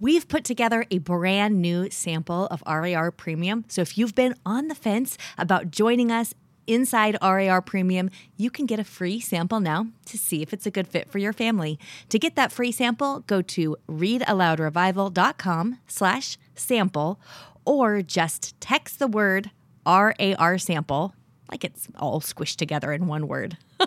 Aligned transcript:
we've 0.00 0.26
put 0.26 0.44
together 0.44 0.84
a 0.90 0.98
brand 0.98 1.60
new 1.60 1.90
sample 1.90 2.46
of 2.46 2.62
RAR 2.66 3.12
Premium. 3.12 3.64
So 3.68 3.82
if 3.82 3.96
you've 3.96 4.14
been 4.14 4.34
on 4.44 4.68
the 4.68 4.74
fence 4.74 5.16
about 5.38 5.70
joining 5.70 6.10
us 6.10 6.34
inside 6.66 7.16
RAR 7.22 7.62
Premium, 7.62 8.10
you 8.36 8.50
can 8.50 8.66
get 8.66 8.80
a 8.80 8.84
free 8.84 9.20
sample 9.20 9.60
now 9.60 9.86
to 10.06 10.18
see 10.18 10.42
if 10.42 10.52
it's 10.52 10.66
a 10.66 10.70
good 10.70 10.88
fit 10.88 11.10
for 11.10 11.18
your 11.18 11.32
family. 11.32 11.78
To 12.08 12.18
get 12.18 12.34
that 12.36 12.52
free 12.52 12.72
sample, 12.72 13.20
go 13.20 13.40
to 13.42 13.76
readaloudrevival.com 13.88 15.78
slash 15.86 16.38
sample 16.54 17.20
or 17.64 18.02
just 18.02 18.60
text 18.60 18.98
the 18.98 19.06
word 19.06 19.50
RAR 19.86 20.58
sample, 20.58 21.14
like 21.50 21.64
it's 21.64 21.88
all 21.98 22.20
squished 22.20 22.56
together 22.56 22.92
in 22.92 23.06
one 23.06 23.26
word, 23.28 23.56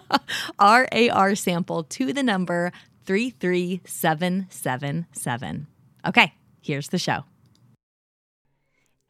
RAR 0.59 1.36
sample 1.36 1.84
to 1.84 2.14
the 2.14 2.23
number 2.23 2.71
33777. 3.05 5.68
Okay, 6.06 6.34
here's 6.62 6.90
the 6.90 6.98
show. 6.98 7.24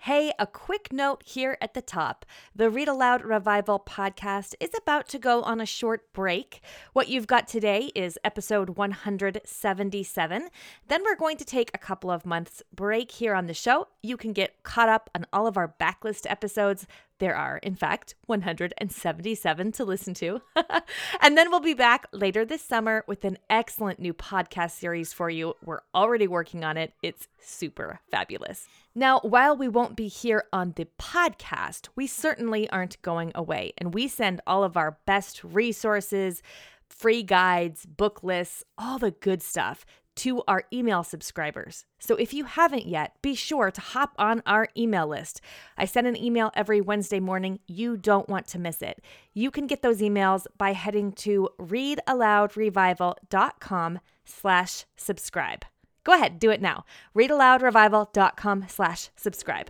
Hey, 0.04 0.34
a 0.38 0.46
quick 0.46 0.92
note 0.92 1.24
here 1.26 1.58
at 1.62 1.74
the 1.74 1.82
top. 1.82 2.26
The 2.54 2.70
Read 2.70 2.90
Aloud 2.90 3.24
Revival 3.24 3.80
podcast 3.80 4.54
is 4.60 4.72
about 4.78 5.08
to 5.08 5.18
go 5.18 5.42
on 5.44 5.62
a 5.62 5.66
short 5.66 6.12
break. 6.12 6.60
What 6.92 7.08
you've 7.08 7.26
got 7.26 7.48
today 7.48 7.90
is 7.96 8.20
episode 8.22 8.72
177. 8.72 10.50
Then 10.90 11.04
we're 11.06 11.16
going 11.16 11.38
to 11.38 11.46
take 11.46 11.72
a 11.74 11.78
couple 11.78 12.12
of 12.12 12.26
months 12.26 12.62
break 12.76 13.12
here 13.12 13.34
on 13.34 13.46
the 13.46 13.54
show. 13.54 13.88
You 14.04 14.18
can 14.18 14.34
get 14.34 14.62
caught 14.64 14.90
up 14.90 15.10
on 15.16 15.26
all 15.32 15.48
of 15.48 15.56
our 15.56 15.74
backlist 15.80 16.30
episodes. 16.30 16.86
There 17.24 17.38
are, 17.38 17.56
in 17.60 17.76
fact, 17.76 18.16
177 18.26 19.72
to 19.72 19.86
listen 19.86 20.14
to. 20.16 20.42
and 21.22 21.38
then 21.38 21.50
we'll 21.50 21.62
be 21.62 21.74
back 21.74 22.06
later 22.12 22.44
this 22.44 22.62
summer 22.62 23.06
with 23.08 23.24
an 23.24 23.38
excellent 23.50 23.98
new 23.98 24.14
podcast 24.14 24.72
series 24.72 25.14
for 25.14 25.30
you. 25.30 25.54
We're 25.64 25.80
already 25.96 26.28
working 26.28 26.66
on 26.66 26.76
it. 26.76 26.92
It's 27.02 27.30
super 27.40 28.02
fabulous. 28.12 28.68
Now, 28.94 29.22
while 29.22 29.56
we 29.56 29.70
won't 29.70 29.96
be 29.96 30.10
here 30.10 30.44
on 30.52 30.74
the 30.76 30.90
podcast, 31.00 31.88
we 31.96 32.08
certainly 32.08 32.70
aren't 32.72 33.02
going 33.02 33.32
away. 33.36 33.72
And 33.78 33.94
we 33.94 34.10
send 34.10 34.42
all 34.46 34.66
of 34.66 34.76
our 34.76 34.98
best 35.06 35.46
resources, 35.46 36.44
free 36.90 37.24
guides, 37.24 37.86
book 37.86 38.22
lists, 38.22 38.66
all 38.78 39.00
the 39.00 39.12
good 39.12 39.42
stuff 39.42 39.86
to 40.16 40.42
our 40.48 40.64
email 40.72 41.04
subscribers. 41.04 41.84
So 42.00 42.16
if 42.16 42.34
you 42.34 42.46
haven't 42.46 42.86
yet, 42.86 43.16
be 43.22 43.36
sure 43.36 43.70
to 43.72 43.82
hop 43.82 44.14
on 44.18 44.42
our 44.46 44.70
email 44.78 45.06
list. 45.08 45.42
I 45.78 45.84
send 45.86 46.08
an 46.08 46.22
email 46.22 46.52
every 46.56 46.80
Wednesday 46.82 47.20
morning. 47.20 47.60
You 47.68 47.98
don't 47.98 48.30
want 48.30 48.48
to 48.48 48.60
miss 48.60 48.82
it. 48.82 49.02
You 49.34 49.52
can 49.52 49.68
get 49.68 49.82
those 49.82 50.02
emails 50.02 50.46
by 50.58 50.74
heading 50.74 51.12
to 51.14 51.50
readaloudrevival.com 51.60 54.00
slash 54.26 54.86
subscribe. 54.96 55.66
Go 56.04 56.14
ahead, 56.14 56.40
do 56.40 56.50
it 56.50 56.62
now. 56.62 56.86
readaloudrevival.com 57.16 58.66
slash 58.68 59.10
subscribe. 59.16 59.70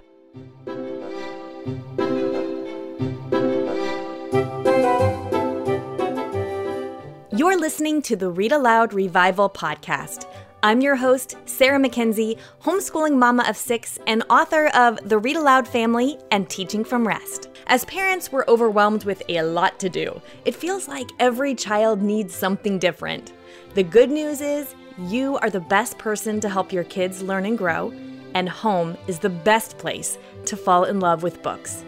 You're 7.43 7.59
listening 7.59 8.01
to 8.03 8.15
the 8.15 8.29
Read 8.29 8.53
Aloud 8.53 8.93
Revival 8.93 9.49
podcast. 9.49 10.29
I'm 10.63 10.79
your 10.79 10.95
host, 10.95 11.35
Sarah 11.43 11.77
McKenzie, 11.77 12.39
homeschooling 12.61 13.17
mama 13.17 13.43
of 13.49 13.57
six 13.57 13.99
and 14.07 14.23
author 14.29 14.67
of 14.67 14.97
The 15.09 15.17
Read 15.17 15.35
Aloud 15.35 15.67
Family 15.67 16.17
and 16.31 16.49
Teaching 16.49 16.85
from 16.85 17.05
Rest. 17.05 17.49
As 17.67 17.83
parents, 17.83 18.31
we're 18.31 18.45
overwhelmed 18.47 19.03
with 19.03 19.21
a 19.27 19.41
lot 19.41 19.77
to 19.81 19.89
do. 19.89 20.21
It 20.45 20.55
feels 20.55 20.87
like 20.87 21.09
every 21.19 21.53
child 21.53 22.01
needs 22.01 22.33
something 22.33 22.79
different. 22.79 23.33
The 23.73 23.83
good 23.83 24.09
news 24.09 24.39
is, 24.39 24.73
you 24.97 25.37
are 25.39 25.49
the 25.49 25.59
best 25.59 25.97
person 25.97 26.39
to 26.39 26.47
help 26.47 26.71
your 26.71 26.85
kids 26.85 27.21
learn 27.21 27.45
and 27.45 27.57
grow, 27.57 27.91
and 28.35 28.47
home 28.47 28.97
is 29.07 29.19
the 29.19 29.29
best 29.29 29.77
place 29.77 30.17
to 30.45 30.55
fall 30.55 30.85
in 30.85 31.01
love 31.01 31.23
with 31.23 31.43
books. 31.43 31.83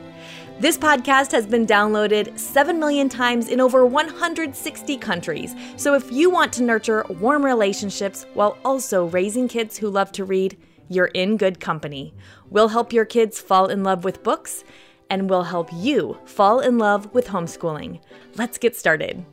This 0.57 0.77
podcast 0.77 1.33
has 1.33 1.45
been 1.45 1.67
downloaded 1.67 2.39
7 2.39 2.79
million 2.79 3.09
times 3.09 3.49
in 3.49 3.59
over 3.59 3.85
160 3.85 4.97
countries. 4.97 5.53
So 5.75 5.95
if 5.95 6.09
you 6.09 6.29
want 6.29 6.53
to 6.53 6.63
nurture 6.63 7.05
warm 7.09 7.43
relationships 7.43 8.25
while 8.35 8.57
also 8.63 9.07
raising 9.07 9.49
kids 9.49 9.77
who 9.77 9.89
love 9.89 10.13
to 10.13 10.23
read, 10.23 10.57
you're 10.87 11.07
in 11.07 11.35
good 11.35 11.59
company. 11.59 12.13
We'll 12.49 12.69
help 12.69 12.93
your 12.93 13.03
kids 13.03 13.37
fall 13.41 13.67
in 13.67 13.83
love 13.83 14.05
with 14.05 14.23
books, 14.23 14.63
and 15.09 15.29
we'll 15.29 15.43
help 15.43 15.69
you 15.73 16.17
fall 16.23 16.61
in 16.61 16.77
love 16.77 17.13
with 17.13 17.27
homeschooling. 17.27 17.99
Let's 18.35 18.57
get 18.57 18.77
started. 18.77 19.25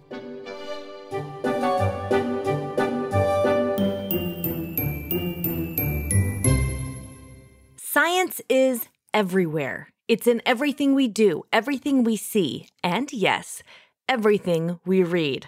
Science 7.77 8.41
is 8.49 8.89
everywhere. 9.15 9.92
It's 10.09 10.27
in 10.27 10.43
everything 10.45 10.95
we 10.95 11.09
do, 11.09 11.45
everything 11.53 12.03
we 12.03 12.17
see, 12.17 12.69
and 12.83 13.13
yes, 13.13 13.63
everything 14.09 14.81
we 14.85 15.03
read. 15.03 15.47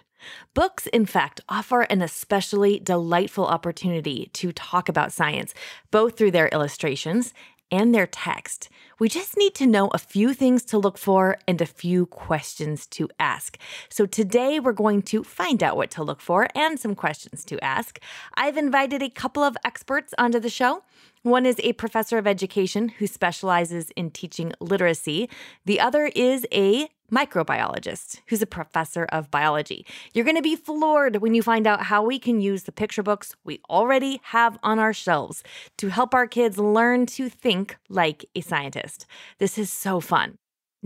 Books, 0.55 0.87
in 0.87 1.07
fact, 1.07 1.41
offer 1.49 1.83
an 1.83 2.01
especially 2.01 2.79
delightful 2.79 3.47
opportunity 3.47 4.31
to 4.35 4.53
talk 4.53 4.89
about 4.89 5.13
science, 5.13 5.55
both 5.91 6.17
through 6.17 6.31
their 6.31 6.49
illustrations 6.49 7.35
and 7.71 7.93
their 7.93 8.07
text. 8.07 8.69
We 9.01 9.09
just 9.09 9.37
need 9.37 9.55
to 9.57 9.67
know 9.67 9.89
a 9.89 9.99
few 9.99 10.33
things 10.33 10.65
to 10.67 10.79
look 10.79 10.99
for 10.99 11.39
and 11.49 11.61
a 11.61 11.67
few 11.67 12.07
questions 12.07 12.87
to 12.89 13.09
ask. 13.19 13.59
So 13.89 14.07
today 14.07 14.61
we're 14.61 14.73
going 14.73 15.03
to 15.03 15.25
find 15.25 15.63
out 15.63 15.77
what 15.77 15.91
to 15.93 16.05
look 16.05 16.21
for 16.21 16.47
and 16.55 16.79
some 16.79 16.95
questions 16.95 17.45
to 17.47 17.63
ask. 17.65 17.99
I've 18.35 18.57
invited 18.57 19.03
a 19.03 19.11
couple 19.11 19.43
of 19.43 19.57
experts 19.65 20.15
onto 20.17 20.39
the 20.39 20.49
show. 20.49 20.85
One 21.25 21.47
is 21.47 21.59
a 21.65 21.73
professor 21.73 22.19
of 22.19 22.27
education 22.27 22.91
who 22.91 23.07
specializes 23.07 23.89
in 23.97 24.11
teaching 24.11 24.53
literacy. 24.61 25.31
The 25.65 25.81
other 25.81 26.11
is 26.15 26.47
a 26.53 26.91
microbiologist 27.11 28.21
who's 28.27 28.43
a 28.43 28.47
professor 28.47 29.05
of 29.05 29.31
biology. 29.31 29.87
You're 30.13 30.27
going 30.27 30.37
to 30.37 30.43
be 30.43 30.55
floored 30.55 31.23
when 31.23 31.35
you 31.35 31.43
find 31.43 31.67
out 31.67 31.85
how 31.85 32.03
we 32.03 32.19
can 32.19 32.43
use 32.43 32.65
the 32.65 32.73
picture 32.73 33.03
books 33.03 33.35
we 33.43 33.63
already 33.71 34.21
have 34.25 34.59
on 34.63 34.79
our 34.79 34.93
shelves 34.93 35.43
to 35.79 35.89
help 35.89 36.13
our 36.13 36.27
kids 36.27 36.59
learn 36.59 37.07
to 37.07 37.31
think 37.31 37.79
like 37.89 38.27
a 38.35 38.43
scientist. 38.43 39.07
This 39.39 39.57
is 39.57 39.71
so 39.71 40.01
fun. 40.01 40.37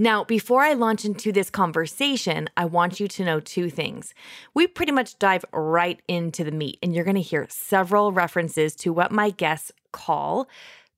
Now, 0.00 0.22
before 0.22 0.62
I 0.62 0.74
launch 0.74 1.04
into 1.04 1.32
this 1.32 1.50
conversation, 1.50 2.48
I 2.56 2.66
want 2.66 3.00
you 3.00 3.08
to 3.08 3.24
know 3.24 3.40
two 3.40 3.68
things. 3.68 4.14
We 4.54 4.68
pretty 4.68 4.92
much 4.92 5.18
dive 5.18 5.44
right 5.52 6.00
into 6.06 6.44
the 6.44 6.52
meat, 6.52 6.78
and 6.80 6.94
you're 6.94 7.02
going 7.02 7.16
to 7.16 7.20
hear 7.20 7.48
several 7.50 8.12
references 8.12 8.76
to 8.76 8.92
what 8.92 9.10
my 9.10 9.30
guests 9.30 9.72
call 9.92 10.48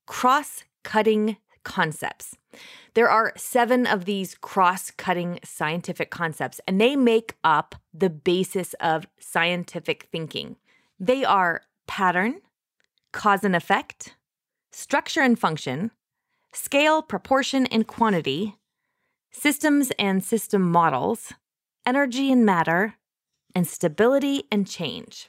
cross 0.07 0.65
cutting 0.83 1.37
concepts. 1.65 2.37
There 2.95 3.09
are 3.09 3.33
seven 3.37 3.87
of 3.87 4.05
these 4.05 4.35
cross 4.35 4.91
cutting 4.91 5.39
scientific 5.45 6.11
concepts, 6.11 6.61
and 6.67 6.81
they 6.81 6.97
make 6.97 7.37
up 7.45 7.75
the 7.95 8.11
basis 8.11 8.75
of 8.81 9.07
scientific 9.19 10.09
thinking. 10.11 10.57
They 10.99 11.25
are 11.25 11.63
pattern, 11.87 12.41
cause 13.13 13.45
and 13.45 13.55
effect, 13.55 14.17
structure 14.73 15.21
and 15.21 15.39
function, 15.39 15.91
scale, 16.53 17.03
proportion, 17.03 17.67
and 17.67 17.87
quantity, 17.87 18.57
systems 19.31 19.93
and 19.99 20.25
system 20.25 20.71
models, 20.71 21.33
energy 21.87 22.33
and 22.33 22.45
matter, 22.45 22.95
and 23.55 23.67
stability 23.67 24.45
and 24.51 24.67
change. 24.67 25.29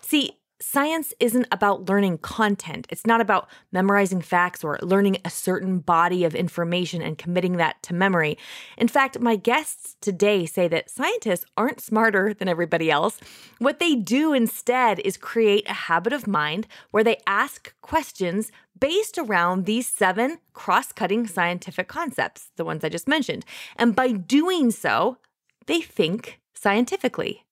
See, 0.00 0.37
science 0.60 1.14
isn't 1.20 1.46
about 1.52 1.88
learning 1.88 2.18
content. 2.18 2.86
It's 2.90 3.06
not 3.06 3.20
about 3.20 3.48
memorizing 3.72 4.20
facts 4.20 4.64
or 4.64 4.78
learning 4.82 5.18
a 5.24 5.30
certain 5.30 5.78
body 5.78 6.24
of 6.24 6.34
information 6.34 7.00
and 7.00 7.16
committing 7.16 7.56
that 7.58 7.82
to 7.84 7.94
memory. 7.94 8.36
In 8.76 8.88
fact, 8.88 9.20
my 9.20 9.36
guests 9.36 9.96
today 10.00 10.46
say 10.46 10.68
that 10.68 10.90
scientists 10.90 11.44
aren't 11.56 11.80
smarter 11.80 12.34
than 12.34 12.48
everybody 12.48 12.90
else. 12.90 13.20
What 13.58 13.78
they 13.78 13.94
do 13.94 14.32
instead 14.32 14.98
is 15.00 15.16
create 15.16 15.68
a 15.68 15.74
habit 15.74 16.12
of 16.12 16.26
mind 16.26 16.66
where 16.90 17.04
they 17.04 17.18
ask 17.26 17.72
questions 17.80 18.50
based 18.78 19.18
around 19.18 19.64
these 19.64 19.86
seven 19.86 20.38
cross 20.52 20.92
cutting 20.92 21.26
scientific 21.26 21.88
concepts, 21.88 22.50
the 22.56 22.64
ones 22.64 22.84
I 22.84 22.88
just 22.88 23.08
mentioned. 23.08 23.44
And 23.76 23.94
by 23.94 24.12
doing 24.12 24.70
so, 24.70 25.18
they 25.66 25.80
think 25.80 26.40
scientifically. 26.54 27.44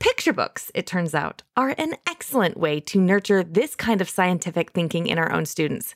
Picture 0.00 0.32
books, 0.32 0.70
it 0.74 0.86
turns 0.86 1.14
out, 1.14 1.42
are 1.58 1.74
an 1.76 1.94
excellent 2.08 2.56
way 2.56 2.80
to 2.80 2.98
nurture 2.98 3.44
this 3.44 3.74
kind 3.74 4.00
of 4.00 4.08
scientific 4.08 4.72
thinking 4.72 5.06
in 5.06 5.18
our 5.18 5.30
own 5.30 5.44
students. 5.44 5.94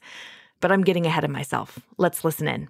But 0.60 0.70
I'm 0.70 0.84
getting 0.84 1.06
ahead 1.06 1.24
of 1.24 1.30
myself. 1.30 1.78
Let's 1.96 2.22
listen 2.22 2.46
in. 2.46 2.68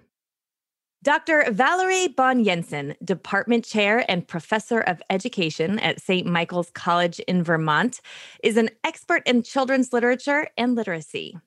Dr. 1.03 1.43
Valerie 1.51 2.07
Bang-Jensen, 2.07 2.95
Department 3.03 3.65
Chair 3.65 4.05
and 4.09 4.25
Professor 4.25 4.79
of 4.79 5.01
Education 5.09 5.77
at 5.79 6.01
St. 6.01 6.25
Michael's 6.25 6.71
College 6.71 7.19
in 7.19 7.43
Vermont, 7.43 7.99
is 8.41 8.55
an 8.55 8.69
expert 8.85 9.21
in 9.25 9.43
children's 9.43 9.91
literature 9.91 10.47
and 10.57 10.73
literacy. 10.73 11.37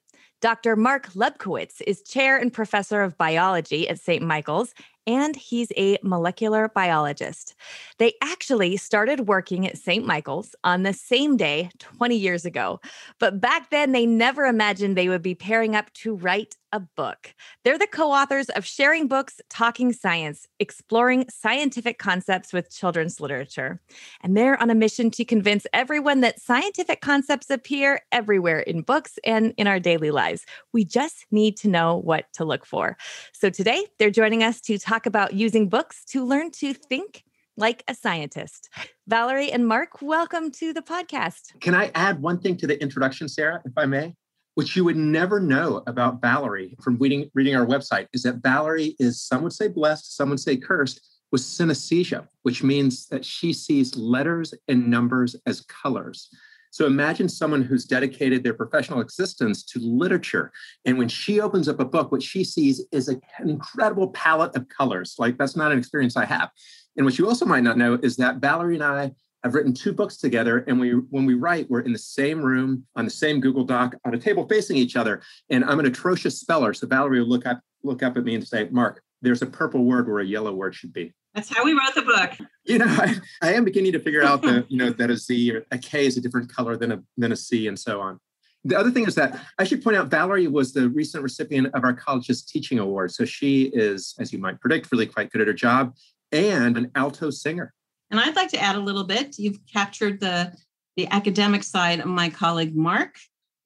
Dr. 0.42 0.76
Mark 0.76 1.08
Lubkowitz 1.14 1.80
is 1.86 2.02
Chair 2.02 2.36
and 2.36 2.52
Professor 2.52 3.00
of 3.00 3.16
Biology 3.16 3.88
at 3.88 3.98
St. 3.98 4.22
Michael's 4.22 4.74
and 5.08 5.34
he's 5.34 5.72
a 5.74 5.98
molecular 6.02 6.68
biologist. 6.68 7.54
They 7.96 8.12
actually 8.22 8.76
started 8.76 9.26
working 9.26 9.66
at 9.66 9.78
St. 9.78 10.04
Michael's 10.04 10.54
on 10.64 10.82
the 10.82 10.92
same 10.92 11.38
day 11.38 11.70
20 11.78 12.14
years 12.14 12.44
ago. 12.44 12.78
But 13.18 13.40
back 13.40 13.70
then, 13.70 13.92
they 13.92 14.04
never 14.04 14.44
imagined 14.44 14.96
they 14.96 15.08
would 15.08 15.22
be 15.22 15.34
pairing 15.34 15.74
up 15.74 15.90
to 15.94 16.14
write 16.14 16.56
a 16.72 16.80
book. 16.80 17.34
They're 17.64 17.78
the 17.78 17.86
co 17.86 18.10
authors 18.10 18.48
of 18.50 18.64
Sharing 18.64 19.08
Books, 19.08 19.40
Talking 19.48 19.92
Science, 19.92 20.46
exploring 20.58 21.26
scientific 21.28 21.98
concepts 21.98 22.52
with 22.52 22.70
children's 22.70 23.20
literature. 23.20 23.80
And 24.22 24.36
they're 24.36 24.60
on 24.60 24.70
a 24.70 24.74
mission 24.74 25.10
to 25.12 25.24
convince 25.24 25.66
everyone 25.72 26.20
that 26.20 26.40
scientific 26.40 27.00
concepts 27.00 27.50
appear 27.50 28.00
everywhere 28.12 28.60
in 28.60 28.82
books 28.82 29.18
and 29.24 29.54
in 29.56 29.66
our 29.66 29.80
daily 29.80 30.10
lives. 30.10 30.44
We 30.72 30.84
just 30.84 31.26
need 31.30 31.56
to 31.58 31.68
know 31.68 31.96
what 31.96 32.32
to 32.34 32.44
look 32.44 32.66
for. 32.66 32.96
So 33.32 33.50
today, 33.50 33.86
they're 33.98 34.10
joining 34.10 34.42
us 34.42 34.60
to 34.62 34.78
talk 34.78 35.06
about 35.06 35.34
using 35.34 35.68
books 35.68 36.04
to 36.06 36.24
learn 36.24 36.50
to 36.52 36.74
think 36.74 37.24
like 37.56 37.82
a 37.88 37.94
scientist. 37.94 38.70
Valerie 39.08 39.50
and 39.50 39.66
Mark, 39.66 40.00
welcome 40.00 40.50
to 40.52 40.72
the 40.72 40.82
podcast. 40.82 41.58
Can 41.60 41.74
I 41.74 41.90
add 41.94 42.22
one 42.22 42.38
thing 42.38 42.56
to 42.58 42.66
the 42.66 42.80
introduction, 42.80 43.28
Sarah, 43.28 43.60
if 43.64 43.72
I 43.76 43.84
may? 43.84 44.14
Which 44.58 44.74
you 44.74 44.82
would 44.82 44.96
never 44.96 45.38
know 45.38 45.84
about 45.86 46.20
Valerie 46.20 46.74
from 46.82 46.96
reading, 46.96 47.30
reading 47.32 47.54
our 47.54 47.64
website 47.64 48.08
is 48.12 48.24
that 48.24 48.42
Valerie 48.42 48.96
is, 48.98 49.22
some 49.22 49.44
would 49.44 49.52
say 49.52 49.68
blessed, 49.68 50.16
some 50.16 50.30
would 50.30 50.40
say 50.40 50.56
cursed, 50.56 51.00
with 51.30 51.42
synesthesia, 51.42 52.26
which 52.42 52.64
means 52.64 53.06
that 53.06 53.24
she 53.24 53.52
sees 53.52 53.94
letters 53.94 54.52
and 54.66 54.90
numbers 54.90 55.36
as 55.46 55.60
colors. 55.60 56.28
So 56.72 56.86
imagine 56.86 57.28
someone 57.28 57.62
who's 57.62 57.84
dedicated 57.84 58.42
their 58.42 58.52
professional 58.52 59.00
existence 59.00 59.62
to 59.66 59.78
literature. 59.78 60.50
And 60.84 60.98
when 60.98 61.08
she 61.08 61.40
opens 61.40 61.68
up 61.68 61.78
a 61.78 61.84
book, 61.84 62.10
what 62.10 62.24
she 62.24 62.42
sees 62.42 62.84
is 62.90 63.06
an 63.06 63.20
incredible 63.38 64.08
palette 64.08 64.56
of 64.56 64.68
colors. 64.68 65.14
Like 65.20 65.38
that's 65.38 65.54
not 65.54 65.70
an 65.70 65.78
experience 65.78 66.16
I 66.16 66.24
have. 66.24 66.50
And 66.96 67.06
what 67.06 67.16
you 67.16 67.28
also 67.28 67.46
might 67.46 67.62
not 67.62 67.78
know 67.78 67.96
is 68.02 68.16
that 68.16 68.38
Valerie 68.38 68.74
and 68.74 68.82
I 68.82 69.12
have 69.44 69.54
written 69.54 69.72
two 69.72 69.92
books 69.92 70.16
together. 70.16 70.64
And 70.66 70.80
we 70.80 70.92
when 70.92 71.26
we 71.26 71.34
write, 71.34 71.70
we're 71.70 71.80
in 71.80 71.92
the 71.92 71.98
same 71.98 72.40
room 72.40 72.84
on 72.96 73.04
the 73.04 73.10
same 73.10 73.40
Google 73.40 73.64
Doc 73.64 73.94
on 74.04 74.14
a 74.14 74.18
table 74.18 74.46
facing 74.48 74.76
each 74.76 74.96
other. 74.96 75.22
And 75.50 75.64
I'm 75.64 75.80
an 75.80 75.86
atrocious 75.86 76.40
speller. 76.40 76.74
So 76.74 76.86
Valerie 76.86 77.20
will 77.20 77.28
look 77.28 77.46
up, 77.46 77.60
look 77.82 78.02
up 78.02 78.16
at 78.16 78.24
me 78.24 78.34
and 78.34 78.46
say, 78.46 78.68
Mark, 78.70 79.02
there's 79.22 79.42
a 79.42 79.46
purple 79.46 79.84
word 79.84 80.08
where 80.08 80.20
a 80.20 80.26
yellow 80.26 80.52
word 80.52 80.74
should 80.74 80.92
be. 80.92 81.12
That's 81.34 81.54
how 81.54 81.64
we 81.64 81.72
wrote 81.72 81.94
the 81.94 82.02
book. 82.02 82.48
You 82.64 82.78
know, 82.78 82.86
I, 82.88 83.14
I 83.42 83.52
am 83.52 83.64
beginning 83.64 83.92
to 83.92 84.00
figure 84.00 84.24
out 84.24 84.42
that, 84.42 84.70
you 84.70 84.78
know, 84.78 84.90
that 84.90 85.10
a 85.10 85.16
Z 85.16 85.52
or 85.52 85.64
a 85.70 85.78
K 85.78 86.06
is 86.06 86.16
a 86.16 86.20
different 86.20 86.52
color 86.52 86.76
than 86.76 86.92
a 86.92 87.02
than 87.16 87.32
a 87.32 87.36
C 87.36 87.68
and 87.68 87.78
so 87.78 88.00
on. 88.00 88.18
The 88.64 88.76
other 88.76 88.90
thing 88.90 89.06
is 89.06 89.14
that 89.14 89.40
I 89.58 89.64
should 89.64 89.84
point 89.84 89.96
out 89.96 90.08
Valerie 90.08 90.48
was 90.48 90.72
the 90.72 90.88
recent 90.88 91.22
recipient 91.22 91.68
of 91.74 91.84
our 91.84 91.92
college's 91.94 92.42
teaching 92.42 92.80
award. 92.80 93.12
So 93.12 93.24
she 93.24 93.64
is, 93.72 94.14
as 94.18 94.32
you 94.32 94.38
might 94.38 94.60
predict, 94.60 94.90
really 94.90 95.06
quite 95.06 95.30
good 95.30 95.40
at 95.40 95.46
her 95.46 95.54
job 95.54 95.94
and 96.32 96.76
an 96.76 96.90
alto 96.94 97.30
singer. 97.30 97.72
And 98.10 98.18
I'd 98.18 98.36
like 98.36 98.50
to 98.50 98.60
add 98.60 98.76
a 98.76 98.80
little 98.80 99.04
bit. 99.04 99.38
You've 99.38 99.60
captured 99.72 100.20
the 100.20 100.52
the 100.98 101.08
academic 101.12 101.62
side 101.62 102.00
of 102.00 102.06
my 102.06 102.28
colleague 102.28 102.74
Mark. 102.74 103.16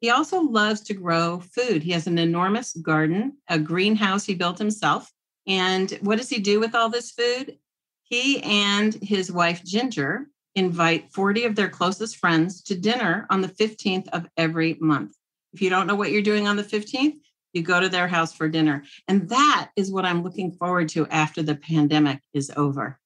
He 0.03 0.11
also 0.11 0.43
loves 0.43 0.83
to 0.83 0.94
grow 0.94 1.41
food. 1.41 1.83
He 1.83 1.93
has 1.93 2.06
an 2.06 2.19
enormous 2.19 2.75
garden, 2.75 3.39
a 3.49 3.59
greenhouse 3.59 4.27
he 4.27 4.35
built 4.35 4.59
himself. 4.59 5.11
And 5.47 5.91
what 6.03 6.19
does 6.19 6.29
he 6.29 6.41
do 6.41 6.61
with 6.61 6.75
all 6.75 6.91
this 6.91 7.11
food? 7.12 7.56
He 8.03 8.43
and 8.43 8.93
his 8.94 9.33
wife, 9.33 9.65
Ginger, 9.65 10.27
invite 10.55 11.11
40 11.11 11.44
of 11.44 11.56
their 11.56 11.71
closest 11.71 12.19
friends 12.19 12.62
to 12.65 12.75
dinner 12.75 13.27
on 13.31 13.41
the 13.41 13.49
15th 13.49 14.09
of 14.09 14.27
every 14.37 14.77
month. 14.79 15.15
If 15.55 15.62
you 15.62 15.71
don't 15.71 15.87
know 15.87 15.94
what 15.94 16.11
you're 16.11 16.21
doing 16.21 16.47
on 16.47 16.56
the 16.56 16.62
15th, 16.62 17.17
you 17.55 17.62
go 17.62 17.81
to 17.81 17.89
their 17.89 18.09
house 18.09 18.35
for 18.35 18.47
dinner. 18.49 18.85
And 19.09 19.29
that 19.31 19.71
is 19.77 19.91
what 19.91 20.05
I'm 20.05 20.23
looking 20.23 20.53
forward 20.53 20.91
to 20.91 21.06
after 21.09 21.43
the 21.43 21.55
pandemic 21.56 22.21
is 22.35 22.53
over. 22.56 22.99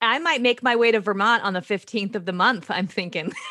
I 0.00 0.18
might 0.18 0.42
make 0.42 0.62
my 0.62 0.76
way 0.76 0.92
to 0.92 1.00
Vermont 1.00 1.42
on 1.42 1.54
the 1.54 1.60
15th 1.60 2.14
of 2.14 2.26
the 2.26 2.32
month, 2.32 2.70
I'm 2.70 2.86
thinking. 2.86 3.32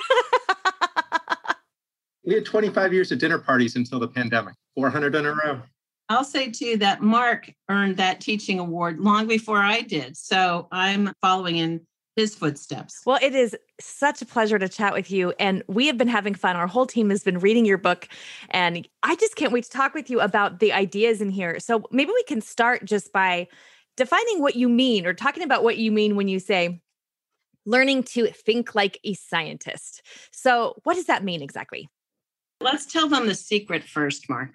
we 2.25 2.35
had 2.35 2.45
25 2.45 2.93
years 2.93 3.11
of 3.11 3.19
dinner 3.19 3.39
parties 3.39 3.75
until 3.75 3.99
the 3.99 4.07
pandemic, 4.07 4.55
400 4.75 5.15
in 5.15 5.25
a 5.25 5.33
row. 5.33 5.61
I'll 6.09 6.23
say 6.23 6.51
too 6.51 6.77
that 6.77 7.01
Mark 7.01 7.51
earned 7.69 7.97
that 7.97 8.21
teaching 8.21 8.59
award 8.59 8.99
long 8.99 9.27
before 9.27 9.57
I 9.57 9.81
did. 9.81 10.15
So 10.15 10.67
I'm 10.71 11.11
following 11.21 11.57
in 11.57 11.81
his 12.15 12.35
footsteps. 12.35 13.01
Well, 13.05 13.19
it 13.21 13.35
is 13.35 13.57
such 13.81 14.21
a 14.21 14.25
pleasure 14.25 14.57
to 14.57 14.69
chat 14.69 14.93
with 14.93 15.11
you. 15.11 15.33
And 15.39 15.63
we 15.67 15.87
have 15.87 15.97
been 15.97 16.07
having 16.07 16.33
fun. 16.33 16.55
Our 16.55 16.67
whole 16.67 16.85
team 16.85 17.09
has 17.09 17.23
been 17.23 17.39
reading 17.39 17.65
your 17.65 17.77
book. 17.77 18.07
And 18.51 18.87
I 19.03 19.15
just 19.15 19.35
can't 19.35 19.51
wait 19.51 19.65
to 19.65 19.69
talk 19.69 19.93
with 19.93 20.09
you 20.09 20.21
about 20.21 20.59
the 20.59 20.71
ideas 20.71 21.21
in 21.21 21.29
here. 21.29 21.59
So 21.59 21.83
maybe 21.91 22.11
we 22.13 22.23
can 22.23 22.39
start 22.39 22.85
just 22.85 23.11
by 23.11 23.47
defining 23.97 24.41
what 24.41 24.55
you 24.55 24.69
mean 24.69 25.05
or 25.05 25.13
talking 25.13 25.43
about 25.43 25.63
what 25.63 25.77
you 25.77 25.91
mean 25.91 26.15
when 26.15 26.27
you 26.27 26.39
say 26.39 26.81
learning 27.65 28.03
to 28.03 28.27
think 28.27 28.75
like 28.75 28.99
a 29.03 29.13
scientist. 29.15 30.01
So, 30.31 30.75
what 30.83 30.95
does 30.95 31.05
that 31.05 31.23
mean 31.23 31.41
exactly? 31.41 31.89
Let's 32.61 32.85
tell 32.85 33.09
them 33.09 33.27
the 33.27 33.35
secret 33.35 33.83
first, 33.83 34.29
Mark. 34.29 34.51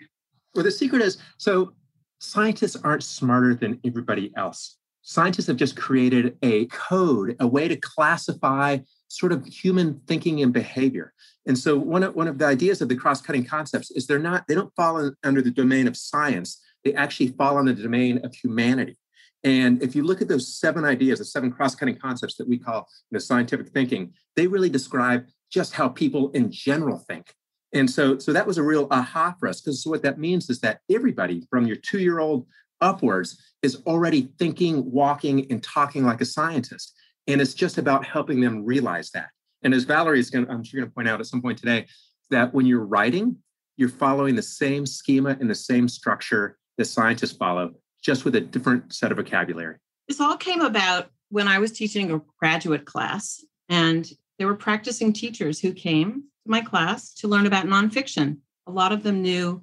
Well, 0.55 0.65
the 0.65 0.71
secret 0.71 1.03
is 1.03 1.19
so 1.39 1.73
scientists 2.19 2.77
aren't 2.77 3.03
smarter 3.03 3.55
than 3.55 3.81
everybody 3.85 4.33
else. 4.37 4.77
Scientists 5.03 5.47
have 5.47 5.57
just 5.57 5.77
created 5.77 6.37
a 6.43 6.67
code, 6.67 7.35
a 7.41 7.47
way 7.47 7.67
to 7.69 7.77
classify 7.77 8.79
sort 9.09 9.33
of 9.33 9.47
human 9.47 10.01
thinking 10.07 10.43
and 10.43 10.53
behavior. 10.53 11.13
And 11.47 11.59
so 11.59 11.77
one 11.79 12.03
of, 12.03 12.15
one 12.15 12.29
of 12.29 12.39
the 12.39 12.45
ideas 12.45 12.81
of 12.81 12.89
the 12.89 12.97
cross-cutting 12.97 13.45
concepts 13.45 13.91
is 13.91 14.07
they're 14.07 14.19
not, 14.19 14.47
they 14.47 14.55
don't 14.55 14.75
fall 14.77 14.99
in, 14.99 15.15
under 15.25 15.41
the 15.41 15.51
domain 15.51 15.89
of 15.89 15.97
science. 15.97 16.63
They 16.85 16.95
actually 16.95 17.29
fall 17.29 17.57
under 17.59 17.73
the 17.73 17.83
domain 17.83 18.21
of 18.25 18.35
humanity. 18.35 18.99
And 19.43 19.83
if 19.83 19.95
you 19.95 20.03
look 20.03 20.21
at 20.21 20.29
those 20.29 20.59
seven 20.59 20.85
ideas, 20.85 21.19
the 21.19 21.25
seven 21.25 21.51
cross-cutting 21.51 21.97
concepts 21.97 22.37
that 22.37 22.49
we 22.49 22.59
call 22.59 22.89
you 23.11 23.17
know, 23.17 23.19
scientific 23.19 23.69
thinking, 23.69 24.13
they 24.37 24.47
really 24.47 24.69
describe 24.69 25.27
just 25.51 25.73
how 25.73 25.89
people 25.89 26.31
in 26.33 26.51
general 26.51 26.99
think. 26.99 27.35
And 27.73 27.89
so, 27.89 28.19
so 28.19 28.33
that 28.33 28.47
was 28.47 28.59
a 28.59 28.63
real 28.63 28.87
aha 28.91 29.35
for 29.39 29.49
us 29.49 29.61
because 29.61 29.87
what 29.87 30.03
that 30.03 30.19
means 30.19 30.51
is 30.51 30.61
that 30.61 30.81
everybody 30.91 31.47
from 31.49 31.67
your 31.67 31.77
two-year-old 31.77 32.47
upwards 32.81 33.41
is 33.63 33.83
already 33.87 34.33
thinking, 34.39 34.91
walking, 34.91 35.51
and 35.51 35.63
talking 35.63 36.05
like 36.05 36.21
a 36.21 36.27
scientist. 36.27 36.95
And 37.27 37.41
it's 37.41 37.55
just 37.55 37.79
about 37.79 38.05
helping 38.05 38.41
them 38.41 38.65
realize 38.65 39.11
that. 39.13 39.29
And 39.63 39.75
as 39.75 39.85
Valerie 39.85 40.21
is 40.21 40.31
going, 40.31 40.49
I'm 40.51 40.65
sure 40.65 40.81
going 40.81 40.91
to 40.91 40.95
point 40.95 41.09
out 41.09 41.21
at 41.21 41.27
some 41.27 41.43
point 41.43 41.59
today, 41.59 41.87
that 42.31 42.53
when 42.55 42.67
you're 42.67 42.85
writing, 42.85 43.37
you're 43.77 43.89
following 43.89 44.35
the 44.35 44.43
same 44.43 44.87
schema 44.87 45.37
and 45.41 45.49
the 45.49 45.55
same 45.55 45.89
structure 45.89 46.59
that 46.79 46.87
scientists 46.87 47.33
follow 47.33 47.73
just 48.02 48.25
with 48.25 48.35
a 48.35 48.41
different 48.41 48.93
set 48.93 49.11
of 49.11 49.19
vocabulary. 49.19 49.76
This 50.08 50.20
all 50.20 50.37
came 50.37 50.61
about 50.61 51.11
when 51.29 51.49
I 51.49 51.58
was 51.58 51.73
teaching 51.73 52.11
a 52.11 52.20
graduate 52.38 52.85
class, 52.85 53.44
and 53.69 54.11
there 54.38 54.47
were 54.47 54.56
practicing 54.56 55.12
teachers 55.12 55.61
who 55.61 55.73
came 55.73 56.25
to 56.44 56.50
my 56.50 56.61
class 56.61 57.14
to 57.14 57.29
learn 57.29 57.47
about 57.47 57.67
nonfiction. 57.67 58.38
A 58.67 58.73
lot 58.73 58.93
of 58.93 59.02
them 59.02 59.23
knew 59.23 59.62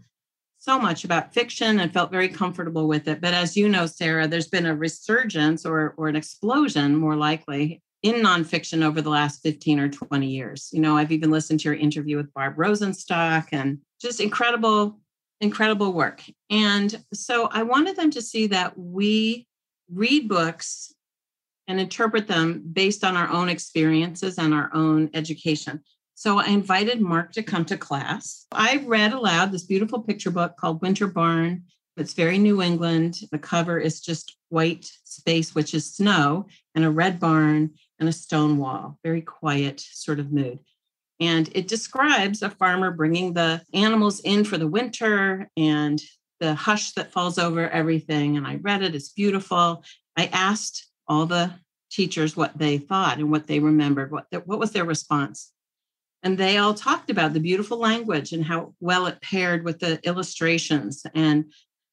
so 0.59 0.79
much 0.79 1.03
about 1.03 1.33
fiction 1.33 1.79
and 1.79 1.93
felt 1.93 2.11
very 2.11 2.29
comfortable 2.29 2.87
with 2.87 3.07
it. 3.07 3.21
But 3.21 3.33
as 3.33 3.55
you 3.55 3.69
know, 3.69 3.85
Sarah, 3.85 4.27
there's 4.27 4.47
been 4.47 4.65
a 4.65 4.75
resurgence 4.75 5.65
or, 5.65 5.93
or 5.97 6.07
an 6.07 6.15
explosion, 6.15 6.95
more 6.95 7.15
likely, 7.15 7.81
in 8.03 8.15
nonfiction 8.15 8.83
over 8.83 9.01
the 9.01 9.09
last 9.09 9.41
15 9.43 9.79
or 9.79 9.89
20 9.89 10.27
years. 10.27 10.69
You 10.71 10.81
know, 10.81 10.97
I've 10.97 11.11
even 11.11 11.31
listened 11.31 11.59
to 11.61 11.69
your 11.69 11.75
interview 11.75 12.17
with 12.17 12.33
Barb 12.33 12.55
Rosenstock 12.55 13.47
and 13.51 13.79
just 14.01 14.19
incredible 14.19 14.99
incredible 15.41 15.93
work. 15.93 16.23
And 16.49 17.03
so 17.13 17.47
I 17.51 17.63
wanted 17.63 17.95
them 17.95 18.11
to 18.11 18.21
see 18.21 18.47
that 18.47 18.77
we 18.77 19.47
read 19.91 20.27
books 20.27 20.93
and 21.67 21.79
interpret 21.79 22.27
them 22.27 22.63
based 22.71 23.03
on 23.03 23.17
our 23.17 23.29
own 23.29 23.49
experiences 23.49 24.37
and 24.37 24.53
our 24.53 24.69
own 24.73 25.09
education. 25.13 25.81
So 26.15 26.39
I 26.39 26.47
invited 26.47 27.01
Mark 27.01 27.31
to 27.33 27.43
come 27.43 27.65
to 27.65 27.77
class. 27.77 28.47
I 28.51 28.83
read 28.85 29.13
aloud 29.13 29.51
this 29.51 29.65
beautiful 29.65 30.01
picture 30.01 30.31
book 30.31 30.57
called 30.57 30.81
Winter 30.81 31.07
Barn. 31.07 31.63
It's 31.95 32.13
very 32.13 32.37
New 32.37 32.61
England. 32.61 33.19
The 33.31 33.37
cover 33.37 33.79
is 33.79 34.01
just 34.01 34.35
white 34.49 34.89
space, 35.03 35.53
which 35.53 35.73
is 35.73 35.93
snow, 35.93 36.47
and 36.73 36.85
a 36.85 36.89
red 36.89 37.19
barn 37.19 37.71
and 37.99 38.07
a 38.07 38.13
stone 38.13 38.57
wall. 38.57 38.97
Very 39.03 39.21
quiet 39.21 39.79
sort 39.79 40.19
of 40.19 40.31
mood. 40.31 40.59
And 41.19 41.49
it 41.53 41.67
describes 41.67 42.41
a 42.41 42.49
farmer 42.49 42.91
bringing 42.91 43.33
the 43.33 43.61
animals 43.73 44.19
in 44.19 44.43
for 44.43 44.57
the 44.57 44.67
winter 44.67 45.49
and 45.57 46.01
the 46.39 46.53
hush 46.53 46.91
that 46.93 47.11
falls 47.11 47.39
over 47.39 47.69
everything. 47.69 48.37
And 48.37 48.45
I 48.45 48.57
read 48.57 48.83
it, 48.83 48.93
it's 48.93 49.09
beautiful. 49.09 49.83
I 50.15 50.27
asked 50.27 50.87
all 51.07 51.25
the 51.25 51.51
teachers 51.89 52.35
what 52.35 52.57
they 52.57 52.77
thought 52.77 53.17
and 53.17 53.31
what 53.31 53.47
they 53.47 53.59
remembered, 53.59 54.11
what, 54.11 54.27
the, 54.31 54.39
what 54.41 54.59
was 54.59 54.71
their 54.71 54.85
response. 54.85 55.51
And 56.23 56.37
they 56.37 56.57
all 56.57 56.73
talked 56.73 57.09
about 57.09 57.33
the 57.33 57.39
beautiful 57.39 57.77
language 57.77 58.33
and 58.33 58.43
how 58.43 58.73
well 58.79 59.05
it 59.05 59.21
paired 59.21 59.63
with 59.63 59.79
the 59.79 59.99
illustrations 60.05 61.05
and 61.15 61.45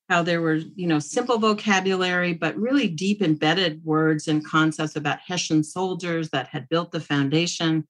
how 0.08 0.22
there 0.22 0.40
were, 0.42 0.60
you 0.74 0.86
know, 0.86 0.98
simple 0.98 1.38
vocabulary, 1.38 2.34
but 2.34 2.56
really 2.56 2.88
deep 2.88 3.22
embedded 3.22 3.82
words 3.84 4.28
and 4.28 4.44
concepts 4.44 4.96
about 4.96 5.20
Hessian 5.26 5.62
soldiers 5.62 6.30
that 6.30 6.48
had 6.48 6.68
built 6.68 6.92
the 6.92 7.00
foundation 7.00 7.86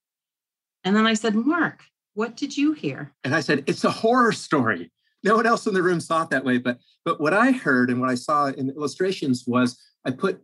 and 0.85 0.95
then 0.95 1.07
I 1.07 1.15
said, 1.15 1.35
Mark, 1.35 1.83
what 2.15 2.37
did 2.37 2.57
you 2.57 2.73
hear? 2.73 3.13
And 3.25 3.35
I 3.35 3.41
said, 3.41 3.65
it's 3.67 3.85
a 3.85 3.91
horror 3.91 4.33
story. 4.33 4.93
No 5.23 5.37
one 5.37 5.47
else 5.47 5.67
in 5.67 5.75
the 5.75 5.83
room 5.83 6.01
saw 6.01 6.23
it 6.23 6.31
that 6.31 6.45
way. 6.45 6.59
But 6.59 6.79
but 7.05 7.21
what 7.21 7.35
I 7.35 7.51
heard 7.51 7.91
and 7.91 8.01
what 8.01 8.11
I 8.11 8.15
saw 8.15 8.47
in 8.47 8.67
the 8.67 8.75
illustrations 8.75 9.45
was 9.47 9.83
I 10.05 10.11
put 10.11 10.43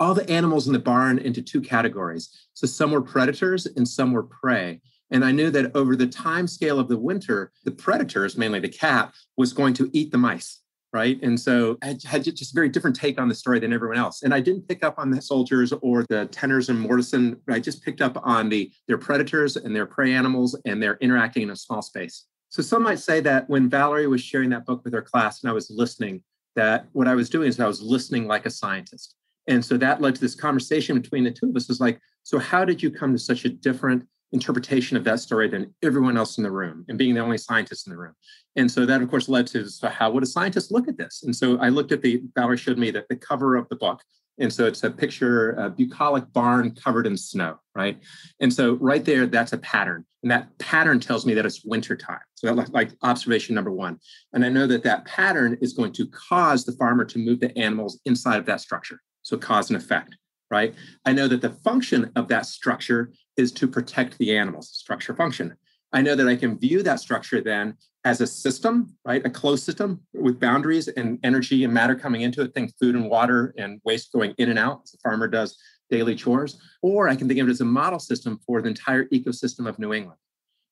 all 0.00 0.14
the 0.14 0.28
animals 0.28 0.66
in 0.66 0.72
the 0.72 0.78
barn 0.78 1.18
into 1.18 1.42
two 1.42 1.60
categories. 1.60 2.46
So 2.54 2.66
some 2.66 2.90
were 2.90 3.02
predators 3.02 3.66
and 3.66 3.86
some 3.86 4.12
were 4.12 4.24
prey. 4.24 4.80
And 5.10 5.24
I 5.24 5.30
knew 5.30 5.50
that 5.50 5.76
over 5.76 5.94
the 5.94 6.06
time 6.06 6.48
scale 6.48 6.80
of 6.80 6.88
the 6.88 6.98
winter, 6.98 7.52
the 7.64 7.70
predators, 7.70 8.36
mainly 8.36 8.60
the 8.60 8.68
cat, 8.68 9.12
was 9.36 9.52
going 9.52 9.74
to 9.74 9.90
eat 9.92 10.10
the 10.10 10.18
mice 10.18 10.61
right? 10.92 11.18
And 11.22 11.40
so 11.40 11.78
I 11.82 11.96
had 12.04 12.24
just 12.24 12.52
a 12.52 12.54
very 12.54 12.68
different 12.68 12.96
take 12.96 13.18
on 13.20 13.28
the 13.28 13.34
story 13.34 13.58
than 13.58 13.72
everyone 13.72 13.96
else. 13.96 14.22
And 14.22 14.34
I 14.34 14.40
didn't 14.40 14.68
pick 14.68 14.84
up 14.84 14.98
on 14.98 15.10
the 15.10 15.22
soldiers 15.22 15.72
or 15.80 16.04
the 16.08 16.26
tenons 16.26 16.68
and 16.68 16.78
mortises. 16.78 17.34
I 17.48 17.60
just 17.60 17.82
picked 17.82 18.02
up 18.02 18.18
on 18.22 18.48
the 18.48 18.70
their 18.88 18.98
predators 18.98 19.56
and 19.56 19.74
their 19.74 19.86
prey 19.86 20.12
animals, 20.12 20.58
and 20.66 20.82
they're 20.82 20.98
interacting 21.00 21.44
in 21.44 21.50
a 21.50 21.56
small 21.56 21.82
space. 21.82 22.26
So 22.50 22.62
some 22.62 22.82
might 22.82 22.98
say 22.98 23.20
that 23.20 23.48
when 23.48 23.70
Valerie 23.70 24.06
was 24.06 24.20
sharing 24.20 24.50
that 24.50 24.66
book 24.66 24.82
with 24.84 24.92
her 24.92 25.00
class 25.00 25.42
and 25.42 25.50
I 25.50 25.54
was 25.54 25.70
listening, 25.70 26.22
that 26.54 26.86
what 26.92 27.08
I 27.08 27.14
was 27.14 27.30
doing 27.30 27.48
is 27.48 27.58
I 27.58 27.66
was 27.66 27.80
listening 27.80 28.26
like 28.26 28.44
a 28.44 28.50
scientist. 28.50 29.14
And 29.46 29.64
so 29.64 29.76
that 29.78 30.02
led 30.02 30.14
to 30.16 30.20
this 30.20 30.34
conversation 30.34 31.00
between 31.00 31.24
the 31.24 31.30
two 31.30 31.48
of 31.48 31.56
us 31.56 31.70
is 31.70 31.80
like, 31.80 31.98
so 32.22 32.38
how 32.38 32.64
did 32.64 32.82
you 32.82 32.90
come 32.90 33.12
to 33.12 33.18
such 33.18 33.46
a 33.46 33.48
different 33.48 34.06
interpretation 34.32 34.96
of 34.96 35.04
that 35.04 35.20
story 35.20 35.48
than 35.48 35.74
everyone 35.82 36.16
else 36.16 36.38
in 36.38 36.44
the 36.44 36.50
room 36.50 36.84
and 36.88 36.98
being 36.98 37.14
the 37.14 37.20
only 37.20 37.38
scientist 37.38 37.86
in 37.86 37.92
the 37.92 37.98
room. 37.98 38.14
And 38.56 38.70
so 38.70 38.86
that, 38.86 39.02
of 39.02 39.10
course, 39.10 39.28
led 39.28 39.46
to 39.48 39.68
so 39.68 39.88
how 39.88 40.10
would 40.10 40.22
a 40.22 40.26
scientist 40.26 40.72
look 40.72 40.88
at 40.88 40.96
this? 40.96 41.22
And 41.24 41.34
so 41.34 41.58
I 41.58 41.68
looked 41.68 41.92
at 41.92 42.02
the, 42.02 42.22
Valerie 42.34 42.56
showed 42.56 42.78
me 42.78 42.90
that 42.92 43.08
the 43.08 43.16
cover 43.16 43.56
of 43.56 43.68
the 43.68 43.76
book. 43.76 44.02
And 44.38 44.50
so 44.50 44.66
it's 44.66 44.82
a 44.82 44.90
picture, 44.90 45.52
a 45.52 45.68
bucolic 45.68 46.32
barn 46.32 46.74
covered 46.74 47.06
in 47.06 47.16
snow, 47.16 47.58
right? 47.74 47.98
And 48.40 48.52
so 48.52 48.74
right 48.74 49.04
there, 49.04 49.26
that's 49.26 49.52
a 49.52 49.58
pattern. 49.58 50.06
And 50.22 50.30
that 50.30 50.56
pattern 50.58 51.00
tells 51.00 51.26
me 51.26 51.34
that 51.34 51.44
it's 51.44 51.64
wintertime. 51.64 52.20
So 52.34 52.54
that 52.54 52.72
like 52.72 52.92
observation 53.02 53.54
number 53.54 53.70
one. 53.70 53.98
And 54.32 54.44
I 54.44 54.48
know 54.48 54.66
that 54.66 54.84
that 54.84 55.04
pattern 55.04 55.58
is 55.60 55.74
going 55.74 55.92
to 55.92 56.06
cause 56.06 56.64
the 56.64 56.72
farmer 56.72 57.04
to 57.04 57.18
move 57.18 57.40
the 57.40 57.56
animals 57.58 58.00
inside 58.06 58.38
of 58.38 58.46
that 58.46 58.62
structure. 58.62 59.00
So 59.22 59.36
cause 59.36 59.68
and 59.70 59.76
effect 59.76 60.16
right? 60.52 60.74
I 61.06 61.12
know 61.12 61.26
that 61.28 61.40
the 61.40 61.50
function 61.50 62.12
of 62.14 62.28
that 62.28 62.44
structure 62.44 63.10
is 63.36 63.52
to 63.52 63.66
protect 63.66 64.18
the 64.18 64.36
animals, 64.36 64.68
structure 64.68 65.14
function. 65.14 65.54
I 65.92 66.02
know 66.02 66.14
that 66.14 66.28
I 66.28 66.36
can 66.36 66.58
view 66.58 66.82
that 66.82 67.00
structure 67.00 67.40
then 67.40 67.76
as 68.04 68.20
a 68.20 68.26
system, 68.26 68.96
right? 69.04 69.24
A 69.24 69.30
closed 69.30 69.64
system 69.64 70.00
with 70.14 70.40
boundaries 70.40 70.88
and 70.88 71.18
energy 71.22 71.64
and 71.64 71.72
matter 71.72 71.94
coming 71.94 72.22
into 72.22 72.42
it, 72.42 72.54
think 72.54 72.72
food 72.80 72.94
and 72.94 73.08
water 73.08 73.54
and 73.58 73.80
waste 73.84 74.12
going 74.12 74.34
in 74.38 74.50
and 74.50 74.58
out 74.58 74.82
as 74.84 74.92
the 74.92 74.98
farmer 75.02 75.28
does 75.28 75.56
daily 75.90 76.14
chores. 76.14 76.60
Or 76.82 77.08
I 77.08 77.14
can 77.14 77.28
think 77.28 77.40
of 77.40 77.48
it 77.48 77.50
as 77.50 77.60
a 77.60 77.66
model 77.66 77.98
system 77.98 78.40
for 78.46 78.62
the 78.62 78.68
entire 78.68 79.04
ecosystem 79.06 79.68
of 79.68 79.78
New 79.78 79.92
England. 79.92 80.18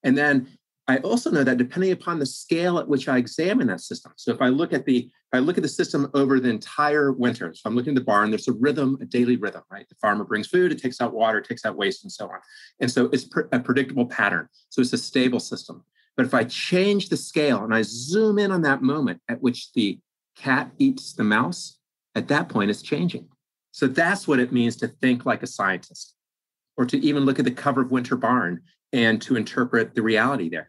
And 0.03 0.17
then 0.17 0.49
I 0.91 0.97
also 0.99 1.31
know 1.31 1.45
that 1.45 1.57
depending 1.57 1.93
upon 1.93 2.19
the 2.19 2.27
scale 2.27 2.79
at 2.79 2.89
which 2.89 3.09
I 3.09 3.17
examine 3.17 3.69
that 3.69 3.81
system. 3.81 4.13
So 4.17 4.33
if 4.33 4.43
I 4.43 4.49
look 4.49 4.73
at 4.73 4.85
the 4.85 4.99
if 4.99 5.37
I 5.37 5.39
look 5.39 5.57
at 5.57 5.63
the 5.63 5.69
system 5.69 6.11
over 6.15 6.41
the 6.41 6.49
entire 6.49 7.13
winter, 7.13 7.55
so 7.55 7.63
I'm 7.67 7.77
looking 7.77 7.93
at 7.93 7.95
the 7.95 8.05
barn, 8.05 8.31
there's 8.31 8.49
a 8.49 8.53
rhythm, 8.53 8.99
a 9.01 9.05
daily 9.05 9.37
rhythm, 9.37 9.63
right? 9.71 9.89
The 9.89 9.95
farmer 9.95 10.25
brings 10.25 10.49
food, 10.49 10.73
it 10.73 10.83
takes 10.83 11.01
out 11.01 11.15
water, 11.15 11.39
it 11.39 11.45
takes 11.45 11.65
out 11.65 11.77
waste, 11.77 12.03
and 12.03 12.11
so 12.11 12.25
on. 12.25 12.41
And 12.81 12.91
so 12.91 13.09
it's 13.13 13.29
a 13.53 13.61
predictable 13.61 14.07
pattern. 14.07 14.49
So 14.71 14.81
it's 14.81 14.93
a 14.93 14.99
stable 14.99 15.39
system. 15.39 15.85
But 16.17 16.27
if 16.27 16.35
I 16.35 16.43
change 16.43 17.09
the 17.09 17.17
scale 17.17 17.63
and 17.63 17.73
I 17.73 17.83
zoom 17.83 18.41
in 18.41 18.51
on 18.51 18.63
that 18.63 18.83
moment 18.83 19.21
at 19.29 19.41
which 19.41 19.73
the 19.73 20.01
cat 20.37 20.73
eats 20.79 21.13
the 21.13 21.23
mouse, 21.23 21.79
at 22.17 22.27
that 22.27 22.49
point 22.49 22.71
it's 22.71 22.83
changing. 22.83 23.29
So 23.71 23.87
that's 23.87 24.27
what 24.27 24.41
it 24.41 24.51
means 24.51 24.75
to 24.79 24.89
think 24.89 25.25
like 25.25 25.45
a 25.45 25.47
scientist, 25.47 26.17
or 26.77 26.85
to 26.87 26.99
even 26.99 27.25
look 27.25 27.39
at 27.39 27.45
the 27.45 27.53
cover 27.53 27.83
of 27.83 27.93
Winter 27.93 28.17
Barn 28.17 28.63
and 28.93 29.23
to 29.23 29.37
interpret 29.37 29.95
the 29.95 30.03
reality 30.03 30.49
there. 30.49 30.69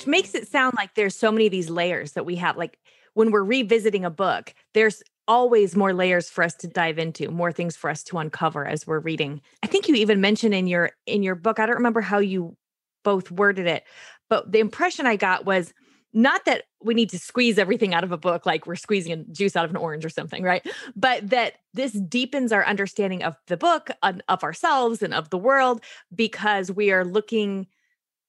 Which 0.00 0.06
makes 0.06 0.34
it 0.34 0.48
sound 0.48 0.72
like 0.78 0.94
there's 0.94 1.14
so 1.14 1.30
many 1.30 1.44
of 1.44 1.50
these 1.50 1.68
layers 1.68 2.12
that 2.12 2.24
we 2.24 2.36
have. 2.36 2.56
Like 2.56 2.78
when 3.12 3.30
we're 3.30 3.44
revisiting 3.44 4.06
a 4.06 4.10
book, 4.10 4.54
there's 4.72 5.02
always 5.28 5.76
more 5.76 5.92
layers 5.92 6.30
for 6.30 6.42
us 6.42 6.54
to 6.54 6.66
dive 6.66 6.98
into, 6.98 7.30
more 7.30 7.52
things 7.52 7.76
for 7.76 7.90
us 7.90 8.02
to 8.04 8.16
uncover 8.16 8.66
as 8.66 8.86
we're 8.86 9.00
reading. 9.00 9.42
I 9.62 9.66
think 9.66 9.88
you 9.88 9.94
even 9.96 10.22
mentioned 10.22 10.54
in 10.54 10.66
your 10.66 10.92
in 11.04 11.22
your 11.22 11.34
book, 11.34 11.58
I 11.58 11.66
don't 11.66 11.76
remember 11.76 12.00
how 12.00 12.18
you 12.18 12.56
both 13.04 13.30
worded 13.30 13.66
it, 13.66 13.84
but 14.30 14.50
the 14.50 14.60
impression 14.60 15.06
I 15.06 15.16
got 15.16 15.44
was 15.44 15.74
not 16.14 16.46
that 16.46 16.64
we 16.82 16.94
need 16.94 17.10
to 17.10 17.18
squeeze 17.18 17.58
everything 17.58 17.92
out 17.92 18.02
of 18.02 18.10
a 18.10 18.16
book 18.16 18.46
like 18.46 18.66
we're 18.66 18.76
squeezing 18.76 19.26
juice 19.32 19.54
out 19.54 19.66
of 19.66 19.70
an 19.70 19.76
orange 19.76 20.06
or 20.06 20.08
something, 20.08 20.42
right? 20.42 20.66
But 20.96 21.28
that 21.28 21.56
this 21.74 21.92
deepens 21.92 22.52
our 22.52 22.64
understanding 22.64 23.22
of 23.22 23.36
the 23.48 23.58
book, 23.58 23.90
of 24.02 24.42
ourselves, 24.42 25.02
and 25.02 25.12
of 25.12 25.28
the 25.28 25.36
world 25.36 25.82
because 26.14 26.72
we 26.72 26.90
are 26.90 27.04
looking 27.04 27.66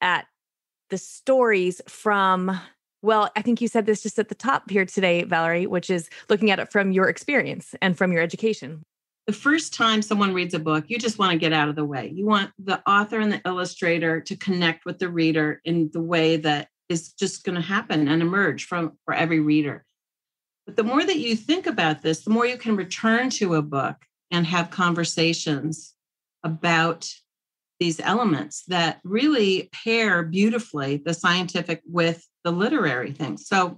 at 0.01 0.25
the 0.91 0.97
stories 0.97 1.81
from 1.87 2.59
well, 3.03 3.31
I 3.35 3.41
think 3.41 3.61
you 3.61 3.67
said 3.67 3.87
this 3.87 4.03
just 4.03 4.19
at 4.19 4.29
the 4.29 4.35
top 4.35 4.69
here 4.69 4.85
today, 4.85 5.23
Valerie, 5.23 5.65
which 5.65 5.89
is 5.89 6.07
looking 6.29 6.51
at 6.51 6.59
it 6.59 6.71
from 6.71 6.91
your 6.91 7.09
experience 7.09 7.73
and 7.81 7.97
from 7.97 8.11
your 8.11 8.21
education. 8.21 8.83
The 9.25 9.33
first 9.33 9.73
time 9.73 10.03
someone 10.03 10.35
reads 10.35 10.53
a 10.53 10.59
book, 10.59 10.85
you 10.87 10.99
just 10.99 11.17
want 11.17 11.31
to 11.31 11.37
get 11.39 11.51
out 11.51 11.67
of 11.67 11.75
the 11.75 11.85
way. 11.85 12.11
You 12.13 12.27
want 12.27 12.51
the 12.59 12.87
author 12.87 13.19
and 13.19 13.31
the 13.31 13.41
illustrator 13.43 14.21
to 14.21 14.35
connect 14.35 14.85
with 14.85 14.99
the 14.99 15.09
reader 15.09 15.61
in 15.65 15.89
the 15.91 16.01
way 16.01 16.37
that 16.37 16.67
is 16.89 17.13
just 17.13 17.43
going 17.43 17.55
to 17.55 17.61
happen 17.61 18.07
and 18.07 18.21
emerge 18.21 18.65
from 18.65 18.97
for 19.05 19.15
every 19.15 19.39
reader. 19.39 19.83
But 20.67 20.75
the 20.75 20.83
more 20.83 21.03
that 21.03 21.17
you 21.17 21.35
think 21.35 21.65
about 21.65 22.03
this, 22.03 22.23
the 22.23 22.29
more 22.29 22.45
you 22.45 22.57
can 22.57 22.75
return 22.75 23.31
to 23.31 23.55
a 23.55 23.63
book 23.63 23.95
and 24.29 24.45
have 24.45 24.69
conversations 24.69 25.93
about 26.43 27.11
these 27.81 27.99
elements 27.99 28.63
that 28.67 28.99
really 29.03 29.67
pair 29.73 30.21
beautifully 30.21 30.97
the 31.03 31.15
scientific 31.15 31.81
with 31.83 32.23
the 32.43 32.51
literary 32.51 33.11
things. 33.11 33.47
So, 33.47 33.75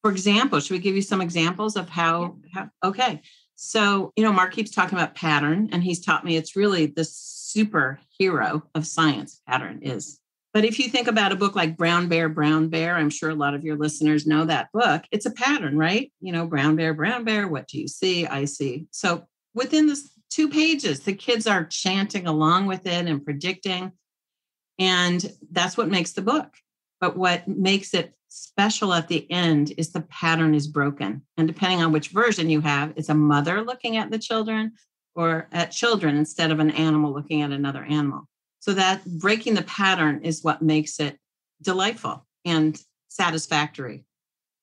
for 0.00 0.10
example, 0.10 0.60
should 0.60 0.72
we 0.72 0.78
give 0.78 0.96
you 0.96 1.02
some 1.02 1.20
examples 1.20 1.76
of 1.76 1.90
how, 1.90 2.38
how 2.54 2.70
okay. 2.82 3.20
So, 3.56 4.14
you 4.16 4.24
know, 4.24 4.32
Mark 4.32 4.54
keeps 4.54 4.70
talking 4.70 4.98
about 4.98 5.14
pattern, 5.14 5.68
and 5.72 5.84
he's 5.84 6.00
taught 6.00 6.24
me 6.24 6.36
it's 6.36 6.56
really 6.56 6.86
the 6.86 7.02
superhero 7.02 8.62
of 8.74 8.86
science 8.86 9.42
pattern 9.46 9.80
is 9.82 10.18
but 10.54 10.64
if 10.64 10.78
you 10.78 10.88
think 10.88 11.08
about 11.08 11.32
a 11.32 11.36
book 11.36 11.56
like 11.56 11.76
Brown 11.76 12.06
Bear, 12.06 12.28
Brown 12.28 12.68
Bear, 12.68 12.94
I'm 12.94 13.10
sure 13.10 13.30
a 13.30 13.34
lot 13.34 13.54
of 13.54 13.64
your 13.64 13.76
listeners 13.76 14.24
know 14.24 14.44
that 14.44 14.70
book. 14.72 15.02
It's 15.10 15.26
a 15.26 15.32
pattern, 15.32 15.76
right? 15.76 16.12
You 16.20 16.30
know, 16.30 16.46
Brown 16.46 16.76
Bear, 16.76 16.94
Brown 16.94 17.24
Bear, 17.24 17.48
what 17.48 17.66
do 17.66 17.80
you 17.80 17.88
see? 17.88 18.24
I 18.24 18.44
see. 18.44 18.86
So 18.92 19.26
within 19.52 19.88
the 19.88 20.00
two 20.34 20.48
pages, 20.48 21.00
the 21.00 21.14
kids 21.14 21.46
are 21.46 21.64
chanting 21.64 22.26
along 22.26 22.66
with 22.66 22.86
it 22.86 23.06
and 23.06 23.24
predicting. 23.24 23.92
And 24.80 25.32
that's 25.52 25.76
what 25.76 25.88
makes 25.88 26.12
the 26.12 26.22
book. 26.22 26.56
But 27.00 27.16
what 27.16 27.46
makes 27.46 27.94
it 27.94 28.14
special 28.28 28.92
at 28.92 29.06
the 29.06 29.30
end 29.30 29.72
is 29.76 29.92
the 29.92 30.00
pattern 30.00 30.52
is 30.52 30.66
broken. 30.66 31.22
And 31.36 31.46
depending 31.46 31.82
on 31.82 31.92
which 31.92 32.08
version 32.08 32.50
you 32.50 32.60
have, 32.62 32.92
it's 32.96 33.10
a 33.10 33.14
mother 33.14 33.62
looking 33.62 33.96
at 33.96 34.10
the 34.10 34.18
children 34.18 34.72
or 35.14 35.48
at 35.52 35.70
children 35.70 36.16
instead 36.16 36.50
of 36.50 36.58
an 36.58 36.72
animal 36.72 37.12
looking 37.12 37.42
at 37.42 37.52
another 37.52 37.84
animal. 37.84 38.28
So 38.58 38.74
that 38.74 39.04
breaking 39.04 39.54
the 39.54 39.62
pattern 39.62 40.24
is 40.24 40.42
what 40.42 40.62
makes 40.62 40.98
it 40.98 41.16
delightful 41.62 42.26
and 42.44 42.76
satisfactory. 43.06 44.04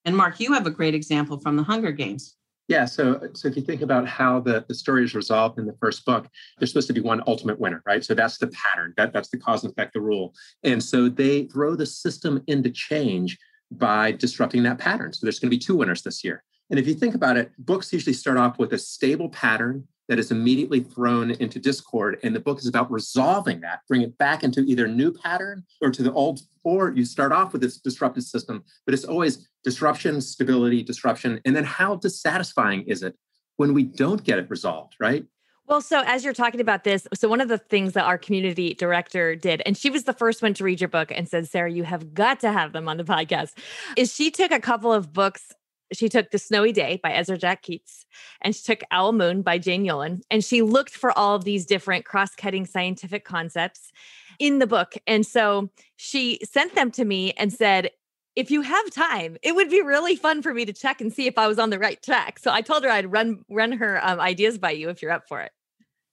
And 0.04 0.18
Mark, 0.18 0.42
you 0.42 0.52
have 0.52 0.68
a 0.68 0.72
great 0.72 0.96
example 0.96 1.40
from 1.40 1.56
the 1.56 1.64
Hunger 1.64 1.94
Games. 1.94 2.36
Yeah, 2.72 2.86
so 2.86 3.20
so 3.34 3.50
if 3.50 3.58
you 3.58 3.64
think 3.64 3.82
about 3.82 4.08
how 4.08 4.40
the, 4.40 4.64
the 4.66 4.74
story 4.74 5.04
is 5.04 5.14
resolved 5.14 5.60
in 5.60 5.66
the 5.66 5.76
first 5.82 6.06
book, 6.06 6.30
there's 6.58 6.70
supposed 6.70 6.88
to 6.88 6.94
be 6.94 7.02
one 7.02 7.22
ultimate 7.28 7.60
winner, 7.60 7.84
right? 7.86 8.02
So 8.02 8.14
that's 8.14 8.38
the 8.38 8.48
pattern, 8.48 8.94
that, 8.96 9.12
that's 9.12 9.28
the 9.28 9.38
cause 9.38 9.66
and 9.66 9.74
effect, 9.74 9.92
the 9.94 10.00
rule. 10.00 10.34
And 10.64 10.82
so 10.82 11.10
they 11.10 11.48
throw 11.48 11.76
the 11.76 11.86
system 11.86 12.42
into 12.48 12.70
change 12.70 13.38
by 13.72 14.14
disrupting 14.14 14.64
that 14.64 14.78
pattern. 14.78 15.12
So 15.12 15.26
there's 15.26 15.38
going 15.38 15.52
to 15.52 15.58
be 15.58 15.60
two 15.60 15.76
winners 15.76 16.02
this 16.02 16.24
year. 16.24 16.46
And 16.70 16.80
if 16.80 16.88
you 16.88 16.94
think 16.94 17.14
about 17.14 17.36
it, 17.36 17.52
books 17.58 17.92
usually 17.92 18.14
start 18.14 18.38
off 18.38 18.58
with 18.58 18.72
a 18.72 18.78
stable 18.78 19.28
pattern 19.28 19.86
that 20.12 20.20
is 20.20 20.30
immediately 20.30 20.82
thrown 20.82 21.32
into 21.32 21.58
discord. 21.58 22.20
And 22.22 22.36
the 22.36 22.40
book 22.42 22.60
is 22.60 22.68
about 22.68 22.92
resolving 22.92 23.62
that, 23.62 23.80
bring 23.88 24.02
it 24.02 24.18
back 24.18 24.44
into 24.44 24.60
either 24.60 24.86
new 24.86 25.14
pattern 25.14 25.64
or 25.82 25.90
to 25.90 26.04
the 26.04 26.12
old, 26.12 26.42
or 26.66 26.92
you 26.92 27.06
start 27.06 27.32
off 27.32 27.54
with 27.54 27.62
this 27.62 27.78
disrupted 27.78 28.26
system, 28.26 28.62
but 28.86 28.94
it's 28.94 29.06
always 29.06 29.48
disruption, 29.64 30.20
stability, 30.20 30.84
disruption. 30.84 31.40
And 31.46 31.56
then 31.56 31.64
how 31.64 31.96
dissatisfying 31.96 32.82
is 32.88 33.04
it 33.04 33.16
when 33.56 33.74
we 33.74 33.84
don't 33.84 34.22
get 34.22 34.38
it 34.38 34.50
resolved, 34.50 34.96
right? 35.00 35.24
Well, 35.66 35.80
so 35.80 36.04
as 36.06 36.26
you're 36.26 36.34
talking 36.34 36.60
about 36.60 36.84
this, 36.84 37.08
so 37.14 37.30
one 37.30 37.40
of 37.40 37.48
the 37.48 37.58
things 37.58 37.94
that 37.94 38.04
our 38.04 38.18
community 38.18 38.74
director 38.74 39.38
did, 39.38 39.62
and 39.66 39.78
she 39.78 39.90
was 39.90 40.04
the 40.04 40.12
first 40.12 40.42
one 40.42 40.54
to 40.56 40.66
read 40.66 40.82
your 40.82 40.90
book 40.90 41.14
and 41.16 41.30
said, 41.30 41.48
Sarah, 41.48 41.72
you 41.72 41.84
have 41.84 42.14
got 42.14 42.42
to 42.42 42.52
have 42.52 42.74
them 42.74 42.90
on 42.90 42.98
the 42.98 43.06
podcast, 43.06 43.54
is 43.96 44.14
she 44.14 44.30
took 44.30 44.52
a 44.52 44.60
couple 44.60 44.92
of 44.92 45.14
books 45.14 45.54
she 45.94 46.10
took 46.10 46.32
The 46.32 46.38
Snowy 46.38 46.72
Day 46.72 47.00
by 47.02 47.12
Ezra 47.14 47.38
Jack 47.38 47.64
Keats 47.64 48.06
and 48.42 48.56
she 48.56 48.64
took 48.64 48.82
Owl 48.92 49.14
Moon 49.14 49.42
by 49.42 49.58
Jane 49.58 49.86
Yolen. 49.86 50.22
And 50.30 50.44
she 50.44 50.62
looked 50.62 50.96
for 50.96 51.18
all 51.18 51.36
of 51.36 51.44
these 51.44 51.66
different 51.66 52.06
cross 52.06 52.36
cutting 52.36 52.66
scientific 52.66 53.26
concepts 53.26 53.92
in 54.40 54.60
the 54.60 54.68
book. 54.68 54.94
And 55.08 55.26
so 55.26 55.70
she 55.98 56.40
sent 56.44 56.76
them 56.76 56.92
to 56.92 57.06
me 57.06 57.34
and 57.34 57.52
said, 57.54 57.92
if 58.36 58.50
you 58.50 58.62
have 58.62 58.92
time, 58.92 59.38
it 59.44 59.56
would 59.56 59.70
be 59.70 59.82
really 59.82 60.16
fun 60.16 60.42
for 60.42 60.54
me 60.54 60.66
to 60.66 60.74
check 60.74 61.02
and 61.02 61.12
see 61.12 61.28
if 61.28 61.38
I 61.38 61.48
was 61.48 61.60
on 61.60 61.70
the 61.70 61.80
right 61.80 62.02
track. 62.02 62.40
So 62.40 62.52
I 62.52 62.62
told 62.62 62.84
her 62.84 62.90
I'd 62.90 63.12
run 63.12 63.44
run 63.50 63.74
her 63.74 64.00
um, 64.06 64.20
ideas 64.20 64.58
by 64.58 64.72
you 64.72 64.90
if 64.90 65.02
you're 65.02 65.12
up 65.12 65.28
for 65.28 65.42
it. 65.42 65.52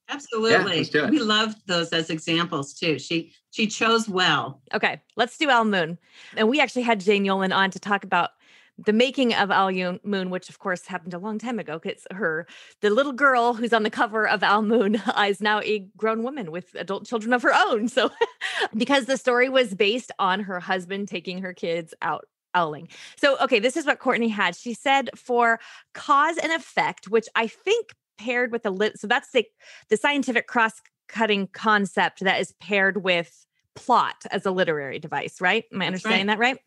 Absolutely. 0.08 0.82
Yeah, 0.92 1.10
we 1.10 1.20
loved 1.20 1.58
those 1.66 1.90
as 1.90 2.10
examples 2.10 2.74
too. 2.74 2.98
She 2.98 3.32
she 3.50 3.66
chose 3.66 4.08
well. 4.08 4.60
Okay, 4.74 5.00
let's 5.16 5.36
do 5.36 5.48
Owl 5.50 5.66
Moon. 5.66 5.98
And 6.36 6.48
we 6.48 6.60
actually 6.60 6.82
had 6.82 7.00
Jane 7.00 7.24
Yolen 7.24 7.54
on 7.54 7.70
to 7.70 7.78
talk 7.78 8.04
about 8.04 8.30
the 8.78 8.92
making 8.92 9.34
of 9.34 9.50
Owl 9.50 9.98
Moon, 10.04 10.30
which 10.30 10.48
of 10.48 10.58
course 10.58 10.86
happened 10.86 11.12
a 11.12 11.18
long 11.18 11.38
time 11.38 11.58
ago. 11.58 11.80
It's 11.84 12.06
her, 12.12 12.46
the 12.80 12.90
little 12.90 13.12
girl 13.12 13.54
who's 13.54 13.72
on 13.72 13.82
the 13.82 13.90
cover 13.90 14.26
of 14.26 14.42
Owl 14.42 14.62
Moon 14.62 15.02
is 15.26 15.40
now 15.40 15.60
a 15.60 15.80
grown 15.96 16.22
woman 16.22 16.52
with 16.52 16.74
adult 16.74 17.06
children 17.06 17.32
of 17.32 17.42
her 17.42 17.54
own. 17.54 17.88
So, 17.88 18.10
because 18.76 19.06
the 19.06 19.16
story 19.16 19.48
was 19.48 19.74
based 19.74 20.12
on 20.18 20.40
her 20.40 20.60
husband 20.60 21.08
taking 21.08 21.42
her 21.42 21.52
kids 21.52 21.92
out 22.02 22.26
owling. 22.54 22.88
So, 23.16 23.36
okay, 23.40 23.58
this 23.58 23.76
is 23.76 23.84
what 23.84 23.98
Courtney 23.98 24.28
had. 24.28 24.56
She 24.56 24.74
said 24.74 25.10
for 25.16 25.60
cause 25.92 26.38
and 26.38 26.52
effect, 26.52 27.08
which 27.08 27.28
I 27.34 27.46
think 27.46 27.94
paired 28.16 28.52
with 28.52 28.64
a 28.64 28.70
lit. 28.70 28.98
So 28.98 29.06
that's 29.06 29.30
the 29.32 29.46
the 29.88 29.96
scientific 29.96 30.46
cross 30.46 30.80
cutting 31.08 31.48
concept 31.48 32.20
that 32.20 32.40
is 32.40 32.52
paired 32.60 33.02
with 33.02 33.46
plot 33.74 34.24
as 34.30 34.44
a 34.44 34.50
literary 34.50 34.98
device, 34.98 35.40
right? 35.40 35.64
Am 35.72 35.80
I 35.80 35.86
understanding 35.86 36.26
right. 36.26 36.34
that 36.34 36.38
right? 36.38 36.58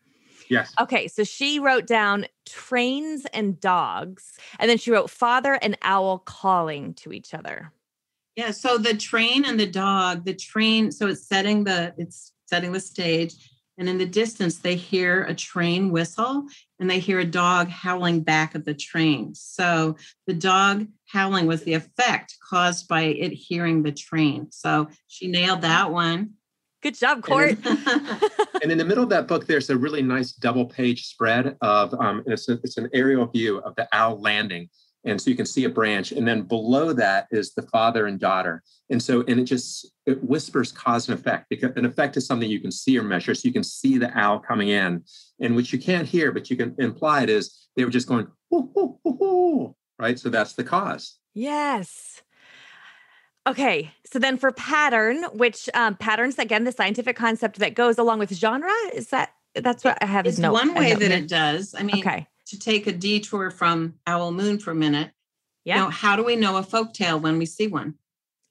Yes. 0.52 0.74
Okay, 0.78 1.08
so 1.08 1.24
she 1.24 1.58
wrote 1.58 1.86
down 1.86 2.26
trains 2.44 3.24
and 3.32 3.58
dogs, 3.58 4.36
and 4.58 4.68
then 4.68 4.76
she 4.76 4.90
wrote 4.90 5.08
father 5.08 5.54
and 5.62 5.78
owl 5.80 6.18
calling 6.18 6.92
to 6.94 7.10
each 7.10 7.32
other. 7.32 7.72
Yeah. 8.36 8.50
So 8.50 8.76
the 8.76 8.94
train 8.94 9.46
and 9.46 9.58
the 9.58 9.66
dog, 9.66 10.26
the 10.26 10.34
train, 10.34 10.92
so 10.92 11.06
it's 11.06 11.26
setting 11.26 11.64
the 11.64 11.94
it's 11.96 12.32
setting 12.44 12.72
the 12.72 12.80
stage. 12.80 13.32
And 13.78 13.88
in 13.88 13.96
the 13.96 14.04
distance, 14.04 14.58
they 14.58 14.76
hear 14.76 15.24
a 15.24 15.34
train 15.34 15.90
whistle 15.90 16.44
and 16.78 16.90
they 16.90 16.98
hear 16.98 17.20
a 17.20 17.24
dog 17.24 17.68
howling 17.68 18.20
back 18.20 18.54
at 18.54 18.66
the 18.66 18.74
train. 18.74 19.34
So 19.34 19.96
the 20.26 20.34
dog 20.34 20.86
howling 21.06 21.46
was 21.46 21.62
the 21.62 21.72
effect 21.72 22.36
caused 22.46 22.88
by 22.88 23.04
it 23.04 23.32
hearing 23.32 23.82
the 23.82 23.92
train. 23.92 24.48
So 24.52 24.88
she 25.08 25.28
nailed 25.28 25.62
that 25.62 25.90
one. 25.90 26.34
Good 26.82 26.94
job, 26.94 27.22
Court. 27.22 27.58
And 28.62 28.70
in 28.70 28.78
the 28.78 28.84
middle 28.84 29.02
of 29.02 29.10
that 29.10 29.26
book, 29.26 29.48
there's 29.48 29.70
a 29.70 29.76
really 29.76 30.02
nice 30.02 30.30
double 30.30 30.66
page 30.66 31.06
spread 31.06 31.56
of, 31.62 31.92
um, 31.94 32.22
it's, 32.26 32.48
a, 32.48 32.52
it's 32.62 32.76
an 32.76 32.88
aerial 32.92 33.26
view 33.26 33.58
of 33.58 33.74
the 33.74 33.88
owl 33.92 34.20
landing. 34.20 34.68
And 35.04 35.20
so 35.20 35.30
you 35.30 35.36
can 35.36 35.46
see 35.46 35.64
a 35.64 35.68
branch. 35.68 36.12
And 36.12 36.28
then 36.28 36.42
below 36.42 36.92
that 36.92 37.26
is 37.32 37.54
the 37.54 37.62
father 37.62 38.06
and 38.06 38.20
daughter. 38.20 38.62
And 38.88 39.02
so, 39.02 39.24
and 39.26 39.40
it 39.40 39.44
just, 39.44 39.90
it 40.06 40.22
whispers 40.22 40.70
cause 40.70 41.08
and 41.08 41.18
effect 41.18 41.46
because 41.50 41.72
an 41.74 41.84
effect 41.84 42.16
is 42.16 42.24
something 42.24 42.48
you 42.48 42.60
can 42.60 42.70
see 42.70 42.96
or 42.96 43.02
measure. 43.02 43.34
So 43.34 43.48
you 43.48 43.52
can 43.52 43.64
see 43.64 43.98
the 43.98 44.16
owl 44.16 44.38
coming 44.38 44.68
in 44.68 45.02
and 45.40 45.56
which 45.56 45.72
you 45.72 45.80
can't 45.80 46.06
hear, 46.06 46.30
but 46.30 46.50
you 46.50 46.56
can 46.56 46.76
imply 46.78 47.24
it 47.24 47.30
is 47.30 47.66
they 47.74 47.84
were 47.84 47.90
just 47.90 48.06
going, 48.06 48.28
"Hoo, 48.50 48.70
hoo, 48.76 48.98
hoo, 49.02 49.16
hoo," 49.18 49.76
right? 49.98 50.16
So 50.20 50.28
that's 50.28 50.52
the 50.52 50.62
cause. 50.62 51.18
yes. 51.34 52.22
Okay, 53.46 53.90
so 54.06 54.18
then 54.20 54.38
for 54.38 54.52
pattern, 54.52 55.24
which 55.32 55.68
um, 55.74 55.96
patterns 55.96 56.38
again, 56.38 56.64
the 56.64 56.70
scientific 56.72 57.16
concept 57.16 57.58
that 57.58 57.74
goes 57.74 57.98
along 57.98 58.20
with 58.20 58.32
genre 58.34 58.70
is 58.94 59.08
that 59.08 59.34
that's 59.54 59.82
what 59.84 59.98
I 60.00 60.06
have 60.06 60.26
it's 60.26 60.38
note. 60.38 60.52
one 60.52 60.74
way 60.74 60.94
that 60.94 61.10
it 61.10 61.28
does. 61.28 61.74
I 61.76 61.82
mean, 61.82 61.98
Okay, 62.06 62.28
to 62.46 62.58
take 62.58 62.86
a 62.86 62.92
detour 62.92 63.50
from 63.50 63.94
Owl 64.06 64.30
Moon 64.32 64.58
for 64.60 64.70
a 64.70 64.74
minute, 64.76 65.10
yeah. 65.64 65.76
you 65.76 65.82
know, 65.82 65.90
how 65.90 66.14
do 66.14 66.22
we 66.24 66.36
know 66.36 66.56
a 66.56 66.62
folk 66.62 66.92
tale 66.94 67.18
when 67.18 67.38
we 67.38 67.46
see 67.46 67.66
one? 67.66 67.94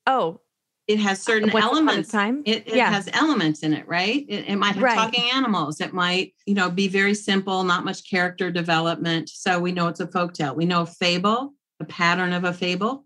oh, 0.08 0.42
It 0.88 1.00
has 1.00 1.22
certain 1.22 1.52
once 1.52 1.64
elements. 1.64 2.12
time. 2.12 2.42
It, 2.46 2.68
it 2.68 2.76
Yeah. 2.76 2.90
has 2.90 3.08
elements 3.14 3.62
in 3.64 3.72
it, 3.74 3.88
right? 3.88 4.26
It, 4.28 4.50
it 4.50 4.56
might 4.58 4.74
have 4.76 4.84
Right. 4.84 4.96
talking 4.96 5.30
animals. 5.32 5.80
It 5.80 5.94
might, 5.94 6.34
you 6.46 6.54
know, 6.54 6.70
be 6.70 6.90
very 6.90 7.14
simple, 7.14 7.64
not 7.64 7.86
much 7.86 8.10
character 8.10 8.52
development. 8.52 9.30
So 9.30 9.58
we 9.60 9.72
know 9.72 9.88
it's 9.88 10.00
a 10.02 10.08
folk 10.08 10.34
tale. 10.34 10.54
We 10.54 10.66
know 10.66 10.82
a 10.82 10.86
fable, 10.86 11.54
the 11.80 11.86
pattern 11.86 12.34
of 12.34 12.44
a 12.44 12.52
fable 12.52 13.06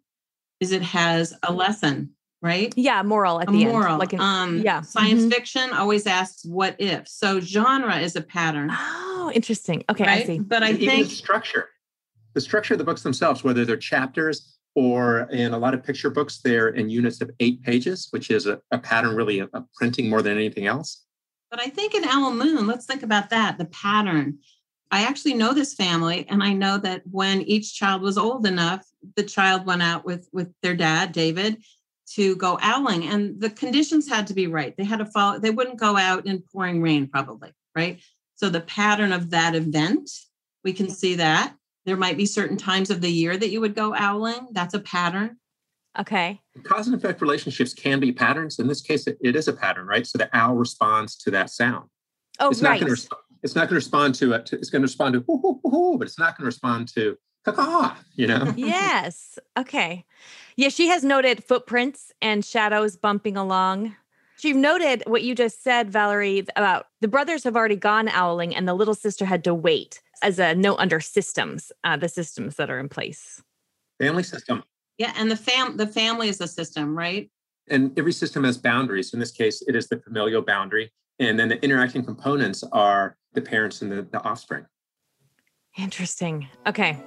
is 0.66 0.72
it 0.72 0.82
has 0.82 1.34
a 1.44 1.54
lesson, 1.54 2.10
right? 2.42 2.74
yeah, 2.76 3.04
moral 3.04 3.40
at 3.40 3.50
a 3.50 3.52
the 3.52 3.66
moral. 3.66 3.92
end. 3.94 4.00
Like 4.00 4.14
an, 4.14 4.20
um, 4.20 4.62
yeah. 4.64 4.82
Science 4.82 5.24
Mhm. 5.24 5.32
fiction 5.34 5.72
always 5.74 6.08
asks 6.08 6.44
what 6.46 6.76
if. 6.80 7.08
So 7.08 7.40
genre 7.40 7.98
is 7.98 8.16
a 8.16 8.22
pattern, 8.22 8.70
Oh, 8.74 9.32
interesting. 9.34 9.84
Okay, 9.90 10.06
I 10.06 10.24
see. 10.24 10.40
But 10.40 10.64
I 10.64 10.70
And 10.70 10.80
even 10.80 10.96
think 10.96 11.10
the 11.10 11.16
structure, 11.16 11.70
the 12.34 12.42
structure 12.42 12.74
of 12.74 12.80
the 12.80 12.84
books 12.84 13.04
themselves, 13.04 13.44
whether 13.44 13.64
they're 13.66 13.78
chapters 13.78 14.58
or 14.76 15.22
in 15.32 15.54
a 15.54 15.58
lot 15.58 15.74
of 15.76 15.84
picture 15.84 16.10
books, 16.10 16.40
they're 16.44 16.70
in 16.70 16.90
units 16.90 17.22
of 17.22 17.30
eight 17.40 17.62
pages, 17.64 18.08
which 18.12 18.30
is 18.32 18.46
a, 18.48 18.60
a 18.72 18.78
pattern 18.80 19.16
really 19.16 19.40
of, 19.40 19.50
of 19.54 19.64
printing 19.76 20.10
more 20.10 20.22
than 20.24 20.36
anything 20.36 20.66
else. 20.68 21.06
But 21.52 21.60
I 21.62 21.68
think 21.70 21.94
in 21.96 22.04
Owl 22.06 22.34
Moon, 22.34 22.66
let's 22.68 22.86
think 22.88 23.04
about 23.04 23.30
that 23.30 23.58
the 23.60 23.66
pattern. 23.66 24.40
I 24.92 25.02
actually 25.04 25.34
know 25.34 25.52
this 25.54 25.74
family, 25.74 26.28
and 26.30 26.44
I 26.44 26.54
know 26.54 26.78
that 26.78 27.02
when 27.10 27.42
each 27.42 27.74
child 27.76 28.02
was 28.04 28.18
old 28.18 28.46
enough, 28.46 28.86
the 29.16 29.24
child 29.24 29.66
went 29.66 29.82
out 29.82 30.06
with 30.06 30.28
with 30.32 30.54
their 30.62 30.76
dad, 30.76 31.12
David, 31.12 31.64
to 32.14 32.36
go 32.36 32.60
owling, 32.62 33.08
and 33.08 33.40
the 33.40 33.50
conditions 33.50 34.08
had 34.08 34.28
to 34.28 34.34
be 34.34 34.48
right. 34.48 34.76
They 34.78 34.84
had 34.84 35.00
to 35.00 35.06
follow. 35.06 35.40
They 35.40 35.52
wouldn't 35.52 35.80
go 35.80 35.98
out 35.98 36.26
in 36.26 36.44
pouring 36.52 36.82
rain, 36.82 37.08
probably, 37.08 37.52
right? 37.76 38.00
So 38.36 38.50
the 38.50 38.62
pattern 38.62 39.12
of 39.12 39.30
that 39.32 39.56
event, 39.56 40.10
we 40.64 40.74
can 40.74 40.90
see 40.90 41.16
that 41.16 41.56
there 41.86 41.98
might 41.98 42.18
be 42.18 42.26
certain 42.26 42.58
times 42.58 42.90
of 42.90 43.02
the 43.02 43.12
year 43.12 43.38
that 43.38 43.50
you 43.50 43.62
would 43.62 43.76
go 43.76 43.96
owling. 43.96 44.48
That's 44.52 44.74
a 44.74 44.80
pattern. 44.80 45.38
Okay. 45.98 46.42
Cause 46.64 46.88
and 46.88 46.96
effect 46.96 47.22
relationships 47.22 47.74
can 47.74 48.00
be 48.00 48.12
patterns. 48.12 48.60
In 48.60 48.68
this 48.68 48.82
case, 48.82 49.08
it, 49.08 49.18
it 49.22 49.36
is 49.36 49.48
a 49.48 49.54
pattern, 49.54 49.88
right? 49.88 50.06
So 50.06 50.18
the 50.18 50.30
owl 50.36 50.56
responds 50.56 51.16
to 51.18 51.32
that 51.32 51.50
sound. 51.50 51.90
Oh, 52.40 52.50
it's 52.50 52.62
right. 52.62 52.80
not 52.80 52.86
going 52.86 52.96
to. 52.96 53.08
It's 53.44 53.54
not 53.54 53.62
going 53.62 53.70
to 53.70 53.76
respond 53.76 54.16
to 54.16 54.34
it. 54.34 54.50
It's 54.54 54.72
going 54.72 54.82
to 54.82 54.88
respond 54.88 55.14
to 55.14 55.20
hoo, 55.28 55.38
hoo, 55.38 55.60
hoo, 55.64 55.70
hoo, 55.70 55.98
but 56.00 56.08
it's 56.08 56.18
not 56.18 56.36
going 56.36 56.44
to 56.44 56.48
respond 56.48 56.88
to 56.96 57.16
caw, 57.52 57.96
you 58.16 58.28
know. 58.28 58.54
yes. 58.58 59.38
Okay. 59.58 60.06
Yeah, 60.56 60.70
she 60.70 60.88
has 60.88 61.04
noted 61.04 61.44
footprints 61.44 62.12
and 62.22 62.44
shadows 62.44 62.96
bumping 62.96 63.38
along. 63.38 63.96
She 64.38 64.54
noted 64.54 65.04
what 65.08 65.24
you 65.24 65.34
just 65.34 65.64
said, 65.64 65.90
Valerie, 65.90 66.46
about 66.56 66.88
the 67.02 67.08
brothers 67.08 67.44
have 67.46 67.56
already 67.56 67.78
gone 67.78 68.10
owling 68.10 68.56
and 68.56 68.68
the 68.68 68.74
little 68.74 68.96
sister 68.96 69.26
had 69.26 69.44
to 69.46 69.54
wait 69.54 70.02
as 70.22 70.40
a 70.40 70.56
note 70.56 70.78
under 70.80 71.00
systems, 71.00 71.72
uh, 71.84 71.98
the 71.98 72.10
systems 72.10 72.56
that 72.58 72.70
are 72.70 72.80
in 72.80 72.90
place. 72.90 73.42
Family 74.00 74.24
system, 74.24 74.64
Yeah, 74.98 75.14
and 75.16 75.32
the 75.32 75.38
fam 75.38 75.78
the 75.78 75.88
family 75.88 76.28
is 76.28 76.42
a 76.42 76.48
system, 76.48 76.98
right? 76.98 77.30
and 77.68 77.98
every 77.98 78.14
system 78.14 78.44
has 78.44 78.58
boundaries. 78.58 79.14
In 79.14 79.20
this 79.20 79.32
case, 79.32 79.64
it 79.68 79.76
is 79.76 79.88
the 79.88 79.98
familial 79.98 80.42
boundary, 80.42 80.92
and 81.20 81.40
then 81.40 81.50
the 81.50 81.64
interacting 81.64 82.04
components 82.04 82.64
are 82.72 83.18
the 83.34 83.42
parents 83.42 83.82
and 83.82 83.92
the, 83.92 84.04
the 84.04 84.22
offspring. 84.24 84.66
Interesting. 85.78 86.48
Okay. 86.68 86.98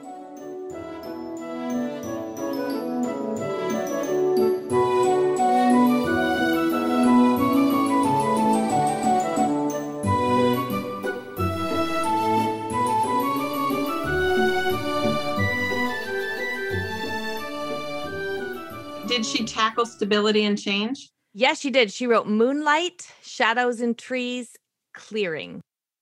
Tackle 19.68 19.86
stability 19.86 20.44
and 20.44 20.58
change? 20.58 21.10
Yes, 21.34 21.60
she 21.60 21.70
did. 21.70 21.92
She 21.92 22.06
wrote 22.06 22.26
moonlight, 22.26 23.06
shadows 23.22 23.80
in 23.80 23.94
trees, 23.94 24.56
clearing. 24.94 25.60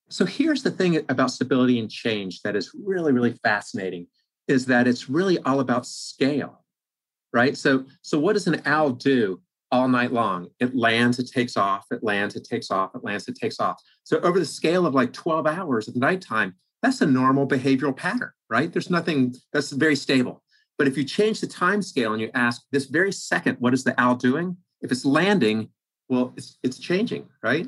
So 0.09 0.25
here's 0.25 0.63
the 0.63 0.71
thing 0.71 1.05
about 1.09 1.33
stability 1.33 1.81
and 1.81 1.91
change 1.91 2.43
that 2.43 2.55
is 2.55 2.71
really, 2.75 3.13
really 3.13 3.33
fascinating 3.43 4.07
is 4.47 4.67
that 4.67 4.87
it's 4.87 5.11
really 5.11 5.39
all 5.41 5.59
about 5.59 5.85
scale, 5.85 6.65
right? 7.33 7.57
So, 7.57 7.85
so 8.03 8.21
what 8.21 8.35
does 8.35 8.47
an 8.47 8.63
owl 8.65 8.91
do 8.91 9.41
all 9.73 9.89
night 9.89 10.13
long? 10.13 10.47
It 10.61 10.77
lands, 10.77 11.19
it 11.19 11.29
takes 11.29 11.57
off, 11.57 11.87
it 11.91 12.05
lands, 12.05 12.37
it 12.37 12.45
takes 12.45 12.71
off, 12.71 12.95
it 12.95 13.03
lands, 13.03 13.27
it 13.27 13.35
takes 13.35 13.59
off. 13.59 13.83
So 14.05 14.21
over 14.21 14.39
the 14.39 14.45
scale 14.45 14.87
of 14.87 14.95
like 14.95 15.13
12 15.13 15.49
hours 15.49 15.89
of 15.89 15.97
nighttime, 15.97 16.55
that's 16.83 17.01
a 17.01 17.07
normal 17.07 17.49
behavioral 17.49 17.97
pattern, 17.97 18.31
right? 18.49 18.73
There's 18.73 18.91
nothing 18.91 19.35
that's 19.53 19.73
very 19.73 19.97
stable. 19.97 20.45
But 20.79 20.87
if 20.89 20.97
you 20.97 21.05
change 21.05 21.41
the 21.41 21.47
time 21.47 21.83
scale 21.83 22.13
and 22.13 22.21
you 22.21 22.31
ask 22.35 22.63
this 22.71 22.87
very 22.87 23.13
second, 23.13 23.57
what 23.61 23.73
is 23.75 23.85
the 23.85 23.99
owl 24.01 24.15
doing? 24.17 24.57
If 24.83 24.93
it's 24.93 25.05
landing, 25.05 25.71
well, 26.09 26.33
it's 26.37 26.59
it's 26.63 26.79
changing, 26.79 27.27
right? 27.43 27.67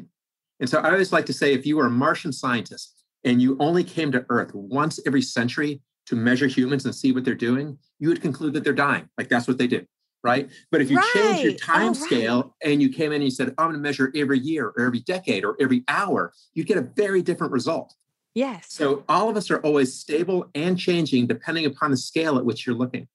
And 0.60 0.68
so 0.68 0.80
I 0.80 0.90
always 0.90 1.12
like 1.12 1.26
to 1.26 1.32
say 1.32 1.54
if 1.54 1.64
you 1.64 1.76
were 1.76 1.86
a 1.86 1.90
Martian 1.90 2.32
scientist 2.32 3.04
and 3.24 3.40
you 3.40 3.56
only 3.60 3.84
came 3.84 4.12
to 4.12 4.26
Earth 4.28 4.54
once 4.54 5.00
every 5.06 5.22
century 5.22 5.80
to 6.06 6.16
measure 6.16 6.46
humans 6.46 6.84
and 6.84 6.94
see 6.94 7.12
what 7.12 7.24
they're 7.24 7.34
doing, 7.34 7.78
you 7.98 8.08
would 8.08 8.20
conclude 8.20 8.54
that 8.54 8.64
they're 8.64 8.72
dying. 8.72 9.08
Like 9.16 9.28
that's 9.28 9.46
what 9.48 9.58
they 9.58 9.66
do, 9.66 9.84
right? 10.22 10.50
But 10.70 10.80
if 10.80 10.90
you 10.90 10.98
change 11.14 11.42
your 11.42 11.52
Right. 11.52 11.60
time 11.60 11.82
Oh, 11.82 11.86
right. 11.88 11.96
scale 11.96 12.56
and 12.62 12.82
you 12.82 12.88
came 12.90 13.12
in 13.12 13.16
and 13.16 13.24
you 13.24 13.30
said, 13.30 13.48
I'm 13.58 13.66
going 13.66 13.74
to 13.74 13.78
measure 13.78 14.12
every 14.14 14.38
year 14.38 14.68
or 14.76 14.86
every 14.86 15.00
decade 15.00 15.44
or 15.44 15.56
every 15.60 15.84
hour, 15.88 16.32
you'd 16.54 16.66
get 16.66 16.78
a 16.78 16.82
very 16.82 17.22
different 17.22 17.52
result. 17.52 17.94
Yes. 18.38 18.66
So 18.68 19.02
all 19.08 19.28
of 19.28 19.36
us 19.36 19.50
are 19.50 19.58
always 19.62 19.92
stable 19.92 20.48
and 20.54 20.78
changing 20.78 21.26
depending 21.26 21.66
upon 21.66 21.90
the 21.90 21.96
scale 21.96 22.38
at 22.38 22.44
which 22.44 22.64
you're 22.64 22.76
looking. 22.76 23.08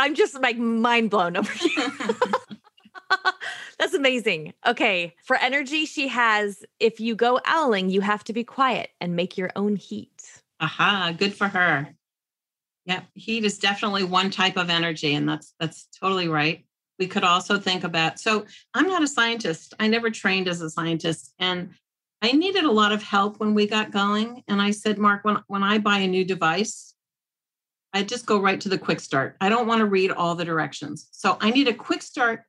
I'm 0.00 0.16
just 0.16 0.34
like 0.40 0.58
mind 0.58 1.08
blown 1.08 1.36
over 1.36 1.52
here. 1.52 1.92
That's 3.78 3.94
amazing. 3.94 4.54
Okay. 4.66 5.14
For 5.24 5.36
energy, 5.36 5.86
she 5.86 6.08
has 6.08 6.64
if 6.80 6.98
you 6.98 7.14
go 7.14 7.38
owling, 7.46 7.90
you 7.90 8.00
have 8.00 8.24
to 8.24 8.32
be 8.32 8.42
quiet 8.42 8.90
and 9.00 9.14
make 9.14 9.38
your 9.38 9.52
own 9.54 9.76
heat. 9.76 10.42
Aha, 10.58 11.14
good 11.16 11.32
for 11.32 11.46
her. 11.46 11.94
Yep, 12.86 13.04
heat 13.14 13.44
is 13.44 13.56
definitely 13.56 14.02
one 14.02 14.30
type 14.30 14.56
of 14.56 14.68
energy, 14.68 15.14
and 15.14 15.28
that's 15.28 15.54
that's 15.60 15.86
totally 16.00 16.26
right. 16.26 16.64
We 16.98 17.06
could 17.06 17.22
also 17.22 17.56
think 17.60 17.84
about 17.84 18.18
so 18.18 18.46
I'm 18.74 18.88
not 18.88 19.04
a 19.04 19.06
scientist. 19.06 19.74
I 19.78 19.86
never 19.86 20.10
trained 20.10 20.48
as 20.48 20.60
a 20.60 20.70
scientist. 20.70 21.34
And 21.38 21.70
I 22.22 22.32
needed 22.32 22.64
a 22.64 22.70
lot 22.70 22.92
of 22.92 23.02
help 23.02 23.40
when 23.40 23.54
we 23.54 23.66
got 23.66 23.90
going. 23.90 24.42
And 24.46 24.60
I 24.60 24.72
said, 24.72 24.98
Mark, 24.98 25.24
when, 25.24 25.38
when 25.46 25.62
I 25.62 25.78
buy 25.78 25.98
a 25.98 26.08
new 26.08 26.24
device, 26.24 26.94
I 27.92 28.02
just 28.02 28.26
go 28.26 28.40
right 28.40 28.60
to 28.60 28.68
the 28.68 28.78
quick 28.78 29.00
start. 29.00 29.36
I 29.40 29.48
don't 29.48 29.66
want 29.66 29.80
to 29.80 29.86
read 29.86 30.12
all 30.12 30.34
the 30.34 30.44
directions. 30.44 31.08
So 31.12 31.36
I 31.40 31.50
need 31.50 31.66
a 31.66 31.74
quick 31.74 32.02
start 32.02 32.42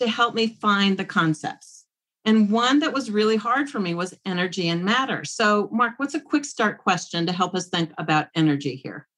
to 0.00 0.08
help 0.08 0.34
me 0.34 0.46
find 0.46 0.96
the 0.96 1.04
concepts. 1.04 1.84
And 2.24 2.50
one 2.50 2.78
that 2.78 2.92
was 2.92 3.10
really 3.10 3.36
hard 3.36 3.68
for 3.68 3.80
me 3.80 3.94
was 3.94 4.14
energy 4.24 4.68
and 4.68 4.84
matter. 4.84 5.24
So, 5.24 5.68
Mark, 5.72 5.94
what's 5.96 6.14
a 6.14 6.20
quick 6.20 6.44
start 6.44 6.78
question 6.78 7.26
to 7.26 7.32
help 7.32 7.54
us 7.54 7.68
think 7.68 7.92
about 7.98 8.28
energy 8.36 8.76
here? 8.76 9.08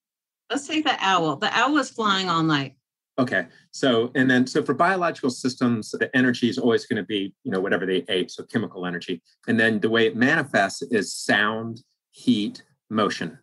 Let's 0.50 0.66
take 0.66 0.84
the 0.84 0.96
owl. 0.98 1.36
The 1.36 1.50
owl 1.56 1.76
is 1.78 1.90
flying 1.90 2.30
all 2.30 2.42
night. 2.42 2.76
Okay. 3.18 3.46
So, 3.70 4.10
and 4.16 4.28
then, 4.28 4.46
so 4.46 4.62
for 4.62 4.74
biological 4.74 5.30
systems, 5.30 5.92
the 5.92 6.10
energy 6.16 6.48
is 6.48 6.58
always 6.58 6.84
going 6.84 6.96
to 6.96 7.06
be, 7.06 7.32
you 7.44 7.52
know, 7.52 7.60
whatever 7.60 7.86
they 7.86 8.04
ate. 8.08 8.30
So 8.30 8.42
chemical 8.44 8.86
energy. 8.86 9.22
And 9.46 9.58
then 9.58 9.78
the 9.78 9.90
way 9.90 10.06
it 10.06 10.16
manifests 10.16 10.82
is 10.82 11.14
sound, 11.14 11.82
heat, 12.10 12.62
motion. 12.90 13.38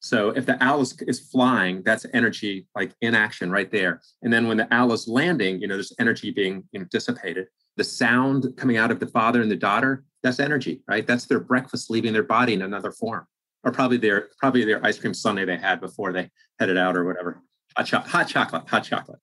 So 0.00 0.30
if 0.30 0.46
the 0.46 0.62
owl 0.64 0.80
is, 0.80 0.96
is 1.02 1.20
flying, 1.20 1.82
that's 1.82 2.06
energy 2.14 2.66
like 2.74 2.92
in 3.02 3.14
action 3.14 3.50
right 3.50 3.70
there. 3.70 4.00
And 4.22 4.32
then 4.32 4.48
when 4.48 4.56
the 4.56 4.72
owl 4.74 4.92
is 4.92 5.06
landing, 5.06 5.60
you 5.60 5.68
know, 5.68 5.74
there's 5.74 5.92
energy 5.98 6.30
being 6.30 6.64
you 6.72 6.80
know, 6.80 6.86
dissipated. 6.90 7.48
The 7.76 7.84
sound 7.84 8.54
coming 8.56 8.78
out 8.78 8.90
of 8.90 9.00
the 9.00 9.06
father 9.06 9.42
and 9.42 9.50
the 9.50 9.56
daughter, 9.56 10.04
that's 10.22 10.40
energy, 10.40 10.82
right? 10.88 11.06
That's 11.06 11.26
their 11.26 11.40
breakfast 11.40 11.90
leaving 11.90 12.14
their 12.14 12.22
body 12.22 12.54
in 12.54 12.62
another 12.62 12.90
form. 12.90 13.26
Or 13.62 13.72
probably 13.72 13.98
their 13.98 14.30
probably 14.38 14.64
their 14.64 14.84
ice 14.84 14.98
cream 14.98 15.12
sundae 15.12 15.44
they 15.44 15.58
had 15.58 15.82
before 15.82 16.14
they 16.14 16.30
headed 16.58 16.78
out 16.78 16.96
or 16.96 17.04
whatever. 17.04 17.42
Hot, 17.76 17.86
cho- 17.86 18.00
hot 18.00 18.28
chocolate, 18.28 18.68
hot 18.68 18.84
chocolate. 18.84 19.18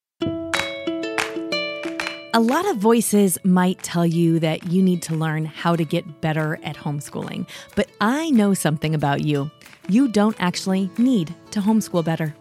A 2.34 2.40
lot 2.40 2.70
of 2.70 2.78
voices 2.78 3.38
might 3.44 3.82
tell 3.82 4.06
you 4.06 4.40
that 4.40 4.68
you 4.68 4.84
need 4.84 5.02
to 5.04 5.16
learn 5.16 5.46
how 5.46 5.76
to 5.76 5.84
get 5.84 6.22
better 6.22 6.60
at 6.64 6.78
homeschooling, 6.78 7.48
but 7.76 7.90
I 8.00 8.30
know 8.30 8.54
something 8.54 8.94
about 8.94 9.22
you. 9.22 9.50
You 9.90 10.08
don't 10.08 10.36
actually 10.40 10.90
need 10.98 11.34
to 11.52 11.62
homeschool 11.62 12.06
better. 12.06 12.36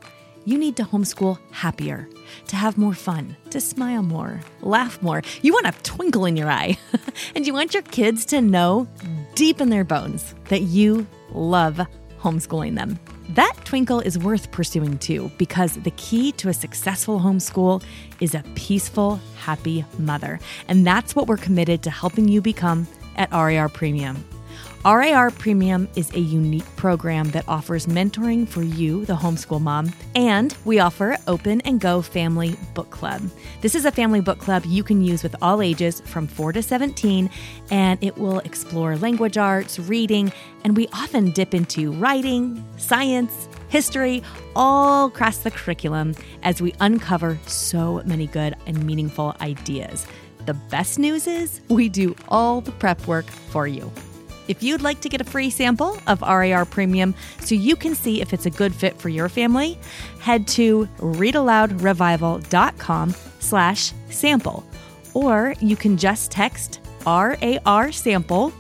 You 0.45 0.59
need 0.59 0.77
to 0.77 0.85
homeschool 0.85 1.39
happier, 1.51 2.09
to 2.49 2.57
have 2.57 2.77
more 2.77 2.95
fun, 2.95 3.37
to 3.51 3.61
smile 3.61 4.03
more, 4.03 4.41
laugh 4.61 5.01
more. 5.03 5.23
You 5.43 5.55
want 5.55 5.67
a 5.67 5.83
twinkle 5.83 6.27
in 6.27 6.37
your 6.37 6.51
eye, 6.51 6.79
and 7.35 7.47
you 7.47 7.53
want 7.53 7.75
your 7.75 7.83
kids 7.83 8.25
to 8.27 8.41
know 8.41 8.87
deep 9.35 9.61
in 9.61 9.71
their 9.71 9.85
bones 9.85 10.35
that 10.51 10.63
you 10.63 11.07
love 11.33 11.81
homeschooling 12.21 12.77
them. 12.77 12.99
That 13.31 13.55
twinkle 13.65 14.01
is 14.01 14.19
worth 14.19 14.53
pursuing 14.53 14.99
too, 14.99 15.31
because 15.37 15.75
the 15.75 15.91
key 15.93 16.31
to 16.33 16.49
a 16.49 16.55
successful 16.55 17.19
homeschool 17.19 17.83
is 18.21 18.35
a 18.35 18.45
peaceful, 18.55 19.21
happy 19.37 19.85
mother. 19.99 20.39
And 20.69 20.87
that's 20.87 21.17
what 21.17 21.27
we're 21.27 21.37
committed 21.37 21.83
to 21.83 21.91
helping 21.91 22.29
you 22.29 22.41
become 22.41 22.87
at 23.17 23.31
RAR 23.33 23.69
Premium. 23.69 24.25
RAR 24.87 25.33
Premium 25.33 25.89
is 25.97 26.13
a 26.15 26.21
unique 26.21 26.77
program 26.77 27.33
that 27.33 27.49
offers 27.49 27.87
mentoring 27.87 28.47
for 28.47 28.63
you, 28.63 29.05
the 29.05 29.17
homeschool 29.17 29.61
mom, 29.61 29.93
and 30.15 30.57
we 30.65 30.79
offer 30.79 31.17
Open 31.27 31.61
and 31.63 31.81
Go 31.81 32.01
Family 32.01 32.55
Book 32.73 32.91
Club. 32.91 33.21
This 33.63 33.75
is 33.75 33.85
a 33.85 33.91
family 33.91 34.21
book 34.21 34.39
club 34.39 34.65
you 34.65 34.85
can 34.85 35.03
use 35.03 35.25
with 35.25 35.35
all 35.43 35.61
ages 35.61 36.03
from 36.03 36.29
4 36.29 36.53
to 36.53 36.63
17, 36.63 37.29
and 37.73 37.99
it 38.01 38.17
will 38.17 38.39
explore 38.41 38.97
language 38.97 39.37
arts, 39.37 39.81
reading, 39.81 40.33
and 40.63 40.77
we 40.77 40.87
often 40.93 41.33
dip 41.33 41.53
into 41.53 41.91
writing, 41.95 42.65
science, 42.77 43.49
history, 43.67 44.23
all 44.55 45.07
across 45.07 45.39
the 45.39 45.51
curriculum 45.51 46.15
as 46.45 46.63
we 46.63 46.73
uncover 46.79 47.37
so 47.49 48.03
many 48.05 48.29
good 48.29 48.55
and 48.67 48.87
meaningful 48.87 49.35
ideas. 49.41 50.07
The 50.45 50.55
best 50.55 51.01
news 51.01 51.27
is 51.27 51.61
we 51.69 51.89
do 51.89 52.15
all 52.29 52.61
the 52.61 52.71
prep 52.71 53.05
work 53.09 53.27
for 53.27 53.67
you. 53.67 53.91
If 54.49 54.63
you'd 54.63 54.83
like 54.83 55.01
to 55.01 55.09
get 55.09 55.21
a 55.21 55.25
free 55.25 55.51
sample 55.51 55.99
of 56.07 56.23
RAR 56.23 56.65
Premium 56.65 57.15
so 57.41 57.55
you 57.55 57.77
can 57.77 57.95
see 57.95 58.21
if 58.21 58.33
it's 58.33 58.47
a 58.47 58.51
good 58.51 58.75
fit 58.75 59.01
for 59.01 59.09
your 59.09 59.29
family, 59.29 59.79
head 60.21 60.47
to 60.49 60.89
readaloudrevival.com 60.99 63.15
slash 63.41 63.93
sample. 64.11 64.65
Or 65.15 65.55
you 65.61 65.77
can 65.77 65.97
just 65.97 66.31
text 66.31 66.81
RAR 67.07 67.93
sample, 67.93 68.51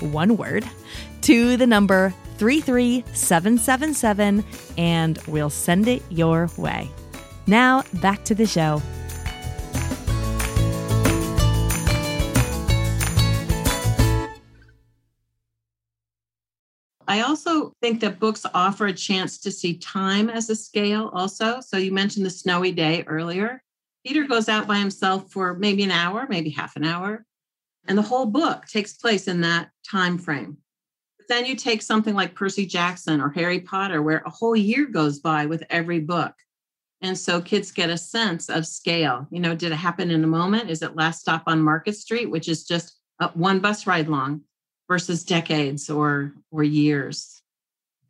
one 0.00 0.36
word, 0.36 0.64
to 1.22 1.56
the 1.56 1.66
number 1.66 2.14
33777 2.38 4.44
and 4.78 5.18
we'll 5.26 5.50
send 5.50 5.88
it 5.88 6.02
your 6.10 6.48
way. 6.56 6.88
Now 7.46 7.82
back 7.94 8.24
to 8.24 8.34
the 8.34 8.46
show. 8.46 8.82
I 17.16 17.22
also 17.22 17.72
think 17.80 18.00
that 18.00 18.18
books 18.18 18.44
offer 18.52 18.88
a 18.88 18.92
chance 18.92 19.38
to 19.38 19.50
see 19.50 19.78
time 19.78 20.28
as 20.28 20.50
a 20.50 20.54
scale, 20.54 21.10
also. 21.14 21.60
So 21.62 21.78
you 21.78 21.90
mentioned 21.90 22.26
the 22.26 22.30
snowy 22.30 22.72
day 22.72 23.04
earlier. 23.06 23.62
Peter 24.04 24.24
goes 24.24 24.50
out 24.50 24.66
by 24.66 24.76
himself 24.76 25.32
for 25.32 25.54
maybe 25.54 25.82
an 25.82 25.90
hour, 25.90 26.26
maybe 26.28 26.50
half 26.50 26.76
an 26.76 26.84
hour, 26.84 27.24
and 27.88 27.96
the 27.96 28.02
whole 28.02 28.26
book 28.26 28.66
takes 28.66 28.92
place 28.92 29.28
in 29.28 29.40
that 29.40 29.70
time 29.90 30.18
frame. 30.18 30.58
But 31.16 31.28
then 31.28 31.46
you 31.46 31.56
take 31.56 31.80
something 31.80 32.14
like 32.14 32.34
Percy 32.34 32.66
Jackson 32.66 33.22
or 33.22 33.30
Harry 33.30 33.60
Potter, 33.60 34.02
where 34.02 34.22
a 34.26 34.30
whole 34.30 34.54
year 34.54 34.84
goes 34.84 35.18
by 35.18 35.46
with 35.46 35.64
every 35.70 36.00
book. 36.00 36.34
And 37.00 37.16
so 37.16 37.40
kids 37.40 37.72
get 37.72 37.88
a 37.88 37.96
sense 37.96 38.50
of 38.50 38.66
scale. 38.66 39.26
You 39.30 39.40
know, 39.40 39.54
did 39.54 39.72
it 39.72 39.76
happen 39.76 40.10
in 40.10 40.22
a 40.22 40.26
moment? 40.26 40.68
Is 40.68 40.82
it 40.82 40.96
last 40.96 41.20
stop 41.20 41.44
on 41.46 41.62
Market 41.62 41.96
Street, 41.96 42.26
which 42.26 42.46
is 42.46 42.66
just 42.66 43.00
uh, 43.20 43.30
one 43.32 43.60
bus 43.60 43.86
ride 43.86 44.08
long? 44.08 44.42
Versus 44.88 45.24
decades 45.24 45.90
or 45.90 46.32
or 46.50 46.62
years. 46.62 47.42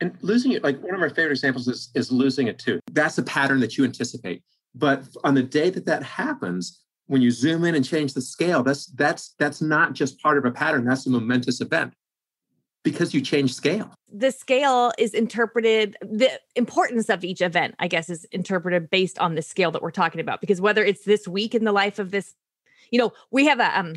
And 0.00 0.16
losing 0.20 0.52
it 0.52 0.62
like 0.62 0.80
one 0.82 0.94
of 0.94 1.00
my 1.00 1.08
favorite 1.08 1.32
examples 1.32 1.68
is 1.68 1.90
is 1.94 2.12
losing 2.12 2.48
a 2.48 2.52
tooth 2.52 2.80
that's 2.92 3.18
a 3.18 3.22
pattern 3.22 3.60
that 3.60 3.76
you 3.76 3.84
anticipate. 3.84 4.42
But 4.74 5.04
on 5.24 5.34
the 5.34 5.42
day 5.42 5.70
that 5.70 5.86
that 5.86 6.02
happens 6.02 6.82
when 7.06 7.22
you 7.22 7.30
zoom 7.30 7.64
in 7.64 7.74
and 7.74 7.84
change 7.84 8.14
the 8.14 8.20
scale 8.20 8.62
that's 8.62 8.86
that's 8.86 9.34
that's 9.38 9.62
not 9.62 9.94
just 9.94 10.20
part 10.20 10.38
of 10.38 10.44
a 10.44 10.50
pattern 10.50 10.84
that's 10.84 11.06
a 11.06 11.10
momentous 11.10 11.60
event. 11.60 11.94
Because 12.84 13.12
you 13.12 13.20
change 13.20 13.52
scale. 13.52 13.92
The 14.12 14.30
scale 14.30 14.92
is 14.96 15.12
interpreted 15.12 15.96
the 16.00 16.30
importance 16.54 17.08
of 17.08 17.24
each 17.24 17.40
event 17.40 17.74
i 17.80 17.88
guess 17.88 18.08
is 18.08 18.24
interpreted 18.26 18.90
based 18.90 19.18
on 19.18 19.34
the 19.34 19.42
scale 19.42 19.70
that 19.72 19.82
we're 19.82 19.90
talking 19.90 20.20
about. 20.20 20.40
Because 20.40 20.60
whether 20.60 20.84
it's 20.84 21.04
this 21.04 21.26
week 21.26 21.54
in 21.54 21.64
the 21.64 21.72
life 21.72 21.98
of 21.98 22.10
this 22.10 22.34
you 22.90 22.98
know 22.98 23.12
we 23.30 23.46
have 23.46 23.60
a 23.60 23.78
um 23.78 23.94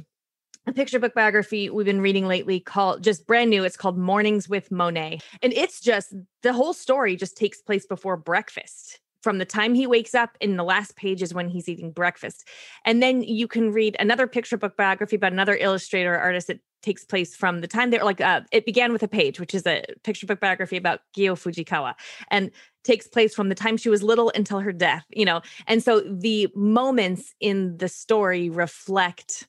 a 0.69 0.73
picture 0.73 0.99
book 0.99 1.15
biography 1.15 1.69
we've 1.69 1.85
been 1.85 1.99
reading 1.99 2.27
lately 2.27 2.59
called 2.59 3.03
just 3.03 3.25
brand 3.25 3.49
new. 3.49 3.63
It's 3.63 3.75
called 3.75 3.97
Mornings 3.97 4.47
with 4.47 4.71
Monet. 4.71 5.19
And 5.41 5.51
it's 5.53 5.81
just 5.81 6.13
the 6.43 6.53
whole 6.53 6.73
story 6.73 7.15
just 7.15 7.35
takes 7.35 7.61
place 7.61 7.85
before 7.85 8.15
breakfast. 8.15 8.99
From 9.23 9.39
the 9.39 9.45
time 9.45 9.73
he 9.73 9.85
wakes 9.85 10.15
up 10.15 10.37
in 10.39 10.55
the 10.55 10.63
last 10.63 10.95
page 10.95 11.21
is 11.21 11.33
when 11.33 11.49
he's 11.49 11.67
eating 11.67 11.91
breakfast. 11.91 12.47
And 12.85 13.03
then 13.03 13.21
you 13.21 13.47
can 13.47 13.73
read 13.73 13.97
another 13.99 14.27
picture 14.27 14.57
book 14.57 14.77
biography 14.77 15.17
about 15.17 15.33
another 15.33 15.57
illustrator 15.57 16.15
artist 16.17 16.47
that 16.47 16.59
takes 16.81 17.03
place 17.03 17.35
from 17.35 17.59
the 17.59 17.67
time 17.67 17.89
they're 17.89 18.05
like 18.05 18.21
uh, 18.21 18.39
it 18.53 18.65
began 18.65 18.93
with 18.93 19.03
a 19.03 19.07
page 19.07 19.37
which 19.37 19.53
is 19.53 19.67
a 19.67 19.83
picture 20.03 20.25
book 20.25 20.39
biography 20.39 20.77
about 20.77 21.01
Gyo 21.17 21.33
Fujikawa 21.33 21.93
and 22.31 22.51
takes 22.85 23.05
place 23.05 23.35
from 23.35 23.49
the 23.49 23.55
time 23.55 23.75
she 23.75 23.89
was 23.89 24.01
little 24.01 24.31
until 24.33 24.61
her 24.61 24.71
death 24.71 25.05
you 25.09 25.25
know 25.25 25.41
and 25.67 25.83
so 25.83 25.99
the 25.99 26.47
moments 26.55 27.33
in 27.41 27.75
the 27.79 27.89
story 27.89 28.49
reflect 28.49 29.48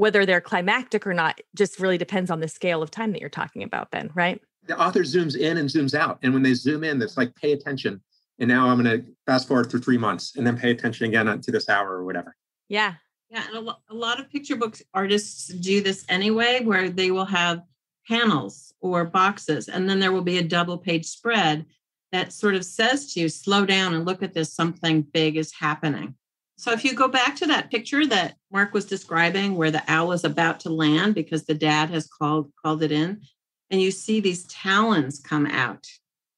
whether 0.00 0.24
they're 0.24 0.40
climactic 0.40 1.06
or 1.06 1.12
not 1.12 1.42
just 1.54 1.78
really 1.78 1.98
depends 1.98 2.30
on 2.30 2.40
the 2.40 2.48
scale 2.48 2.82
of 2.82 2.90
time 2.90 3.12
that 3.12 3.20
you're 3.20 3.28
talking 3.28 3.62
about 3.62 3.90
then 3.90 4.10
right? 4.14 4.40
The 4.66 4.80
author 4.80 5.00
zooms 5.00 5.36
in 5.36 5.58
and 5.58 5.68
zooms 5.68 5.94
out 5.94 6.18
and 6.22 6.32
when 6.32 6.42
they 6.42 6.54
zoom 6.54 6.84
in 6.84 7.02
it's 7.02 7.18
like 7.18 7.34
pay 7.34 7.52
attention 7.52 8.00
and 8.38 8.48
now 8.48 8.68
i'm 8.68 8.82
going 8.82 9.02
to 9.02 9.06
fast 9.26 9.46
forward 9.46 9.70
through 9.70 9.80
three 9.80 9.98
months 9.98 10.36
and 10.36 10.46
then 10.46 10.56
pay 10.56 10.70
attention 10.70 11.06
again 11.06 11.40
to 11.40 11.50
this 11.50 11.68
hour 11.68 11.90
or 11.90 12.04
whatever. 12.04 12.34
Yeah. 12.68 12.94
Yeah 13.28 13.44
and 13.46 13.56
a, 13.56 13.60
lo- 13.60 13.76
a 13.90 13.94
lot 13.94 14.18
of 14.18 14.30
picture 14.30 14.56
books 14.56 14.82
artists 14.94 15.48
do 15.48 15.82
this 15.82 16.06
anyway 16.08 16.62
where 16.64 16.88
they 16.88 17.10
will 17.10 17.26
have 17.26 17.60
panels 18.08 18.72
or 18.80 19.04
boxes 19.04 19.68
and 19.68 19.88
then 19.88 20.00
there 20.00 20.12
will 20.12 20.22
be 20.22 20.38
a 20.38 20.42
double 20.42 20.78
page 20.78 21.04
spread 21.04 21.66
that 22.10 22.32
sort 22.32 22.54
of 22.54 22.64
says 22.64 23.12
to 23.12 23.20
you 23.20 23.28
slow 23.28 23.66
down 23.66 23.92
and 23.94 24.06
look 24.06 24.22
at 24.22 24.32
this 24.32 24.52
something 24.52 25.02
big 25.02 25.36
is 25.36 25.52
happening 25.52 26.14
so 26.60 26.72
if 26.72 26.84
you 26.84 26.94
go 26.94 27.08
back 27.08 27.36
to 27.36 27.46
that 27.46 27.70
picture 27.70 28.06
that 28.06 28.34
Mark 28.52 28.74
was 28.74 28.84
describing 28.84 29.56
where 29.56 29.70
the 29.70 29.82
owl 29.88 30.12
is 30.12 30.24
about 30.24 30.60
to 30.60 30.68
land 30.68 31.14
because 31.14 31.46
the 31.46 31.54
dad 31.54 31.88
has 31.88 32.06
called 32.06 32.52
called 32.62 32.82
it 32.82 32.92
in 32.92 33.22
and 33.70 33.80
you 33.80 33.90
see 33.90 34.20
these 34.20 34.44
talons 34.44 35.20
come 35.20 35.46
out. 35.46 35.86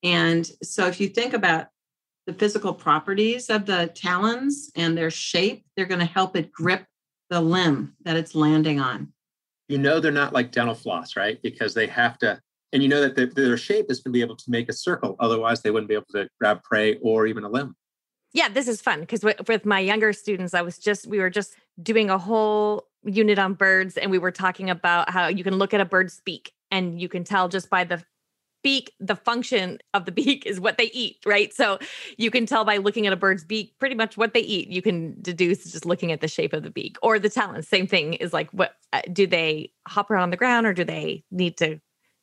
And 0.04 0.48
so 0.62 0.86
if 0.86 1.00
you 1.00 1.08
think 1.08 1.34
about 1.34 1.66
the 2.28 2.34
physical 2.34 2.72
properties 2.72 3.50
of 3.50 3.66
the 3.66 3.90
talons 3.96 4.70
and 4.76 4.96
their 4.96 5.10
shape, 5.10 5.64
they're 5.76 5.86
going 5.86 5.98
to 5.98 6.06
help 6.06 6.36
it 6.36 6.52
grip 6.52 6.84
the 7.28 7.40
limb 7.40 7.96
that 8.04 8.16
it's 8.16 8.36
landing 8.36 8.78
on. 8.78 9.12
You 9.66 9.78
know 9.78 9.98
they're 9.98 10.12
not 10.12 10.32
like 10.32 10.52
dental 10.52 10.76
floss, 10.76 11.16
right? 11.16 11.42
Because 11.42 11.74
they 11.74 11.88
have 11.88 12.16
to, 12.18 12.38
and 12.72 12.80
you 12.80 12.88
know 12.88 13.08
that 13.08 13.34
their 13.34 13.56
shape 13.56 13.86
is 13.88 14.00
to 14.02 14.10
be 14.10 14.20
able 14.20 14.36
to 14.36 14.50
make 14.50 14.68
a 14.68 14.72
circle. 14.72 15.16
Otherwise, 15.18 15.62
they 15.62 15.72
wouldn't 15.72 15.88
be 15.88 15.96
able 15.96 16.06
to 16.12 16.28
grab 16.38 16.62
prey 16.62 16.98
or 16.98 17.26
even 17.26 17.42
a 17.42 17.48
limb. 17.48 17.74
Yeah, 18.34 18.48
this 18.48 18.66
is 18.66 18.80
fun 18.80 19.00
because 19.00 19.22
with 19.46 19.66
my 19.66 19.78
younger 19.78 20.12
students, 20.12 20.54
I 20.54 20.62
was 20.62 20.78
just, 20.78 21.06
we 21.06 21.18
were 21.18 21.30
just 21.30 21.54
doing 21.82 22.08
a 22.08 22.18
whole 22.18 22.88
unit 23.04 23.38
on 23.38 23.54
birds 23.54 23.96
and 23.98 24.10
we 24.10 24.18
were 24.18 24.30
talking 24.30 24.70
about 24.70 25.10
how 25.10 25.26
you 25.26 25.44
can 25.44 25.56
look 25.56 25.74
at 25.74 25.80
a 25.80 25.84
bird's 25.84 26.20
beak 26.24 26.52
and 26.70 27.00
you 27.00 27.08
can 27.08 27.24
tell 27.24 27.48
just 27.48 27.68
by 27.68 27.84
the 27.84 28.02
beak, 28.62 28.92
the 29.00 29.16
function 29.16 29.78
of 29.92 30.06
the 30.06 30.12
beak 30.22 30.46
is 30.46 30.60
what 30.60 30.78
they 30.78 30.90
eat, 30.92 31.18
right? 31.26 31.52
So 31.52 31.78
you 32.16 32.30
can 32.30 32.46
tell 32.46 32.64
by 32.64 32.78
looking 32.78 33.06
at 33.06 33.12
a 33.12 33.16
bird's 33.16 33.44
beak 33.44 33.78
pretty 33.78 33.94
much 33.94 34.16
what 34.16 34.32
they 34.32 34.40
eat. 34.40 34.68
You 34.68 34.80
can 34.80 35.16
deduce 35.20 35.70
just 35.70 35.84
looking 35.84 36.10
at 36.10 36.20
the 36.20 36.28
shape 36.28 36.52
of 36.52 36.62
the 36.62 36.70
beak 36.70 36.96
or 37.02 37.18
the 37.18 37.28
talons. 37.28 37.68
Same 37.68 37.86
thing 37.86 38.14
is 38.14 38.32
like, 38.32 38.50
what 38.52 38.76
uh, 38.92 39.02
do 39.12 39.26
they 39.26 39.72
hop 39.86 40.10
around 40.10 40.30
the 40.30 40.36
ground 40.36 40.66
or 40.66 40.72
do 40.72 40.84
they 40.84 41.24
need 41.30 41.58
to 41.58 41.80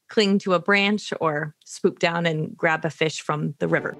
cling 0.09 0.39
to 0.39 0.53
a 0.53 0.59
branch 0.59 1.13
or 1.21 1.55
swoop 1.65 1.99
down 1.99 2.25
and 2.25 2.57
grab 2.57 2.83
a 2.83 2.89
fish 2.89 3.21
from 3.21 3.53
the 3.59 3.67
river? 3.67 3.95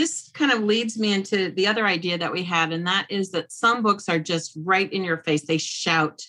This 0.00 0.30
kind 0.32 0.50
of 0.50 0.62
leads 0.62 0.98
me 0.98 1.12
into 1.12 1.50
the 1.50 1.66
other 1.66 1.86
idea 1.86 2.16
that 2.16 2.32
we 2.32 2.42
had, 2.42 2.72
and 2.72 2.86
that 2.86 3.06
is 3.10 3.32
that 3.32 3.52
some 3.52 3.82
books 3.82 4.08
are 4.08 4.18
just 4.18 4.56
right 4.64 4.90
in 4.90 5.04
your 5.04 5.18
face. 5.18 5.42
They 5.44 5.58
shout 5.58 6.22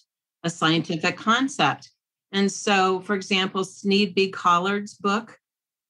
a 0.44 0.50
scientific 0.50 1.16
concept. 1.16 1.90
And 2.34 2.52
so, 2.52 3.00
for 3.00 3.16
example, 3.16 3.64
Sneed 3.64 4.14
B. 4.14 4.30
Collard's 4.30 4.96
book, 4.96 5.40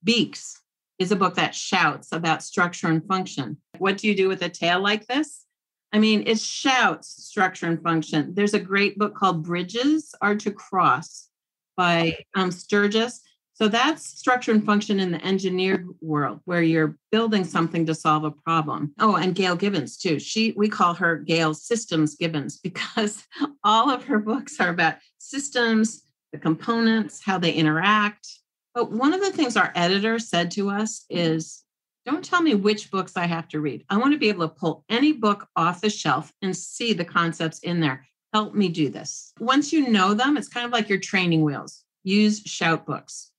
Beaks, 0.04 0.62
is 1.00 1.12
a 1.12 1.16
book 1.16 1.34
that 1.34 1.56
shouts 1.56 2.12
about 2.12 2.44
structure 2.44 2.88
and 2.88 3.04
function. 3.08 3.58
What 3.80 3.98
do 3.98 4.08
you 4.08 4.16
do 4.16 4.28
with 4.28 4.44
a 4.44 4.50
tail 4.50 4.80
like 4.80 5.08
this? 5.08 5.48
I 5.92 5.98
mean, 5.98 6.26
it 6.28 6.38
shouts 6.40 7.08
structure 7.08 7.66
and 7.66 7.82
function. 7.82 8.36
There's 8.36 8.54
a 8.54 8.60
great 8.60 9.00
book 9.00 9.16
called 9.16 9.42
Bridges 9.42 10.14
Are 10.22 10.36
to 10.36 10.52
Cross 10.52 11.30
by 11.76 12.16
um, 12.36 12.52
Sturges. 12.52 13.22
So 13.62 13.68
that's 13.68 14.18
structure 14.18 14.52
and 14.52 14.66
function 14.66 15.00
in 15.00 15.12
the 15.12 15.24
engineered 15.24 15.88
world 16.02 16.40
where 16.46 16.64
you're 16.64 16.98
building 17.12 17.44
something 17.44 17.86
to 17.86 17.94
solve 17.94 18.24
a 18.24 18.32
problem. 18.32 18.92
Oh, 19.00 19.18
and 19.18 19.36
Gail 19.36 19.56
Gibbons 19.56 19.98
too. 19.98 20.18
She 20.18 20.56
we 20.58 20.68
call 20.68 20.96
her 20.96 21.18
Gail 21.18 21.54
Systems 21.54 22.16
Gibbons 22.16 22.58
because 22.64 23.24
all 23.64 23.92
of 23.92 24.06
her 24.06 24.18
books 24.18 24.60
are 24.60 24.70
about 24.70 24.96
systems, 25.20 26.02
the 26.32 26.40
components, 26.40 27.22
how 27.24 27.38
they 27.38 27.52
interact. 27.54 28.28
But 28.74 28.92
one 28.92 29.14
of 29.14 29.22
the 29.22 29.30
things 29.32 29.56
our 29.56 29.72
editor 29.76 30.18
said 30.18 30.50
to 30.52 30.72
us 30.72 31.06
is 31.08 31.62
don't 32.04 32.26
tell 32.26 32.42
me 32.42 32.56
which 32.56 32.90
books 32.90 33.16
I 33.16 33.28
have 33.28 33.48
to 33.50 33.60
read. 33.60 33.86
I 33.92 33.98
want 33.98 34.14
to 34.14 34.20
be 34.20 34.30
able 34.30 34.50
to 34.50 34.56
pull 34.56 34.86
any 34.90 35.12
book 35.12 35.48
off 35.56 35.82
the 35.82 35.92
shelf 35.92 36.34
and 36.42 36.58
see 36.58 36.94
the 36.94 37.06
concepts 37.06 37.60
in 37.60 37.80
there. 37.80 38.08
Help 38.34 38.56
me 38.56 38.70
do 38.70 38.90
this. 38.90 39.34
Once 39.40 39.72
you 39.72 39.88
know 39.88 40.16
them, 40.16 40.36
it's 40.36 40.50
kind 40.50 40.66
of 40.66 40.72
like 40.72 40.90
your 40.90 40.98
training 40.98 41.44
wheels. 41.44 41.84
Use 42.04 42.40
shout 42.40 42.88
books 42.88 43.31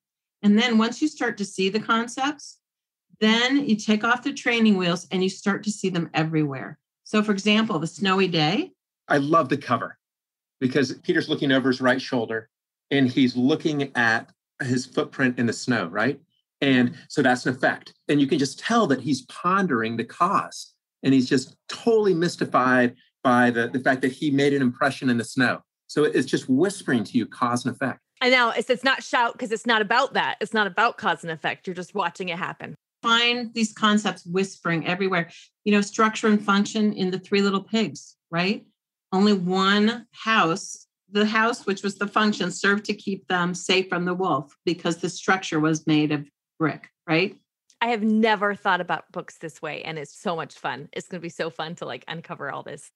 and 0.42 0.58
then 0.58 0.78
once 0.78 1.00
you 1.00 1.08
start 1.08 1.38
to 1.38 1.44
see 1.44 1.68
the 1.68 1.80
concepts, 1.80 2.58
then 3.20 3.68
you 3.68 3.76
take 3.76 4.02
off 4.02 4.24
the 4.24 4.32
training 4.32 4.76
wheels 4.76 5.06
and 5.10 5.22
you 5.22 5.28
start 5.28 5.62
to 5.64 5.70
see 5.70 5.88
them 5.88 6.10
everywhere. 6.12 6.78
So, 7.04 7.22
for 7.22 7.32
example, 7.32 7.78
the 7.78 7.86
snowy 7.86 8.28
day. 8.28 8.72
I 9.08 9.18
love 9.18 9.48
the 9.48 9.56
cover 9.56 9.98
because 10.60 10.92
Peter's 11.02 11.28
looking 11.28 11.52
over 11.52 11.68
his 11.68 11.80
right 11.80 12.00
shoulder 12.00 12.48
and 12.90 13.08
he's 13.08 13.36
looking 13.36 13.94
at 13.96 14.30
his 14.62 14.86
footprint 14.86 15.38
in 15.38 15.46
the 15.46 15.52
snow, 15.52 15.86
right? 15.86 16.20
And 16.60 16.94
so 17.08 17.22
that's 17.22 17.46
an 17.46 17.54
effect. 17.54 17.94
And 18.08 18.20
you 18.20 18.26
can 18.26 18.38
just 18.38 18.58
tell 18.58 18.86
that 18.88 19.00
he's 19.00 19.22
pondering 19.22 19.96
the 19.96 20.04
cause 20.04 20.72
and 21.02 21.12
he's 21.12 21.28
just 21.28 21.56
totally 21.68 22.14
mystified 22.14 22.94
by 23.24 23.50
the, 23.50 23.68
the 23.68 23.80
fact 23.80 24.02
that 24.02 24.12
he 24.12 24.30
made 24.30 24.52
an 24.52 24.62
impression 24.62 25.10
in 25.10 25.18
the 25.18 25.24
snow. 25.24 25.60
So 25.86 26.04
it's 26.04 26.26
just 26.26 26.48
whispering 26.48 27.04
to 27.04 27.18
you 27.18 27.26
cause 27.26 27.64
and 27.66 27.74
effect. 27.74 28.00
And 28.22 28.30
now 28.30 28.50
it's, 28.50 28.70
it's 28.70 28.84
not 28.84 29.02
shout 29.02 29.32
because 29.32 29.50
it's 29.50 29.66
not 29.66 29.82
about 29.82 30.14
that. 30.14 30.36
It's 30.40 30.54
not 30.54 30.68
about 30.68 30.96
cause 30.96 31.24
and 31.24 31.30
effect. 31.32 31.66
You're 31.66 31.74
just 31.74 31.92
watching 31.92 32.28
it 32.28 32.38
happen. 32.38 32.76
Find 33.02 33.52
these 33.52 33.72
concepts 33.72 34.24
whispering 34.24 34.86
everywhere. 34.86 35.28
You 35.64 35.72
know, 35.72 35.80
structure 35.80 36.28
and 36.28 36.40
function 36.40 36.92
in 36.92 37.10
the 37.10 37.18
three 37.18 37.42
little 37.42 37.64
pigs, 37.64 38.14
right? 38.30 38.64
Only 39.10 39.32
one 39.32 40.06
house, 40.12 40.86
the 41.10 41.26
house, 41.26 41.66
which 41.66 41.82
was 41.82 41.96
the 41.96 42.06
function, 42.06 42.52
served 42.52 42.84
to 42.84 42.94
keep 42.94 43.26
them 43.26 43.54
safe 43.54 43.88
from 43.88 44.04
the 44.04 44.14
wolf 44.14 44.56
because 44.64 44.98
the 44.98 45.08
structure 45.08 45.58
was 45.58 45.84
made 45.88 46.12
of 46.12 46.24
brick, 46.60 46.90
right? 47.08 47.36
I 47.80 47.88
have 47.88 48.04
never 48.04 48.54
thought 48.54 48.80
about 48.80 49.10
books 49.10 49.38
this 49.38 49.60
way, 49.60 49.82
and 49.82 49.98
it's 49.98 50.16
so 50.16 50.36
much 50.36 50.54
fun. 50.54 50.88
It's 50.92 51.08
going 51.08 51.20
to 51.20 51.22
be 51.22 51.28
so 51.28 51.50
fun 51.50 51.74
to 51.76 51.86
like 51.86 52.04
uncover 52.06 52.52
all 52.52 52.62
this. 52.62 52.88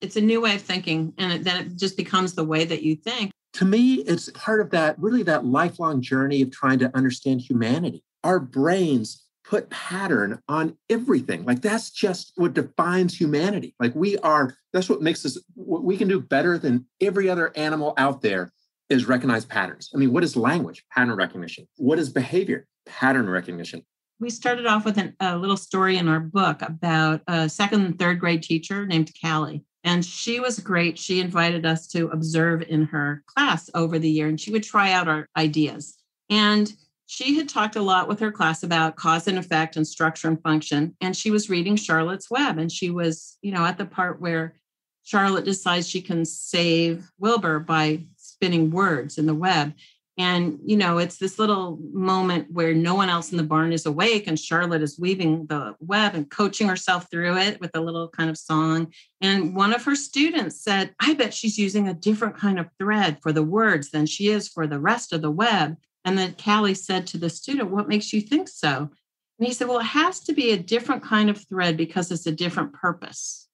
It's 0.00 0.16
a 0.16 0.20
new 0.20 0.40
way 0.40 0.56
of 0.56 0.62
thinking, 0.62 1.14
and 1.18 1.44
then 1.44 1.66
it 1.66 1.76
just 1.76 1.96
becomes 1.96 2.34
the 2.34 2.42
way 2.42 2.64
that 2.64 2.82
you 2.82 2.96
think 2.96 3.30
to 3.54 3.64
me, 3.64 3.96
it's 3.96 4.30
part 4.30 4.60
of 4.60 4.70
that 4.70 4.98
really 4.98 5.22
that 5.24 5.44
lifelong 5.44 6.00
journey 6.00 6.42
of 6.42 6.50
trying 6.50 6.78
to 6.80 6.96
understand 6.96 7.40
humanity. 7.40 8.02
Our 8.24 8.40
brains 8.40 9.24
put 9.44 9.68
pattern 9.70 10.40
on 10.48 10.76
everything. 10.88 11.44
Like 11.44 11.60
that's 11.60 11.90
just 11.90 12.32
what 12.36 12.54
defines 12.54 13.18
humanity. 13.18 13.74
Like 13.78 13.94
we 13.94 14.16
are, 14.18 14.56
that's 14.72 14.88
what 14.88 15.02
makes 15.02 15.26
us, 15.26 15.38
what 15.54 15.84
we 15.84 15.96
can 15.96 16.08
do 16.08 16.20
better 16.20 16.56
than 16.56 16.86
every 17.00 17.28
other 17.28 17.52
animal 17.56 17.92
out 17.98 18.22
there 18.22 18.52
is 18.88 19.06
recognize 19.06 19.44
patterns. 19.44 19.90
I 19.94 19.98
mean, 19.98 20.12
what 20.12 20.24
is 20.24 20.36
language? 20.36 20.84
Pattern 20.90 21.16
recognition. 21.16 21.66
What 21.76 21.98
is 21.98 22.08
behavior? 22.08 22.66
Pattern 22.86 23.28
recognition. 23.28 23.84
We 24.20 24.30
started 24.30 24.66
off 24.66 24.84
with 24.84 24.98
an, 24.98 25.16
a 25.18 25.36
little 25.36 25.56
story 25.56 25.96
in 25.96 26.08
our 26.08 26.20
book 26.20 26.62
about 26.62 27.22
a 27.26 27.48
second 27.48 27.84
and 27.84 27.98
third 27.98 28.20
grade 28.20 28.42
teacher 28.42 28.86
named 28.86 29.10
Callie. 29.20 29.64
And 29.84 30.04
she 30.04 30.38
was 30.38 30.60
great. 30.60 30.98
She 30.98 31.20
invited 31.20 31.66
us 31.66 31.88
to 31.88 32.08
observe 32.08 32.62
in 32.62 32.84
her 32.84 33.22
class 33.26 33.68
over 33.74 33.98
the 33.98 34.10
year, 34.10 34.28
and 34.28 34.40
she 34.40 34.52
would 34.52 34.62
try 34.62 34.92
out 34.92 35.08
our 35.08 35.26
ideas. 35.36 35.96
And 36.30 36.72
she 37.06 37.34
had 37.34 37.48
talked 37.48 37.76
a 37.76 37.82
lot 37.82 38.08
with 38.08 38.20
her 38.20 38.32
class 38.32 38.62
about 38.62 38.96
cause 38.96 39.26
and 39.28 39.38
effect 39.38 39.76
and 39.76 39.86
structure 39.86 40.28
and 40.28 40.40
function. 40.42 40.96
And 41.00 41.16
she 41.16 41.30
was 41.30 41.50
reading 41.50 41.76
Charlotte's 41.76 42.30
Web, 42.30 42.58
and 42.58 42.70
she 42.70 42.90
was, 42.90 43.36
you 43.42 43.52
know, 43.52 43.64
at 43.64 43.76
the 43.76 43.84
part 43.84 44.20
where 44.20 44.54
Charlotte 45.02 45.44
decides 45.44 45.88
she 45.88 46.00
can 46.00 46.24
save 46.24 47.10
Wilbur 47.18 47.58
by 47.58 48.04
spinning 48.16 48.70
words 48.70 49.18
in 49.18 49.26
the 49.26 49.34
web. 49.34 49.74
And, 50.18 50.58
you 50.64 50.76
know, 50.76 50.98
it's 50.98 51.16
this 51.16 51.38
little 51.38 51.78
moment 51.92 52.48
where 52.50 52.74
no 52.74 52.94
one 52.94 53.08
else 53.08 53.32
in 53.32 53.38
the 53.38 53.42
barn 53.42 53.72
is 53.72 53.86
awake, 53.86 54.26
and 54.26 54.38
Charlotte 54.38 54.82
is 54.82 54.98
weaving 54.98 55.46
the 55.46 55.74
web 55.80 56.14
and 56.14 56.30
coaching 56.30 56.68
herself 56.68 57.10
through 57.10 57.38
it 57.38 57.60
with 57.60 57.70
a 57.74 57.80
little 57.80 58.08
kind 58.08 58.28
of 58.28 58.36
song. 58.36 58.92
And 59.22 59.56
one 59.56 59.72
of 59.72 59.84
her 59.84 59.96
students 59.96 60.62
said, 60.62 60.94
I 61.00 61.14
bet 61.14 61.32
she's 61.32 61.58
using 61.58 61.88
a 61.88 61.94
different 61.94 62.36
kind 62.36 62.58
of 62.58 62.68
thread 62.78 63.18
for 63.22 63.32
the 63.32 63.42
words 63.42 63.90
than 63.90 64.04
she 64.04 64.28
is 64.28 64.48
for 64.48 64.66
the 64.66 64.78
rest 64.78 65.14
of 65.14 65.22
the 65.22 65.30
web. 65.30 65.76
And 66.04 66.18
then 66.18 66.34
Callie 66.34 66.74
said 66.74 67.06
to 67.08 67.18
the 67.18 67.30
student, 67.30 67.70
What 67.70 67.88
makes 67.88 68.12
you 68.12 68.20
think 68.20 68.48
so? 68.48 68.90
And 69.38 69.46
he 69.46 69.54
said, 69.54 69.68
Well, 69.68 69.80
it 69.80 69.84
has 69.84 70.20
to 70.20 70.34
be 70.34 70.50
a 70.50 70.58
different 70.58 71.02
kind 71.02 71.30
of 71.30 71.48
thread 71.48 71.78
because 71.78 72.12
it's 72.12 72.26
a 72.26 72.32
different 72.32 72.74
purpose. 72.74 73.48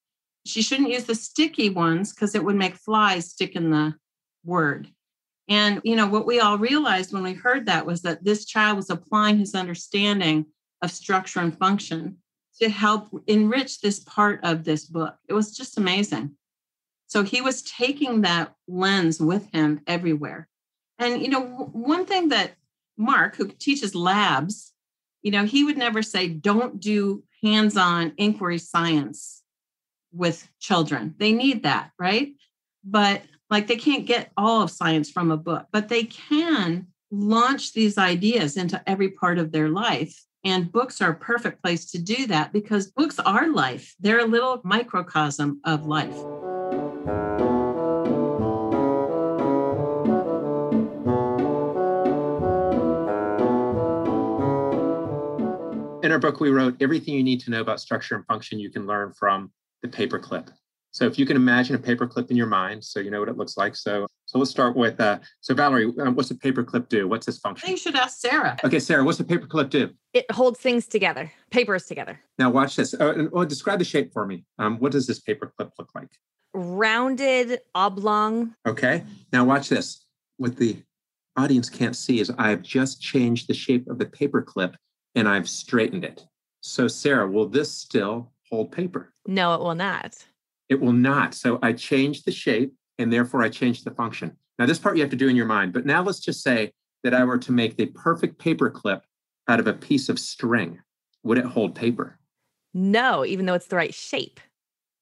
She 0.45 0.63
shouldn't 0.63 0.91
use 0.91 1.05
the 1.05 1.15
sticky 1.15 1.71
ones 1.71 2.13
because 2.13 2.35
it 2.35 2.45
would 2.45 2.57
make 2.57 2.75
flies 2.75 3.31
stick 3.31 3.55
in 3.55 3.71
the 3.71 3.95
word. 4.45 4.89
And, 5.49 5.81
you 5.85 5.97
know, 5.97 6.07
what 6.07 6.27
we 6.27 6.41
all 6.41 6.59
realized 6.59 7.13
when 7.13 7.23
we 7.23 7.33
heard 7.33 7.67
that 7.67 7.87
was 7.87 8.03
that 8.03 8.25
this 8.25 8.45
child 8.45 8.77
was 8.77 8.91
applying 8.91 9.39
his 9.39 9.55
understanding 9.55 10.47
of 10.83 10.91
structure 10.91 11.41
and 11.41 11.57
function 11.57 12.19
to 12.61 12.69
help 12.69 13.09
enrich 13.27 13.81
this 13.81 14.01
part 14.01 14.41
of 14.43 14.65
this 14.65 14.85
book. 14.85 15.17
It 15.29 15.33
was 15.33 15.57
just 15.57 15.79
amazing. 15.79 16.33
So 17.07 17.23
he 17.23 17.41
was 17.41 17.63
taking 17.63 18.23
that 18.23 18.53
lens 18.67 19.21
with 19.21 19.51
him 19.53 19.81
everywhere. 19.87 20.49
And, 20.99 21.23
you 21.23 21.29
know, 21.29 21.41
one 21.41 22.05
thing 22.05 22.29
that 22.29 22.57
Mark, 22.99 23.37
who 23.37 23.49
teaches 23.49 23.95
labs, 23.95 24.73
you 25.23 25.31
know, 25.31 25.45
he 25.45 25.65
would 25.65 25.79
never 25.79 26.03
say, 26.03 26.29
don't 26.29 26.81
do 26.81 27.23
hands 27.43 27.77
on 27.77 28.13
inquiry 28.19 28.59
science 28.59 29.43
with 30.13 30.47
children. 30.59 31.15
They 31.19 31.33
need 31.33 31.63
that, 31.63 31.93
right? 31.99 32.35
But 32.85 33.23
like 33.51 33.67
they 33.67 33.77
can't 33.77 34.07
get 34.07 34.31
all 34.37 34.63
of 34.63 34.71
science 34.71 35.11
from 35.11 35.31
a 35.31 35.37
book, 35.37 35.67
but 35.73 35.89
they 35.89 36.05
can 36.05 36.87
launch 37.11 37.73
these 37.73 37.97
ideas 37.97 38.57
into 38.57 38.83
every 38.89 39.11
part 39.11 39.39
of 39.39 39.53
their 39.53 39.69
life. 39.69 40.25
And 40.45 40.71
books 40.71 41.01
are 41.01 41.13
a 41.13 41.17
perfect 41.17 41.63
place 41.63 41.91
to 41.93 41.99
do 41.99 42.27
that 42.27 42.53
because 42.53 42.91
books 42.91 43.19
are 43.19 43.49
life. 43.49 43.95
They're 43.99 44.21
a 44.21 44.27
little 44.27 44.61
microcosm 44.65 45.61
of 45.65 45.87
life. 45.87 46.17
In 56.05 56.13
our 56.13 56.19
book, 56.19 56.41
we 56.41 56.51
wrote 56.51 56.77
everything 56.81 57.15
you 57.15 57.25
need 57.25 57.41
to 57.41 57.51
know 57.51 57.61
about 57.61 57.81
structure 57.81 58.15
and 58.15 58.25
function 58.27 58.59
you 58.59 58.71
can 58.71 58.87
learn 58.87 59.13
from 59.13 59.51
the 59.83 59.89
paperclip. 59.89 60.49
So 60.99 61.07
if 61.07 61.17
you 61.17 61.27
can 61.27 61.37
imagine 61.37 61.77
a 61.77 61.79
paperclip 61.79 62.29
in 62.29 62.37
your 62.37 62.49
mind, 62.49 62.83
so 62.83 62.99
you 62.99 63.13
know 63.13 63.21
what 63.21 63.29
it 63.29 63.37
looks 63.37 63.57
like. 63.57 63.77
So 63.77 64.09
So 64.27 64.37
let's 64.37 64.51
start 64.51 64.75
with, 64.75 65.01
uh, 65.01 65.21
so 65.41 65.55
Valerie, 65.55 65.93
um, 66.01 66.17
what's 66.17 66.33
a 66.33 66.35
paperclip 66.35 66.89
do? 66.89 67.07
What's 67.07 67.29
its 67.29 67.39
I 67.39 67.49
function? 67.49 67.67
think 67.69 67.79
you 67.79 67.83
should 67.83 67.95
ask 67.95 68.19
Sarah. 68.19 68.57
Okay, 68.65 68.81
Sarah, 68.81 69.05
what's 69.05 69.21
a 69.21 69.25
paperclip 69.25 69.71
do? 69.71 69.91
It 70.13 70.29
holds 70.33 70.59
things 70.59 70.89
together, 70.89 71.31
papers 71.53 71.87
together. 71.87 72.19
Now 72.37 72.51
watch 72.51 72.75
this. 72.75 72.95
Uh, 72.95 73.15
and, 73.15 73.31
oh, 73.33 73.45
describe 73.45 73.79
the 73.79 73.85
shape 73.85 74.13
for 74.13 74.27
me. 74.27 74.45
Um, 74.59 74.81
what 74.81 74.91
does 74.91 75.07
this 75.07 75.21
paperclip 75.21 75.71
look 75.79 75.89
like? 75.95 76.09
Rounded, 76.53 77.61
oblong. 77.77 78.57
Okay. 78.67 79.05
Now 79.33 79.45
watch 79.45 79.69
this. 79.69 80.05
What 80.39 80.57
the 80.57 80.83
audience 81.37 81.71
can't 81.71 81.95
see 81.95 82.19
is 82.19 82.29
I've 82.39 82.63
just 82.63 83.01
changed 83.01 83.47
the 83.47 83.55
shape 83.55 83.87
of 83.89 84.01
the 84.01 84.07
paperclip 84.07 84.75
and 85.15 85.29
I've 85.29 85.49
straightened 85.49 86.05
it. 86.05 86.27
So 86.61 86.89
Sarah, 86.89 87.29
will 87.29 87.47
this 87.47 87.71
still 87.71 88.33
hold 88.51 88.73
paper? 88.73 89.13
No, 89.29 89.55
it 89.55 89.61
will 89.61 89.77
not. 89.77 90.25
It 90.69 90.81
will 90.81 90.93
not. 90.93 91.35
So 91.35 91.59
I 91.63 91.73
changed 91.73 92.25
the 92.25 92.33
shape 92.33 92.75
and 92.99 93.13
therefore 93.13 93.43
I 93.43 93.49
changed 93.49 93.85
the 93.85 93.91
function. 93.93 94.37
Now 94.59 94.67
this 94.67 94.79
part 94.79 94.97
you 94.97 95.03
have 95.03 95.11
to 95.11 95.17
do 95.17 95.29
in 95.29 95.37
your 95.37 95.47
mind, 95.47 95.73
but 95.73 95.87
now 95.87 96.03
let's 96.03 96.21
just 96.21 96.43
say 96.43 96.73
that 97.05 97.15
I 97.15 97.25
were 97.25 97.39
to 97.39 97.53
make 97.53 97.77
the 97.77 97.87
perfect 97.87 98.39
paper 98.39 98.71
clip 98.71 99.05
out 99.49 99.61
of 99.61 99.67
a 99.67 99.73
piece 99.73 100.09
of 100.09 100.19
string. 100.19 100.81
Would 101.23 101.39
it 101.39 101.45
hold 101.45 101.75
paper? 101.75 102.19
No, 102.75 103.25
even 103.25 103.47
though 103.47 103.55
it's 103.55 103.69
the 103.69 103.77
right 103.77 103.95
shape. 103.95 104.41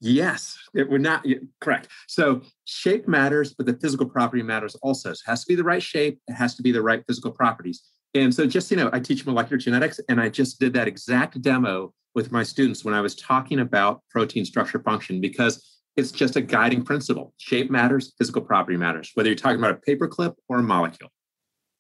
Yes, 0.00 0.59
it 0.74 0.88
would 0.90 1.00
not. 1.00 1.24
Correct. 1.61 1.88
So 2.07 2.42
shape 2.66 3.09
matters, 3.09 3.55
but 3.55 3.66
the 3.66 3.74
physical 3.74 4.07
property 4.07 4.42
matters 4.42 4.74
also. 4.76 5.14
So 5.14 5.22
it 5.26 5.31
has 5.31 5.42
to 5.44 5.48
be 5.48 5.55
the 5.55 5.64
right 5.64 5.83
shape. 5.83 6.20
It 6.29 6.35
has 6.35 6.55
to 6.57 6.62
be 6.62 6.70
the 6.70 6.83
right 6.83 7.02
physical 7.07 7.31
properties. 7.31 7.83
And 8.14 8.35
so 8.35 8.46
just, 8.46 8.70
you 8.70 8.76
know, 8.76 8.90
I 8.92 9.00
teach 9.00 9.26
molecular 9.26 9.59
genetics 9.59 10.00
and 10.09 10.20
I 10.20 10.29
just 10.29 10.61
did 10.61 10.74
that 10.74 10.87
exact 10.87 11.40
demo 11.40 11.92
with 12.16 12.33
my 12.33 12.42
students 12.42 12.85
when 12.85 12.94
I 12.94 13.02
was 13.02 13.14
talking 13.14 13.61
about 13.61 14.00
protein 14.11 14.46
structure 14.46 14.81
function 14.81 15.20
because 15.20 15.79
it's 15.96 16.11
just 16.11 16.35
a 16.35 16.40
guiding 16.40 16.83
principle. 16.83 17.35
Shape 17.37 17.70
matters, 17.70 18.14
physical 18.18 18.42
property 18.42 18.76
matters, 18.76 19.11
whether 19.14 19.29
you're 19.29 19.37
talking 19.37 19.59
about 19.59 19.70
a 19.70 19.90
paperclip 19.90 20.35
or 20.48 20.59
a 20.59 20.62
molecule. 20.62 21.11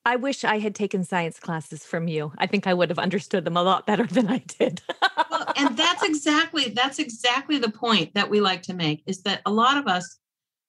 I 0.04 0.16
wish 0.16 0.44
I 0.44 0.58
had 0.58 0.74
taken 0.74 1.02
science 1.02 1.40
classes 1.40 1.84
from 1.84 2.06
you. 2.06 2.32
I 2.38 2.46
think 2.46 2.66
I 2.66 2.74
would 2.74 2.90
have 2.90 2.98
understood 2.98 3.44
them 3.44 3.56
a 3.56 3.62
lot 3.62 3.86
better 3.86 4.06
than 4.10 4.28
I 4.28 4.38
did. 4.58 4.82
well, 5.30 5.52
and 5.56 5.76
that's 5.76 6.04
exactly 6.04 6.68
that's 6.68 6.98
exactly 6.98 7.58
the 7.58 7.70
point 7.70 8.14
that 8.14 8.28
we 8.30 8.40
like 8.40 8.62
to 8.64 8.74
make 8.74 9.02
is 9.06 9.22
that 9.22 9.40
a 9.46 9.50
lot 9.50 9.78
of 9.78 9.88
us 9.88 10.18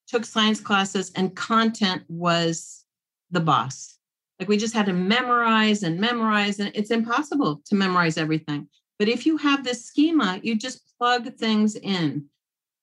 took 0.08 0.26
science 0.26 0.62
classes 0.62 1.12
and 1.16 1.36
content 1.36 2.04
was 2.08 2.86
the 3.32 3.42
boss 3.42 3.98
like 4.40 4.48
we 4.48 4.56
just 4.56 4.74
had 4.74 4.86
to 4.86 4.94
memorize 4.94 5.84
and 5.84 6.00
memorize 6.00 6.60
and 6.60 6.72
it's 6.74 6.92
impossible 6.92 7.62
to 7.66 7.76
memorize 7.76 8.18
everything 8.18 8.68
but 9.00 9.08
if 9.08 9.26
you 9.26 9.38
have 9.38 9.64
this 9.64 9.86
schema 9.86 10.40
you 10.44 10.56
just 10.56 10.82
plug 10.98 11.34
things 11.36 11.76
in 11.76 12.26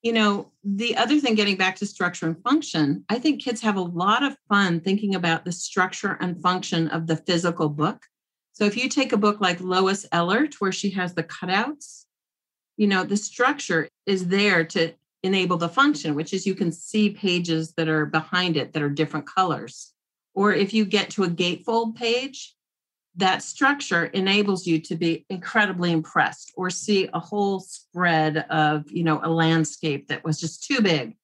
you 0.02 0.12
know 0.12 0.50
the 0.62 0.96
other 0.96 1.18
thing 1.18 1.34
getting 1.34 1.56
back 1.56 1.76
to 1.76 1.86
structure 1.86 2.26
and 2.26 2.42
function 2.42 3.04
i 3.08 3.18
think 3.18 3.42
kids 3.42 3.60
have 3.60 3.76
a 3.76 3.80
lot 3.80 4.22
of 4.22 4.36
fun 4.48 4.80
thinking 4.80 5.14
about 5.14 5.44
the 5.44 5.52
structure 5.52 6.16
and 6.20 6.40
function 6.42 6.88
of 6.88 7.06
the 7.06 7.16
physical 7.16 7.68
book 7.68 8.06
so 8.54 8.64
if 8.64 8.76
you 8.76 8.88
take 8.88 9.12
a 9.12 9.16
book 9.16 9.40
like 9.40 9.60
Lois 9.60 10.06
Ehlert, 10.12 10.54
where 10.54 10.70
she 10.70 10.90
has 10.90 11.12
the 11.12 11.24
cutouts, 11.24 12.04
you 12.76 12.86
know, 12.86 13.02
the 13.02 13.16
structure 13.16 13.88
is 14.06 14.28
there 14.28 14.64
to 14.66 14.92
enable 15.24 15.56
the 15.56 15.68
function, 15.68 16.14
which 16.14 16.32
is 16.32 16.46
you 16.46 16.54
can 16.54 16.70
see 16.70 17.10
pages 17.10 17.74
that 17.76 17.88
are 17.88 18.06
behind 18.06 18.56
it 18.56 18.72
that 18.72 18.82
are 18.82 18.88
different 18.88 19.26
colors. 19.26 19.92
Or 20.34 20.52
if 20.52 20.72
you 20.72 20.84
get 20.84 21.10
to 21.10 21.24
a 21.24 21.28
gatefold 21.28 21.96
page, 21.96 22.53
that 23.16 23.42
structure 23.42 24.06
enables 24.06 24.66
you 24.66 24.80
to 24.80 24.96
be 24.96 25.24
incredibly 25.30 25.92
impressed 25.92 26.52
or 26.56 26.68
see 26.68 27.08
a 27.12 27.20
whole 27.20 27.60
spread 27.60 28.38
of, 28.50 28.90
you 28.90 29.04
know, 29.04 29.20
a 29.22 29.30
landscape 29.30 30.08
that 30.08 30.24
was 30.24 30.40
just 30.40 30.64
too 30.64 30.80
big 30.80 31.16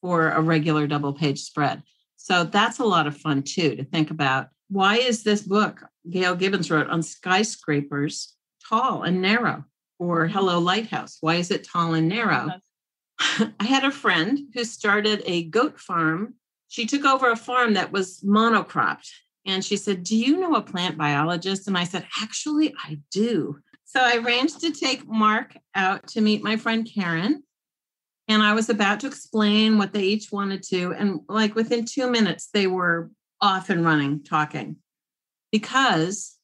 for 0.00 0.30
a 0.30 0.40
regular 0.40 0.86
double 0.86 1.12
page 1.12 1.40
spread. 1.40 1.82
So 2.16 2.44
that's 2.44 2.80
a 2.80 2.84
lot 2.84 3.06
of 3.06 3.16
fun 3.16 3.42
too 3.42 3.76
to 3.76 3.84
think 3.84 4.10
about 4.10 4.48
why 4.68 4.96
is 4.96 5.22
this 5.22 5.42
book 5.42 5.84
Gail 6.10 6.34
Gibbons 6.34 6.70
wrote 6.70 6.88
on 6.88 7.02
skyscrapers 7.02 8.34
tall 8.68 9.04
and 9.04 9.22
narrow? 9.22 9.64
Or 9.98 10.24
mm-hmm. 10.24 10.32
Hello 10.32 10.58
Lighthouse, 10.58 11.18
why 11.20 11.36
is 11.36 11.50
it 11.50 11.64
tall 11.64 11.94
and 11.94 12.08
narrow? 12.08 12.50
Uh-huh. 13.20 13.46
I 13.60 13.64
had 13.64 13.84
a 13.84 13.90
friend 13.90 14.40
who 14.54 14.64
started 14.64 15.22
a 15.24 15.44
goat 15.44 15.78
farm. 15.78 16.34
She 16.68 16.86
took 16.86 17.04
over 17.04 17.30
a 17.30 17.36
farm 17.36 17.74
that 17.74 17.92
was 17.92 18.20
monocropped. 18.20 19.08
And 19.46 19.64
she 19.64 19.76
said, 19.76 20.02
Do 20.02 20.16
you 20.16 20.38
know 20.38 20.54
a 20.54 20.62
plant 20.62 20.98
biologist? 20.98 21.68
And 21.68 21.78
I 21.78 21.84
said, 21.84 22.06
Actually, 22.20 22.74
I 22.84 22.98
do. 23.10 23.58
So 23.84 24.00
I 24.00 24.16
arranged 24.16 24.60
to 24.60 24.72
take 24.72 25.06
Mark 25.06 25.56
out 25.74 26.06
to 26.08 26.20
meet 26.20 26.42
my 26.42 26.56
friend 26.56 26.88
Karen. 26.92 27.42
And 28.28 28.42
I 28.42 28.54
was 28.54 28.68
about 28.68 29.00
to 29.00 29.06
explain 29.06 29.78
what 29.78 29.92
they 29.92 30.02
each 30.02 30.32
wanted 30.32 30.62
to. 30.64 30.92
And 30.92 31.20
like 31.28 31.54
within 31.54 31.84
two 31.84 32.10
minutes, 32.10 32.48
they 32.52 32.66
were 32.66 33.10
off 33.40 33.70
and 33.70 33.84
running 33.84 34.24
talking 34.24 34.76
because 35.52 36.36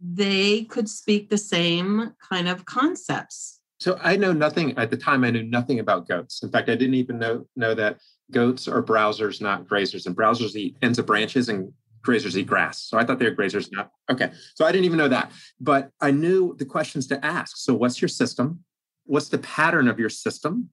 they 0.00 0.64
could 0.64 0.88
speak 0.88 1.28
the 1.28 1.38
same 1.38 2.14
kind 2.28 2.48
of 2.48 2.64
concepts. 2.64 3.60
So 3.78 3.98
I 4.02 4.16
know 4.16 4.32
nothing 4.32 4.76
at 4.78 4.90
the 4.90 4.96
time. 4.96 5.24
I 5.24 5.30
knew 5.30 5.42
nothing 5.42 5.80
about 5.80 6.08
goats. 6.08 6.42
In 6.42 6.50
fact, 6.50 6.70
I 6.70 6.76
didn't 6.76 6.94
even 6.94 7.18
know 7.18 7.46
know 7.56 7.74
that 7.74 8.00
goats 8.30 8.66
are 8.66 8.82
browsers, 8.82 9.40
not 9.42 9.66
grazers, 9.66 10.06
and 10.06 10.16
browsers 10.16 10.56
eat 10.56 10.76
ends 10.80 10.98
of 10.98 11.06
branches 11.06 11.50
and 11.50 11.72
grazers 12.06 12.36
eat 12.36 12.46
grass. 12.46 12.82
So 12.82 12.96
I 12.96 13.04
thought 13.04 13.18
they 13.18 13.28
were 13.28 13.34
grazers, 13.34 13.70
not 13.72 13.90
okay. 14.10 14.30
So 14.54 14.64
I 14.64 14.72
didn't 14.72 14.84
even 14.84 14.98
know 14.98 15.08
that, 15.08 15.32
but 15.60 15.90
I 16.00 16.10
knew 16.10 16.54
the 16.56 16.64
questions 16.64 17.06
to 17.08 17.24
ask. 17.24 17.56
So 17.56 17.74
what's 17.74 18.00
your 18.00 18.08
system? 18.08 18.60
What's 19.04 19.28
the 19.28 19.38
pattern 19.38 19.88
of 19.88 19.98
your 19.98 20.08
system? 20.08 20.70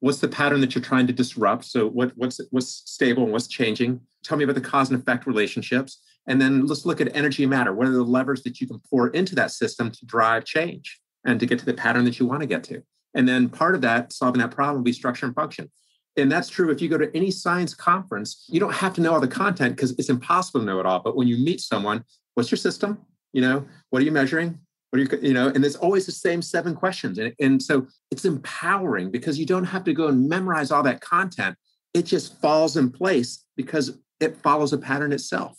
What's 0.00 0.18
the 0.18 0.28
pattern 0.28 0.60
that 0.60 0.74
you're 0.74 0.84
trying 0.84 1.06
to 1.06 1.12
disrupt? 1.12 1.64
So 1.64 1.88
what 1.88 2.12
what's 2.16 2.40
what's 2.50 2.82
stable 2.84 3.24
and 3.24 3.32
what's 3.32 3.46
changing? 3.46 4.00
Tell 4.22 4.36
me 4.36 4.44
about 4.44 4.56
the 4.56 4.60
cause 4.60 4.90
and 4.90 5.00
effect 5.00 5.26
relationships. 5.26 6.00
And 6.26 6.40
then 6.40 6.66
let's 6.66 6.86
look 6.86 7.00
at 7.00 7.14
energy 7.16 7.42
and 7.42 7.50
matter. 7.50 7.72
What 7.74 7.86
are 7.86 7.92
the 7.92 8.02
levers 8.02 8.42
that 8.42 8.60
you 8.60 8.66
can 8.66 8.80
pour 8.90 9.08
into 9.08 9.34
that 9.34 9.50
system 9.50 9.90
to 9.90 10.06
drive 10.06 10.44
change 10.44 11.00
and 11.26 11.38
to 11.40 11.46
get 11.46 11.58
to 11.58 11.66
the 11.66 11.74
pattern 11.74 12.04
that 12.04 12.18
you 12.18 12.26
want 12.26 12.40
to 12.40 12.46
get 12.46 12.64
to? 12.64 12.82
And 13.14 13.28
then 13.28 13.48
part 13.48 13.74
of 13.74 13.80
that, 13.82 14.12
solving 14.12 14.40
that 14.40 14.50
problem, 14.50 14.78
will 14.78 14.84
be 14.84 14.92
structure 14.92 15.26
and 15.26 15.34
function. 15.34 15.70
And 16.16 16.30
that's 16.30 16.48
true 16.48 16.70
if 16.70 16.80
you 16.80 16.88
go 16.88 16.98
to 16.98 17.14
any 17.16 17.30
science 17.30 17.74
conference, 17.74 18.44
you 18.48 18.60
don't 18.60 18.72
have 18.72 18.94
to 18.94 19.00
know 19.00 19.12
all 19.14 19.20
the 19.20 19.28
content 19.28 19.76
because 19.76 19.92
it's 19.98 20.08
impossible 20.08 20.60
to 20.60 20.66
know 20.66 20.80
it 20.80 20.86
all. 20.86 21.00
But 21.00 21.16
when 21.16 21.26
you 21.26 21.36
meet 21.38 21.60
someone, 21.60 22.04
what's 22.34 22.50
your 22.50 22.58
system? 22.58 22.98
You 23.32 23.42
know, 23.42 23.66
what 23.90 24.00
are 24.00 24.04
you 24.04 24.12
measuring? 24.12 24.58
What 24.90 25.00
are 25.00 25.02
you, 25.02 25.28
you 25.28 25.34
know, 25.34 25.48
and 25.48 25.62
there's 25.62 25.74
always 25.76 26.06
the 26.06 26.12
same 26.12 26.40
seven 26.40 26.76
questions. 26.76 27.18
And, 27.18 27.34
and 27.40 27.60
so 27.60 27.88
it's 28.12 28.24
empowering 28.24 29.10
because 29.10 29.38
you 29.40 29.46
don't 29.46 29.64
have 29.64 29.82
to 29.84 29.92
go 29.92 30.06
and 30.06 30.28
memorize 30.28 30.70
all 30.70 30.84
that 30.84 31.00
content. 31.00 31.56
It 31.94 32.02
just 32.02 32.40
falls 32.40 32.76
in 32.76 32.90
place 32.90 33.44
because 33.56 33.98
it 34.20 34.36
follows 34.36 34.72
a 34.72 34.78
pattern 34.78 35.12
itself. 35.12 35.58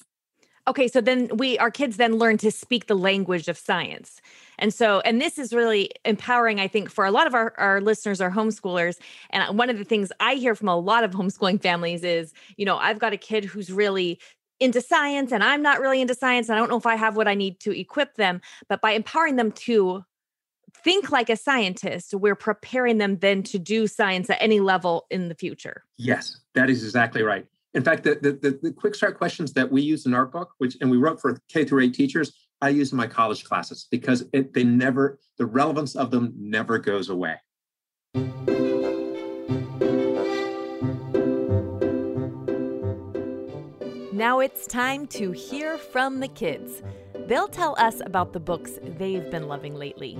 Okay, 0.67 0.87
so 0.87 0.99
then 0.99 1.29
we 1.37 1.57
our 1.59 1.69
kids 1.69 1.97
then 1.97 2.17
learn 2.17 2.37
to 2.39 2.51
speak 2.51 2.87
the 2.87 2.95
language 2.95 3.47
of 3.47 3.57
science. 3.57 4.19
And 4.57 4.73
so 4.73 4.99
and 5.01 5.21
this 5.21 5.37
is 5.37 5.53
really 5.53 5.91
empowering 6.05 6.59
I 6.59 6.67
think 6.67 6.89
for 6.89 7.05
a 7.05 7.11
lot 7.11 7.27
of 7.27 7.35
our 7.35 7.53
our 7.57 7.81
listeners 7.81 8.19
are 8.21 8.31
homeschoolers 8.31 8.97
and 9.29 9.57
one 9.57 9.69
of 9.69 9.77
the 9.77 9.83
things 9.83 10.11
I 10.19 10.35
hear 10.35 10.55
from 10.55 10.67
a 10.67 10.77
lot 10.77 11.03
of 11.03 11.11
homeschooling 11.11 11.61
families 11.61 12.03
is, 12.03 12.33
you 12.57 12.65
know, 12.65 12.77
I've 12.77 12.99
got 12.99 13.13
a 13.13 13.17
kid 13.17 13.45
who's 13.45 13.71
really 13.71 14.19
into 14.59 14.81
science 14.81 15.31
and 15.31 15.43
I'm 15.43 15.61
not 15.61 15.79
really 15.79 16.01
into 16.01 16.15
science 16.15 16.49
and 16.49 16.55
I 16.55 16.59
don't 16.59 16.69
know 16.69 16.77
if 16.77 16.85
I 16.85 16.95
have 16.95 17.15
what 17.15 17.27
I 17.27 17.35
need 17.35 17.59
to 17.61 17.77
equip 17.77 18.15
them, 18.15 18.41
but 18.67 18.81
by 18.81 18.91
empowering 18.91 19.35
them 19.35 19.51
to 19.51 20.03
think 20.83 21.11
like 21.11 21.29
a 21.29 21.35
scientist, 21.35 22.13
we're 22.13 22.35
preparing 22.35 22.97
them 22.97 23.17
then 23.17 23.43
to 23.43 23.59
do 23.59 23.87
science 23.87 24.29
at 24.29 24.37
any 24.41 24.59
level 24.59 25.05
in 25.09 25.29
the 25.29 25.35
future. 25.35 25.83
Yes, 25.97 26.37
that 26.53 26.69
is 26.69 26.83
exactly 26.83 27.23
right. 27.23 27.45
In 27.75 27.83
fact, 27.83 28.03
the, 28.03 28.15
the, 28.15 28.57
the, 28.61 28.71
quick 28.71 28.95
start 28.95 29.17
questions 29.17 29.51
that 29.51 29.69
we 29.69 29.81
use 29.81 30.05
in 30.05 30.13
our 30.13 30.25
book, 30.25 30.51
which 30.59 30.77
and 30.79 30.89
we 30.89 30.95
wrote 30.95 31.19
for 31.19 31.41
K 31.49 31.65
through 31.65 31.83
eight 31.83 31.93
teachers, 31.93 32.47
I 32.61 32.69
use 32.69 32.93
in 32.93 32.97
my 32.97 33.05
college 33.05 33.43
classes 33.43 33.85
because 33.91 34.23
it, 34.31 34.53
they 34.53 34.63
never, 34.63 35.19
the 35.37 35.45
relevance 35.45 35.93
of 35.97 36.09
them 36.09 36.33
never 36.37 36.79
goes 36.79 37.09
away. 37.09 37.35
Now 44.13 44.39
it's 44.39 44.65
time 44.65 45.05
to 45.07 45.33
hear 45.33 45.77
from 45.77 46.21
the 46.21 46.29
kids. 46.29 46.81
They'll 47.27 47.49
tell 47.49 47.75
us 47.77 48.01
about 48.05 48.31
the 48.31 48.39
books 48.39 48.79
they've 48.81 49.29
been 49.29 49.49
loving 49.49 49.75
lately. 49.75 50.17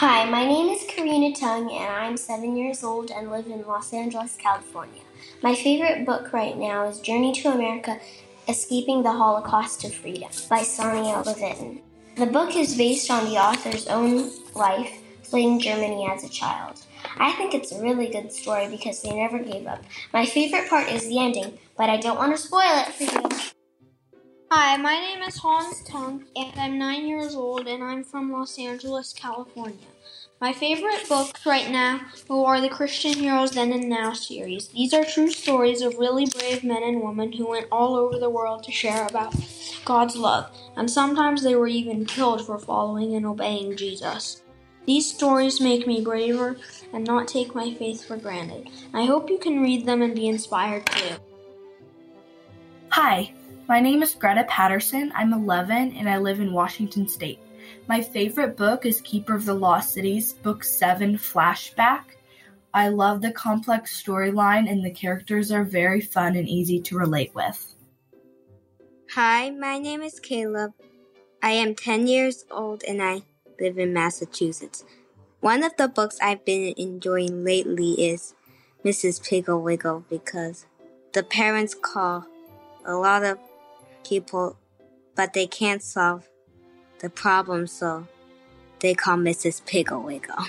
Hi, 0.00 0.24
my 0.24 0.46
name 0.46 0.70
is 0.70 0.82
Karina 0.88 1.30
Tung, 1.34 1.70
and 1.70 1.94
I'm 1.94 2.16
seven 2.16 2.56
years 2.56 2.82
old 2.82 3.10
and 3.10 3.30
live 3.30 3.48
in 3.48 3.66
Los 3.66 3.92
Angeles, 3.92 4.34
California. 4.34 5.02
My 5.42 5.54
favorite 5.54 6.06
book 6.06 6.32
right 6.32 6.56
now 6.56 6.88
is 6.88 7.00
Journey 7.00 7.34
to 7.34 7.52
America 7.52 8.00
Escaping 8.48 9.02
the 9.02 9.12
Holocaust 9.12 9.82
to 9.82 9.90
Freedom 9.90 10.30
by 10.48 10.62
Sonia 10.62 11.22
Levin. 11.26 11.82
The 12.16 12.24
book 12.24 12.56
is 12.56 12.78
based 12.78 13.10
on 13.10 13.26
the 13.26 13.36
author's 13.36 13.88
own 13.88 14.30
life 14.54 15.02
fleeing 15.22 15.60
Germany 15.60 16.08
as 16.10 16.24
a 16.24 16.30
child. 16.30 16.80
I 17.18 17.32
think 17.32 17.52
it's 17.52 17.72
a 17.72 17.82
really 17.82 18.08
good 18.08 18.32
story 18.32 18.70
because 18.70 19.02
they 19.02 19.14
never 19.14 19.38
gave 19.38 19.66
up. 19.66 19.84
My 20.14 20.24
favorite 20.24 20.70
part 20.70 20.90
is 20.90 21.06
the 21.08 21.18
ending, 21.18 21.58
but 21.76 21.90
I 21.90 21.98
don't 21.98 22.16
want 22.16 22.34
to 22.34 22.42
spoil 22.42 22.62
it 22.64 22.94
for 22.94 23.04
you. 23.04 23.29
Hi, 24.52 24.76
my 24.78 24.98
name 24.98 25.22
is 25.22 25.36
Hans 25.36 25.84
Tung, 25.84 26.24
and 26.34 26.52
I'm 26.58 26.76
nine 26.76 27.06
years 27.06 27.36
old, 27.36 27.68
and 27.68 27.84
I'm 27.84 28.02
from 28.02 28.32
Los 28.32 28.58
Angeles, 28.58 29.12
California. 29.12 29.86
My 30.40 30.52
favorite 30.52 31.08
books 31.08 31.46
right 31.46 31.70
now 31.70 32.00
are 32.28 32.60
the 32.60 32.68
Christian 32.68 33.12
Heroes 33.12 33.52
Then 33.52 33.72
and 33.72 33.88
Now 33.88 34.12
series. 34.12 34.66
These 34.66 34.92
are 34.92 35.04
true 35.04 35.30
stories 35.30 35.82
of 35.82 35.98
really 35.98 36.26
brave 36.26 36.64
men 36.64 36.82
and 36.82 37.00
women 37.00 37.30
who 37.30 37.48
went 37.48 37.68
all 37.70 37.94
over 37.94 38.18
the 38.18 38.28
world 38.28 38.64
to 38.64 38.72
share 38.72 39.06
about 39.06 39.36
God's 39.84 40.16
love, 40.16 40.50
and 40.76 40.90
sometimes 40.90 41.44
they 41.44 41.54
were 41.54 41.68
even 41.68 42.04
killed 42.04 42.44
for 42.44 42.58
following 42.58 43.14
and 43.14 43.26
obeying 43.26 43.76
Jesus. 43.76 44.42
These 44.84 45.14
stories 45.14 45.60
make 45.60 45.86
me 45.86 46.00
braver 46.00 46.56
and 46.92 47.04
not 47.04 47.28
take 47.28 47.54
my 47.54 47.72
faith 47.74 48.04
for 48.04 48.16
granted. 48.16 48.68
I 48.92 49.04
hope 49.04 49.30
you 49.30 49.38
can 49.38 49.62
read 49.62 49.86
them 49.86 50.02
and 50.02 50.12
be 50.12 50.26
inspired 50.26 50.86
too. 50.86 51.14
Hi, 52.88 53.32
my 53.70 53.78
name 53.78 54.02
is 54.02 54.16
Greta 54.16 54.42
Patterson. 54.48 55.12
I'm 55.14 55.32
11 55.32 55.92
and 55.92 56.10
I 56.10 56.18
live 56.18 56.40
in 56.40 56.52
Washington 56.52 57.06
State. 57.06 57.38
My 57.86 58.02
favorite 58.02 58.56
book 58.56 58.84
is 58.84 59.00
Keeper 59.02 59.36
of 59.36 59.44
the 59.44 59.54
Lost 59.54 59.92
Cities, 59.92 60.32
Book 60.32 60.64
7 60.64 61.16
Flashback. 61.16 62.02
I 62.74 62.88
love 62.88 63.22
the 63.22 63.30
complex 63.30 64.02
storyline 64.02 64.68
and 64.68 64.84
the 64.84 64.90
characters 64.90 65.52
are 65.52 65.62
very 65.62 66.00
fun 66.00 66.34
and 66.34 66.48
easy 66.48 66.80
to 66.80 66.98
relate 66.98 67.32
with. 67.32 67.76
Hi, 69.14 69.50
my 69.50 69.78
name 69.78 70.02
is 70.02 70.18
Caleb. 70.18 70.72
I 71.40 71.52
am 71.52 71.76
10 71.76 72.08
years 72.08 72.46
old 72.50 72.82
and 72.88 73.00
I 73.00 73.22
live 73.60 73.78
in 73.78 73.92
Massachusetts. 73.92 74.84
One 75.38 75.62
of 75.62 75.76
the 75.76 75.86
books 75.86 76.18
I've 76.20 76.44
been 76.44 76.74
enjoying 76.76 77.44
lately 77.44 77.92
is 77.92 78.34
Mrs. 78.84 79.22
Piggle 79.22 79.62
Wiggle 79.62 80.06
because 80.10 80.66
the 81.12 81.22
parents 81.22 81.76
call 81.80 82.26
a 82.84 82.94
lot 82.94 83.22
of 83.22 83.38
people, 84.04 84.56
but 85.14 85.32
they 85.32 85.46
can't 85.46 85.82
solve 85.82 86.28
the 87.00 87.10
problem, 87.10 87.66
so 87.66 88.06
they 88.80 88.94
call 88.94 89.16
Mrs. 89.16 89.64
Piggle 89.64 90.02
Wiggle. 90.02 90.46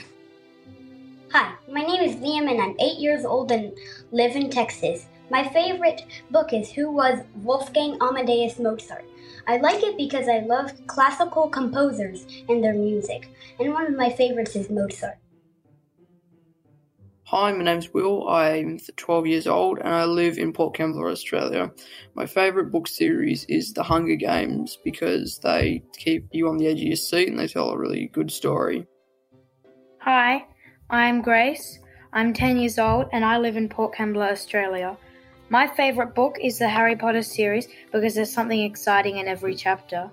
Hi, 1.31 1.53
my 1.71 1.81
name 1.81 2.01
is 2.01 2.15
Liam 2.17 2.51
and 2.51 2.61
I'm 2.61 2.75
eight 2.79 2.97
years 2.99 3.23
old 3.23 3.51
and 3.51 3.71
live 4.11 4.35
in 4.35 4.49
Texas. 4.49 5.05
My 5.29 5.47
favorite 5.47 6.05
book 6.29 6.51
is 6.51 6.69
Who 6.71 6.91
Was 6.91 7.19
Wolfgang 7.35 7.97
Amadeus 8.01 8.59
Mozart. 8.59 9.05
I 9.47 9.57
like 9.57 9.81
it 9.81 9.95
because 9.95 10.27
I 10.27 10.39
love 10.39 10.71
classical 10.87 11.47
composers 11.47 12.25
and 12.49 12.61
their 12.61 12.73
music, 12.73 13.29
and 13.59 13.71
one 13.73 13.87
of 13.87 13.95
my 13.95 14.09
favorites 14.09 14.57
is 14.57 14.69
Mozart. 14.69 15.17
Hi, 17.31 17.49
my 17.53 17.63
name's 17.63 17.93
Will. 17.93 18.27
I'm 18.27 18.77
12 18.97 19.25
years 19.25 19.47
old 19.47 19.79
and 19.79 19.95
I 19.95 20.03
live 20.03 20.37
in 20.37 20.51
Port 20.51 20.75
Kembla, 20.75 21.09
Australia. 21.09 21.71
My 22.13 22.25
favourite 22.25 22.73
book 22.73 22.89
series 22.89 23.45
is 23.45 23.71
The 23.71 23.83
Hunger 23.83 24.17
Games 24.17 24.77
because 24.83 25.39
they 25.39 25.81
keep 25.93 26.27
you 26.33 26.49
on 26.49 26.57
the 26.57 26.67
edge 26.67 26.81
of 26.81 26.87
your 26.87 26.97
seat 26.97 27.29
and 27.29 27.39
they 27.39 27.47
tell 27.47 27.69
a 27.69 27.77
really 27.77 28.07
good 28.07 28.31
story. 28.31 28.85
Hi, 29.99 30.45
I'm 30.89 31.21
Grace. 31.21 31.79
I'm 32.11 32.33
10 32.33 32.57
years 32.57 32.77
old 32.77 33.07
and 33.13 33.23
I 33.23 33.37
live 33.37 33.55
in 33.55 33.69
Port 33.69 33.95
Kembla, 33.95 34.29
Australia. 34.33 34.97
My 35.47 35.67
favourite 35.67 36.13
book 36.13 36.35
is 36.41 36.59
the 36.59 36.67
Harry 36.67 36.97
Potter 36.97 37.23
series 37.23 37.69
because 37.93 38.13
there's 38.13 38.33
something 38.33 38.61
exciting 38.61 39.19
in 39.19 39.29
every 39.29 39.55
chapter. 39.55 40.11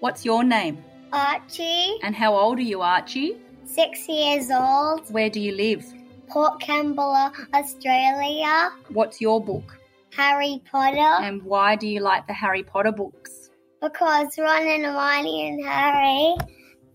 What's 0.00 0.24
your 0.24 0.42
name? 0.42 0.82
Archie. 1.12 1.98
And 2.02 2.16
how 2.16 2.36
old 2.36 2.58
are 2.58 2.62
you, 2.62 2.82
Archie? 2.82 3.36
Six 3.66 4.08
years 4.08 4.50
old. 4.50 5.10
Where 5.10 5.28
do 5.28 5.40
you 5.40 5.52
live? 5.52 5.84
Port 6.28 6.60
Kembla, 6.60 7.32
Australia. 7.52 8.70
What's 8.88 9.20
your 9.20 9.42
book? 9.44 9.78
Harry 10.16 10.62
Potter. 10.70 11.24
And 11.24 11.42
why 11.42 11.76
do 11.76 11.86
you 11.86 12.00
like 12.00 12.26
the 12.26 12.32
Harry 12.32 12.62
Potter 12.62 12.92
books? 12.92 13.50
Because 13.82 14.38
Ron 14.38 14.66
and 14.66 14.84
Hermione 14.84 15.48
and 15.48 15.64
Harry 15.64 16.36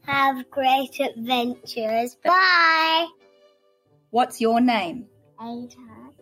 have 0.07 0.49
great 0.49 0.99
adventures. 0.99 2.17
Bye. 2.23 3.07
What's 4.09 4.41
your 4.41 4.59
name? 4.59 5.05
Ada. 5.39 5.77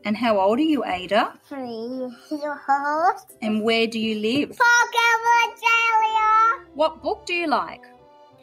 And 0.05 0.17
how 0.17 0.39
old 0.39 0.59
are 0.59 0.61
you, 0.61 0.83
Ada? 0.85 1.33
Three 1.47 2.09
years 2.31 2.59
old. 2.69 3.19
And 3.41 3.63
where 3.63 3.87
do 3.87 3.99
you 3.99 4.15
live? 4.19 4.49
Port 4.49 4.89
Kembla, 4.97 5.53
Australia. 5.53 6.67
What 6.73 7.01
book 7.01 7.25
do 7.25 7.33
you 7.33 7.47
like? 7.47 7.83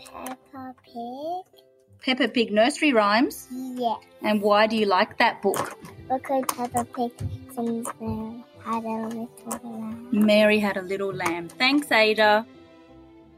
Peppa 0.04 0.74
Pig. 0.84 1.65
Peppa 2.06 2.28
Pig 2.28 2.52
nursery 2.52 2.92
rhymes? 2.92 3.48
Yeah. 3.50 3.96
And 4.22 4.40
why 4.40 4.68
do 4.68 4.76
you 4.76 4.86
like 4.86 5.18
that 5.18 5.42
book? 5.42 5.76
Because 6.08 6.44
Peppa 6.46 6.84
Pig 6.84 7.10
sings 7.52 7.88
Mary 8.00 8.44
had 8.64 8.84
a 8.84 9.08
little 9.08 9.60
lamb. 9.64 10.08
Mary 10.12 10.58
had 10.60 10.76
a 10.76 10.82
little 10.82 11.12
lamb. 11.12 11.48
Thanks, 11.48 11.90
Ada. 11.90 12.46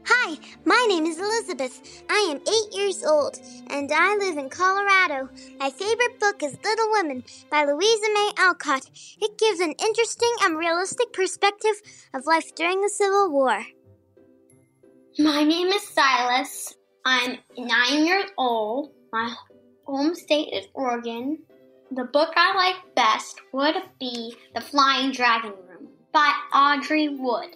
Hi, 0.05 0.37
my 0.65 0.85
name 0.87 1.07
is 1.07 1.17
Elizabeth. 1.17 2.03
I 2.11 2.29
am 2.29 2.41
eight 2.41 2.77
years 2.77 3.03
old, 3.03 3.39
and 3.71 3.91
I 3.91 4.15
live 4.17 4.37
in 4.37 4.49
Colorado. 4.49 5.29
My 5.59 5.71
favorite 5.71 6.19
book 6.19 6.43
is 6.43 6.55
Little 6.63 6.91
Women 6.91 7.23
by 7.49 7.65
Louisa 7.65 8.07
May 8.13 8.31
Alcott. 8.37 8.87
It 9.19 9.39
gives 9.39 9.61
an 9.61 9.73
interesting 9.83 10.33
and 10.43 10.59
realistic 10.59 11.11
perspective 11.11 11.81
of 12.13 12.27
life 12.27 12.53
during 12.53 12.81
the 12.81 12.89
Civil 12.89 13.31
War. 13.31 13.65
My 15.17 15.43
name 15.43 15.69
is 15.69 15.87
Silas. 15.87 16.75
I'm 17.05 17.37
nine 17.57 18.05
years 18.05 18.29
old. 18.37 18.91
My 19.11 19.33
home 19.85 20.15
state 20.15 20.53
is 20.53 20.67
Oregon. 20.73 21.39
The 21.91 22.03
book 22.03 22.33
I 22.35 22.55
like 22.55 22.95
best 22.95 23.41
would 23.51 23.75
be 23.99 24.35
The 24.53 24.61
Flying 24.61 25.11
Dragon 25.11 25.53
Room 25.67 25.87
by 26.11 26.31
Audrey 26.53 27.09
Wood. 27.09 27.55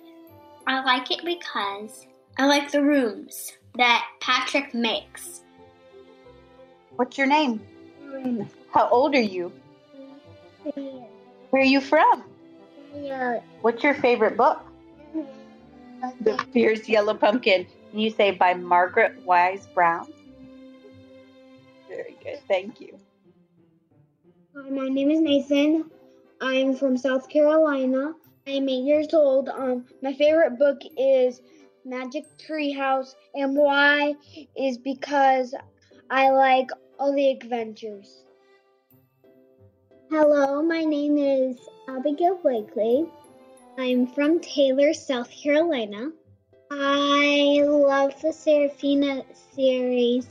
I 0.65 0.83
like 0.83 1.11
it 1.11 1.23
because 1.23 2.07
I 2.37 2.47
like 2.47 2.71
the 2.71 2.81
rooms 2.81 3.51
that 3.75 4.05
Patrick 4.21 4.73
makes. 4.73 5.41
What's 6.95 7.17
your 7.17 7.27
name? 7.27 7.61
How 8.73 8.87
old 8.89 9.13
are 9.13 9.21
you? 9.21 9.51
Where 10.73 11.61
are 11.61 11.65
you 11.65 11.81
from? 11.81 12.23
What's 13.61 13.83
your 13.83 13.95
favorite 13.95 14.37
book? 14.37 14.61
The 16.21 16.37
Fierce 16.53 16.87
Yellow 16.87 17.13
Pumpkin. 17.13 17.67
You 17.93 18.09
say 18.09 18.31
by 18.31 18.55
Margaret 18.55 19.23
Wise 19.23 19.67
Brown? 19.67 20.07
Very 21.87 22.17
good. 22.23 22.39
Thank 22.47 22.81
you. 22.81 22.99
Hi, 24.55 24.69
my 24.71 24.89
name 24.89 25.11
is 25.11 25.21
Nathan. 25.21 25.91
I'm 26.41 26.75
from 26.75 26.97
South 26.97 27.29
Carolina. 27.29 28.13
I'm 28.47 28.67
eight 28.67 28.83
years 28.83 29.13
old. 29.13 29.47
Um, 29.47 29.85
my 30.01 30.11
favorite 30.13 30.57
book 30.57 30.79
is 30.97 31.39
Magic 31.85 32.25
Treehouse, 32.39 33.13
and 33.35 33.55
why 33.55 34.15
is 34.57 34.79
because 34.79 35.53
I 36.09 36.31
like 36.31 36.69
all 36.97 37.13
the 37.13 37.29
adventures. 37.29 38.23
Hello, 40.09 40.63
my 40.63 40.83
name 40.83 41.17
is 41.19 41.57
Abigail 41.87 42.39
Blakely. 42.41 43.05
I'm 43.77 44.07
from 44.07 44.39
Taylor, 44.39 44.93
South 44.93 45.29
Carolina. 45.29 46.11
I 46.75 47.61
love 47.63 48.19
the 48.21 48.33
Seraphina 48.33 49.23
series 49.55 50.25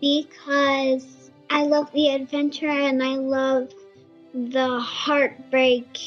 because 0.00 1.30
I 1.50 1.64
love 1.64 1.90
the 1.92 2.10
adventure 2.10 2.68
and 2.68 3.02
I 3.02 3.16
love 3.16 3.72
the 4.32 4.78
heartbreak 4.78 5.98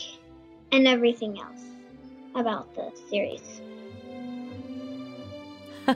and 0.72 0.88
everything 0.88 1.40
else 1.40 1.66
about 2.36 2.74
the 2.76 2.90
series. 3.10 3.62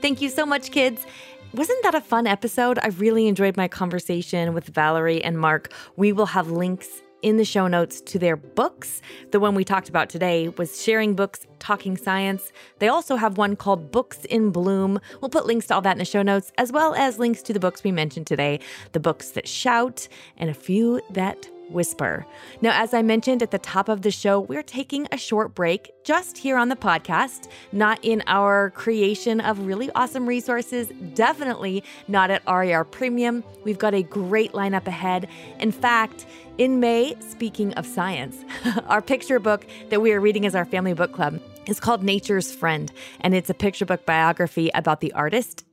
Thank 0.00 0.20
you 0.20 0.28
so 0.28 0.44
much, 0.44 0.72
kids. 0.72 1.06
Wasn't 1.54 1.82
that 1.84 1.94
a 1.94 2.00
fun 2.00 2.26
episode? 2.26 2.80
I 2.82 2.88
really 2.88 3.28
enjoyed 3.28 3.56
my 3.56 3.68
conversation 3.68 4.54
with 4.54 4.66
Valerie 4.66 5.22
and 5.22 5.38
Mark. 5.38 5.72
We 5.96 6.12
will 6.12 6.26
have 6.26 6.50
links 6.50 7.02
in 7.22 7.36
the 7.36 7.44
show 7.44 7.66
notes 7.66 8.00
to 8.02 8.18
their 8.18 8.36
books. 8.36 9.02
The 9.30 9.40
one 9.40 9.54
we 9.54 9.64
talked 9.64 9.88
about 9.88 10.08
today 10.08 10.48
was 10.48 10.82
Sharing 10.82 11.14
Books, 11.14 11.46
Talking 11.58 11.96
Science. 11.96 12.52
They 12.78 12.88
also 12.88 13.16
have 13.16 13.38
one 13.38 13.56
called 13.56 13.90
Books 13.90 14.24
in 14.24 14.50
Bloom. 14.50 15.00
We'll 15.20 15.28
put 15.28 15.46
links 15.46 15.66
to 15.66 15.74
all 15.74 15.82
that 15.82 15.92
in 15.92 15.98
the 15.98 16.04
show 16.04 16.22
notes, 16.22 16.52
as 16.58 16.72
well 16.72 16.94
as 16.94 17.18
links 17.18 17.42
to 17.42 17.52
the 17.52 17.60
books 17.60 17.84
we 17.84 17.92
mentioned 17.92 18.26
today 18.26 18.60
the 18.92 19.00
books 19.00 19.30
that 19.30 19.46
shout 19.46 20.08
and 20.36 20.50
a 20.50 20.54
few 20.54 21.00
that 21.10 21.48
whisper. 21.70 22.26
Now, 22.60 22.80
as 22.80 22.94
I 22.94 23.02
mentioned 23.02 23.42
at 23.42 23.50
the 23.50 23.58
top 23.58 23.88
of 23.88 24.02
the 24.02 24.10
show, 24.10 24.40
we're 24.40 24.62
taking 24.62 25.06
a 25.12 25.16
short 25.16 25.54
break 25.54 25.92
just 26.04 26.38
here 26.38 26.56
on 26.56 26.68
the 26.68 26.76
podcast, 26.76 27.48
not 27.72 27.98
in 28.02 28.22
our 28.26 28.70
creation 28.70 29.40
of 29.40 29.66
really 29.66 29.90
awesome 29.94 30.26
resources, 30.26 30.88
definitely 31.14 31.82
not 32.08 32.30
at 32.30 32.42
RER 32.46 32.84
Premium. 32.84 33.44
We've 33.64 33.78
got 33.78 33.94
a 33.94 34.02
great 34.02 34.52
lineup 34.52 34.86
ahead. 34.86 35.28
In 35.58 35.72
fact, 35.72 36.26
in 36.58 36.80
May, 36.80 37.16
speaking 37.20 37.72
of 37.74 37.86
science, 37.86 38.44
our 38.86 39.00
picture 39.00 39.38
book 39.38 39.66
that 39.88 40.02
we 40.02 40.12
are 40.12 40.20
reading 40.20 40.44
as 40.46 40.54
our 40.54 40.64
family 40.64 40.92
book 40.92 41.12
club 41.12 41.40
is 41.66 41.80
called 41.80 42.02
Nature's 42.02 42.52
Friend, 42.52 42.92
and 43.20 43.34
it's 43.34 43.48
a 43.48 43.54
picture 43.54 43.86
book 43.86 44.04
biography 44.04 44.70
about 44.74 45.00
the 45.00 45.12
artist 45.12 45.64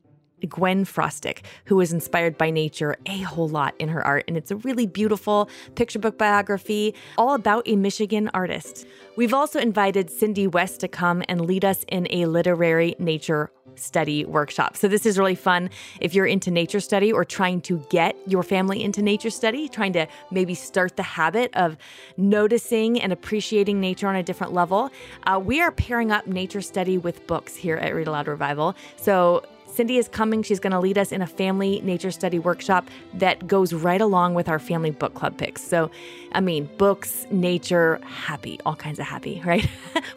Gwen 0.48 0.84
Frostic, 0.84 1.42
who 1.66 1.76
was 1.76 1.92
inspired 1.92 2.36
by 2.38 2.50
nature 2.50 2.96
a 3.06 3.18
whole 3.20 3.48
lot 3.48 3.74
in 3.78 3.88
her 3.88 4.04
art. 4.06 4.24
And 4.28 4.36
it's 4.36 4.50
a 4.50 4.56
really 4.56 4.86
beautiful 4.86 5.48
picture 5.74 5.98
book 5.98 6.18
biography 6.18 6.94
all 7.16 7.34
about 7.34 7.62
a 7.66 7.76
Michigan 7.76 8.30
artist. 8.34 8.86
We've 9.16 9.34
also 9.34 9.58
invited 9.58 10.10
Cindy 10.10 10.46
West 10.46 10.80
to 10.80 10.88
come 10.88 11.22
and 11.28 11.46
lead 11.46 11.64
us 11.64 11.84
in 11.88 12.06
a 12.10 12.26
literary 12.26 12.94
nature 12.98 13.50
study 13.78 14.24
workshop. 14.24 14.76
So, 14.76 14.88
this 14.88 15.06
is 15.06 15.18
really 15.18 15.34
fun 15.34 15.70
if 16.00 16.14
you're 16.14 16.26
into 16.26 16.50
nature 16.50 16.80
study 16.80 17.12
or 17.12 17.24
trying 17.24 17.60
to 17.62 17.78
get 17.90 18.16
your 18.26 18.42
family 18.42 18.82
into 18.82 19.02
nature 19.02 19.30
study, 19.30 19.68
trying 19.68 19.92
to 19.94 20.06
maybe 20.30 20.54
start 20.54 20.96
the 20.96 21.02
habit 21.02 21.54
of 21.54 21.76
noticing 22.16 23.00
and 23.00 23.12
appreciating 23.12 23.80
nature 23.80 24.08
on 24.08 24.16
a 24.16 24.22
different 24.22 24.52
level. 24.52 24.90
Uh, 25.24 25.40
we 25.42 25.60
are 25.60 25.72
pairing 25.72 26.12
up 26.12 26.26
nature 26.26 26.60
study 26.60 26.98
with 26.98 27.26
books 27.26 27.54
here 27.54 27.76
at 27.76 27.94
Read 27.94 28.08
Aloud 28.08 28.28
Revival. 28.28 28.74
So, 28.96 29.44
Cindy 29.68 29.98
is 29.98 30.08
coming. 30.08 30.42
She's 30.42 30.60
going 30.60 30.72
to 30.72 30.80
lead 30.80 30.98
us 30.98 31.12
in 31.12 31.22
a 31.22 31.26
family 31.26 31.80
nature 31.82 32.10
study 32.10 32.38
workshop 32.38 32.88
that 33.14 33.46
goes 33.46 33.72
right 33.72 34.00
along 34.00 34.34
with 34.34 34.48
our 34.48 34.58
family 34.58 34.90
book 34.90 35.14
club 35.14 35.38
picks. 35.38 35.62
So, 35.62 35.90
I 36.32 36.40
mean, 36.40 36.68
books, 36.78 37.26
nature, 37.30 38.00
happy, 38.04 38.58
all 38.66 38.74
kinds 38.74 38.98
of 38.98 39.06
happy, 39.06 39.42
right? 39.46 39.68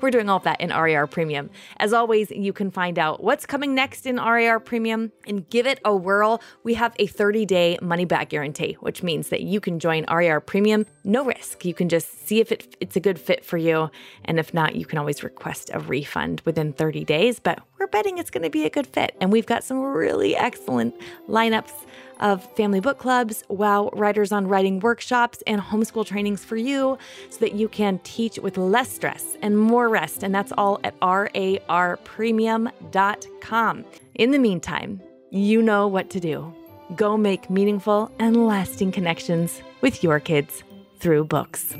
We're 0.02 0.12
doing 0.12 0.30
all 0.30 0.38
of 0.38 0.44
that 0.44 0.60
in 0.62 0.70
RAR 0.70 1.06
Premium. 1.08 1.50
As 1.78 1.94
always, 1.94 2.32
you 2.32 2.54
can 2.54 2.72
find 2.72 2.98
out 2.98 3.24
what's 3.24 3.46
coming 3.46 3.76
next 3.76 4.06
in 4.06 4.18
RAR 4.18 4.60
Premium 4.60 5.12
and 5.28 5.48
give 5.50 5.68
it 5.68 5.80
a 5.86 5.96
whirl. 5.96 6.42
We 6.64 6.74
have 6.76 6.96
a 6.98 7.08
30 7.08 7.46
day 7.46 7.78
money 7.82 8.06
back 8.06 8.30
guarantee, 8.30 8.78
which 8.80 9.04
means 9.04 9.30
that 9.30 9.42
you 9.42 9.60
can 9.60 9.80
join 9.80 10.06
RAR 10.10 10.40
Premium, 10.40 10.86
no 11.04 11.24
risk. 11.26 11.66
You 11.66 11.74
can 11.74 11.90
just 11.90 12.28
see 12.28 12.40
if 12.40 12.52
it, 12.52 12.76
it's 12.80 12.96
a 12.96 13.00
good 13.00 13.20
fit 13.20 13.46
for 13.46 13.58
you. 13.58 13.90
And 14.26 14.40
if 14.40 14.54
not, 14.54 14.76
you 14.76 14.86
can 14.86 14.98
always 14.98 15.24
request 15.24 15.70
a 15.74 15.80
refund 15.80 16.42
within 16.46 16.74
30 16.74 17.04
days. 17.04 17.40
But 17.40 17.60
we're 17.82 17.88
betting 17.88 18.20
it's 18.20 18.30
going 18.30 18.44
to 18.44 18.50
be 18.50 18.64
a 18.64 18.70
good 18.70 18.86
fit. 18.86 19.16
And 19.20 19.32
we've 19.32 19.48
got 19.48 19.64
some 19.64 19.82
really 19.82 20.36
excellent 20.36 20.94
lineups 21.28 21.74
of 22.20 22.48
family 22.56 22.80
book 22.80 23.00
clubs, 23.00 23.44
wow 23.48 23.90
writers 23.94 24.32
on 24.32 24.48
writing 24.48 24.80
workshops, 24.82 25.42
and 25.48 25.60
homeschool 25.60 26.06
trainings 26.06 26.46
for 26.46 26.58
you 26.58 27.00
so 27.32 27.40
that 27.40 27.54
you 27.54 27.68
can 27.68 27.98
teach 28.04 28.38
with 28.38 28.60
less 28.60 28.92
stress 28.92 29.36
and 29.42 29.58
more 29.58 29.90
rest. 29.90 30.22
And 30.22 30.36
that's 30.36 30.54
all 30.60 30.80
at 30.84 31.00
rarpremium.com. 31.00 33.86
In 34.14 34.30
the 34.30 34.38
meantime, 34.38 35.02
you 35.32 35.64
know 35.64 35.88
what 35.88 36.12
to 36.12 36.20
do. 36.20 36.54
Go 36.96 37.18
make 37.18 37.50
meaningful 37.50 38.12
and 38.20 38.46
lasting 38.46 38.92
connections 38.92 39.60
with 39.82 40.04
your 40.04 40.20
kids 40.20 40.62
through 41.00 41.24
books. 41.24 41.74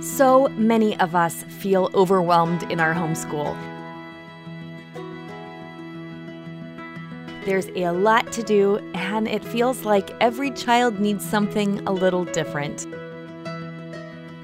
So 0.00 0.48
many 0.56 0.98
of 0.98 1.14
us 1.14 1.42
feel 1.42 1.90
overwhelmed 1.92 2.62
in 2.72 2.80
our 2.80 2.94
homeschool. 2.94 3.54
There's 7.44 7.68
a 7.76 7.90
lot 7.90 8.32
to 8.32 8.42
do, 8.42 8.78
and 8.94 9.28
it 9.28 9.44
feels 9.44 9.84
like 9.84 10.10
every 10.22 10.52
child 10.52 11.00
needs 11.00 11.28
something 11.28 11.86
a 11.86 11.92
little 11.92 12.24
different. 12.24 12.86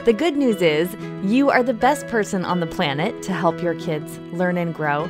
The 0.05 0.13
good 0.13 0.37
news 0.37 0.61
is, 0.61 0.95
you 1.23 1.49
are 1.49 1.63
the 1.63 1.73
best 1.75 2.07
person 2.07 2.45
on 2.45 2.61
the 2.61 2.67
planet 2.67 3.23
to 3.23 3.33
help 3.33 3.63
your 3.63 3.75
kids 3.77 4.19
learn 4.33 4.59
and 4.59 4.75
grow, 4.75 5.05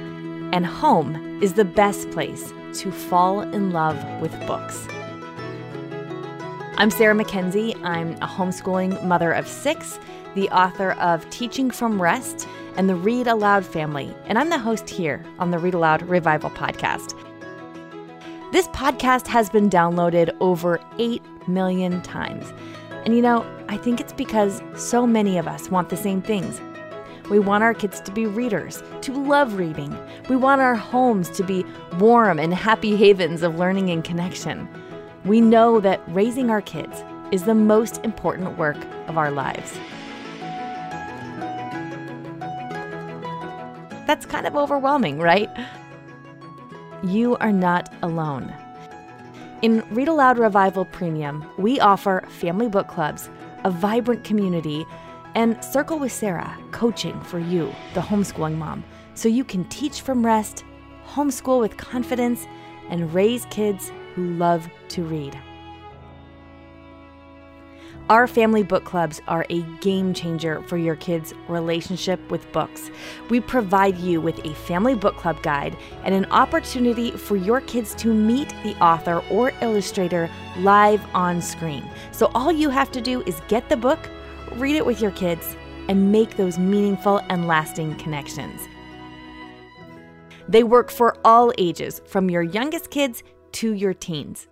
and 0.53 0.65
home 0.65 1.43
is 1.43 1.55
the 1.55 1.65
best 1.65 2.09
place 2.13 2.53
to 2.75 2.93
fall 2.93 3.41
in 3.41 3.73
love 3.73 3.99
with 4.21 4.33
books. 4.47 4.87
I'm 6.79 6.91
Sarah 6.91 7.15
Mackenzie. 7.15 7.75
I'm 7.83 8.13
a 8.17 8.27
homeschooling 8.27 9.03
mother 9.05 9.33
of 9.33 9.49
six 9.49 9.99
the 10.37 10.49
author 10.51 10.93
of 10.93 11.29
Teaching 11.31 11.71
from 11.71 12.01
Rest 12.01 12.47
and 12.77 12.91
the 12.91 12.95
Read 12.95 13.27
Aloud 13.27 13.65
family, 13.65 14.15
and 14.27 14.39
I'm 14.39 14.51
the 14.51 14.59
host 14.59 14.91
here 14.91 15.25
on 15.39 15.51
the 15.51 15.59
Read 15.59 15.73
Aloud 15.73 16.03
Revival 16.03 16.51
podcast. 16.51 17.15
This 18.53 18.69
podcast 18.69 19.27
has 19.29 19.49
been 19.49 19.71
downloaded 19.71 20.37
over 20.41 20.79
8 20.99 21.23
million 21.49 22.03
times. 22.03 22.53
And 23.07 23.17
you 23.17 23.23
know, 23.23 23.47
I 23.71 23.79
think 23.79 23.99
it's 23.99 24.13
because 24.13 24.61
so 24.77 25.07
many 25.07 25.39
of 25.39 25.49
us 25.49 25.71
want 25.71 25.89
the 25.89 25.97
same 25.97 26.21
things. 26.21 26.61
We 27.31 27.39
want 27.39 27.65
our 27.65 27.73
kids 27.73 28.03
to 28.03 28.13
be 28.13 28.27
readers, 28.27 28.83
to 29.01 29.15
love 29.15 29.55
reading. 29.55 29.97
We 30.29 30.37
want 30.37 30.61
our 30.61 30.77
homes 30.77 31.31
to 31.31 31.45
be 31.45 31.65
warm 31.99 32.39
and 32.39 32.53
happy 32.53 32.95
havens 32.95 33.43
of 33.43 33.59
learning 33.59 33.89
and 33.89 34.05
connection. 34.05 34.69
We 35.25 35.41
know 35.41 35.81
that 35.81 36.03
raising 36.09 36.51
our 36.51 36.61
kids 36.61 37.03
is 37.33 37.45
the 37.45 37.55
most 37.55 38.05
important 38.05 38.59
work 38.59 38.77
of 39.09 39.17
our 39.17 39.31
lives. 39.31 39.79
That's 44.07 44.25
kind 44.25 44.47
of 44.47 44.57
overwhelming, 44.57 45.19
right? 45.19 45.51
You 47.03 47.37
are 47.37 47.53
not 47.53 47.93
alone. 48.03 48.55
In 49.63 49.83
Read 49.91 50.09
Aloud 50.09 50.39
Revival 50.39 50.85
Premium, 50.85 51.45
we 51.59 51.81
offer 51.81 52.25
family 52.29 52.69
book 52.69 52.89
clubs, 52.89 53.29
a 53.65 53.71
vibrant 53.71 54.23
community, 54.23 54.87
and 55.35 55.63
Circle 55.63 55.99
with 55.99 56.13
Sarah 56.13 56.57
coaching 56.71 57.21
for 57.23 57.39
you, 57.39 57.75
the 57.95 58.01
homeschooling 58.01 58.57
mom, 58.57 58.85
so 59.15 59.29
you 59.29 59.45
can 59.45 59.65
teach 59.65 60.03
from 60.03 60.25
rest, 60.25 60.65
homeschool 61.07 61.61
with 61.61 61.77
confidence, 61.77 62.47
and 62.91 63.13
raise 63.13 63.45
kids 63.47 63.91
who 64.15 64.35
love 64.35 64.69
to 64.91 65.03
read. 65.03 65.37
Our 68.09 68.29
family 68.29 68.63
book 68.63 68.85
clubs 68.85 69.21
are 69.27 69.45
a 69.51 69.63
game 69.81 70.15
changer 70.15 70.63
for 70.69 70.77
your 70.77 70.95
kids' 70.95 71.35
relationship 71.49 72.21
with 72.31 72.53
books. 72.53 72.89
We 73.31 73.41
provide 73.41 73.99
you 73.99 74.21
with 74.21 74.39
a 74.47 74.55
family 74.55 74.95
book 74.95 75.17
club 75.17 75.43
guide 75.43 75.77
and 76.05 76.15
an 76.15 76.27
opportunity 76.27 77.11
for 77.11 77.35
your 77.35 77.61
kids 77.63 77.97
to 77.97 78.15
meet 78.15 78.55
the 78.63 78.77
author 78.77 79.25
or 79.29 79.53
illustrator 79.61 80.31
live 80.59 81.05
on 81.17 81.43
screen. 81.43 81.85
So 82.13 82.31
all 82.33 82.53
you 82.53 82.71
have 82.71 82.93
to 82.93 83.01
do 83.01 83.23
is 83.23 83.41
get 83.49 83.69
the 83.69 83.77
book, 83.77 83.99
read 84.53 84.77
it 84.77 84.87
with 84.87 85.01
your 85.01 85.11
kids, 85.11 85.57
and 85.89 86.13
make 86.13 86.37
those 86.37 86.61
meaningful 86.61 87.19
and 87.29 87.49
lasting 87.49 87.97
connections. 87.97 88.69
They 90.49 90.63
work 90.63 90.93
for 90.93 91.17
all 91.25 91.53
ages, 91.59 92.01
from 92.07 92.31
your 92.31 92.43
youngest 92.45 92.91
kids 92.91 93.25
to 93.55 93.73
your 93.73 93.95
teens. 93.95 94.47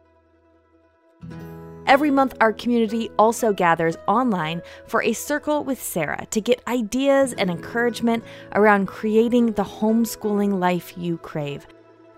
Every 1.86 2.10
month, 2.10 2.34
our 2.40 2.52
community 2.52 3.10
also 3.18 3.52
gathers 3.52 3.96
online 4.08 4.62
for 4.86 5.02
a 5.02 5.12
circle 5.12 5.64
with 5.64 5.82
Sarah 5.82 6.26
to 6.30 6.40
get 6.40 6.66
ideas 6.66 7.34
and 7.34 7.50
encouragement 7.50 8.24
around 8.52 8.86
creating 8.86 9.52
the 9.52 9.64
homeschooling 9.64 10.58
life 10.58 10.96
you 10.96 11.18
crave. 11.18 11.66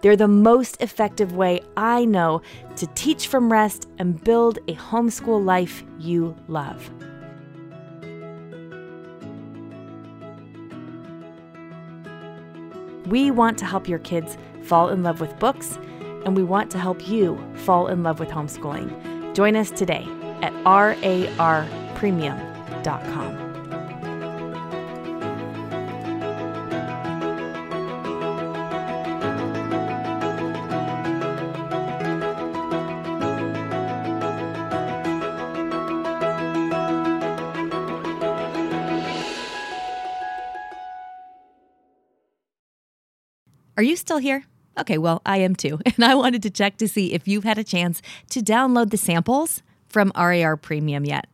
They're 0.03 0.15
the 0.15 0.29
most 0.29 0.81
effective 0.81 1.35
way 1.35 1.63
I 1.77 2.05
know 2.05 2.43
to 2.77 2.87
teach 2.95 3.27
from 3.27 3.51
rest 3.51 3.89
and 3.99 4.23
build 4.23 4.59
a 4.69 4.75
homeschool 4.75 5.45
life 5.45 5.83
you 5.99 6.37
love. 6.47 6.89
We 13.09 13.33
want 13.33 13.59
to 13.59 13.65
help 13.65 13.89
your 13.89 13.99
kids 14.01 14.37
fall 14.63 14.91
in 14.91 15.03
love 15.03 15.21
with 15.21 15.37
books, 15.39 15.79
and 16.25 16.37
we 16.37 16.43
want 16.45 16.71
to 16.73 16.79
help 16.79 17.09
you 17.09 17.39
fall 17.55 17.89
in 17.89 18.03
love 18.03 18.21
with 18.21 18.29
homeschooling. 18.29 19.16
Join 19.37 19.55
us 19.55 19.71
today 19.71 20.09
at 20.41 20.55
rarpremium.com. 20.65 23.37
Are 43.77 43.83
you 43.83 43.97
still 43.97 44.17
here? 44.17 44.47
Okay, 44.79 44.99
well, 44.99 45.23
I 45.25 45.39
am 45.39 45.55
too. 45.55 45.79
And 45.97 46.05
I 46.05 46.15
wanted 46.15 46.43
to 46.43 46.51
check 46.51 46.77
to 46.79 46.89
see 46.89 47.15
if 47.15 47.27
you've 47.27 47.45
had 47.45 47.59
a 47.59 47.65
chance 47.65 48.03
to 48.31 48.41
download 48.41 48.91
the 48.91 48.97
samples 48.97 49.63
from 49.89 50.13
RAR 50.15 50.57
Premium 50.57 51.05
yet. 51.05 51.27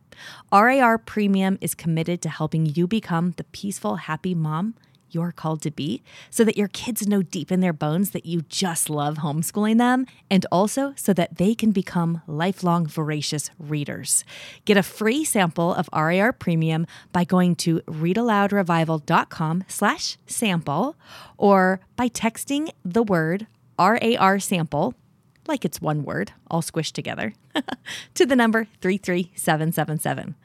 RAR 0.51 0.97
Premium 0.97 1.57
is 1.59 1.75
committed 1.75 2.21
to 2.21 2.29
helping 2.29 2.65
you 2.65 2.87
become 2.87 3.33
the 3.37 3.43
peaceful, 3.45 3.95
happy 3.95 4.35
mom 4.35 4.75
you're 5.13 5.31
called 5.31 5.61
to 5.61 5.71
be 5.71 6.01
so 6.29 6.43
that 6.43 6.57
your 6.57 6.67
kids 6.67 7.07
know 7.07 7.21
deep 7.21 7.51
in 7.51 7.59
their 7.59 7.73
bones 7.73 8.11
that 8.11 8.25
you 8.25 8.41
just 8.49 8.89
love 8.89 9.17
homeschooling 9.17 9.77
them 9.77 10.05
and 10.29 10.45
also 10.51 10.93
so 10.95 11.13
that 11.13 11.37
they 11.37 11.55
can 11.55 11.71
become 11.71 12.21
lifelong 12.27 12.85
voracious 12.85 13.49
readers. 13.59 14.23
Get 14.65 14.77
a 14.77 14.83
free 14.83 15.23
sample 15.23 15.73
of 15.73 15.89
RAR 15.93 16.33
Premium 16.33 16.85
by 17.11 17.23
going 17.23 17.55
to 17.57 17.79
readaloudrevival.com 17.81 19.63
slash 19.67 20.17
sample 20.25 20.95
or 21.37 21.79
by 21.95 22.09
texting 22.09 22.71
the 22.83 23.03
word 23.03 23.47
RAR 23.77 24.39
sample 24.39 24.93
like 25.47 25.65
it's 25.65 25.81
one 25.81 26.03
word, 26.03 26.31
all 26.49 26.61
squished 26.61 26.93
together, 26.93 27.33
to 28.13 28.25
the 28.25 28.35
number 28.35 28.67
33777. 28.81 30.35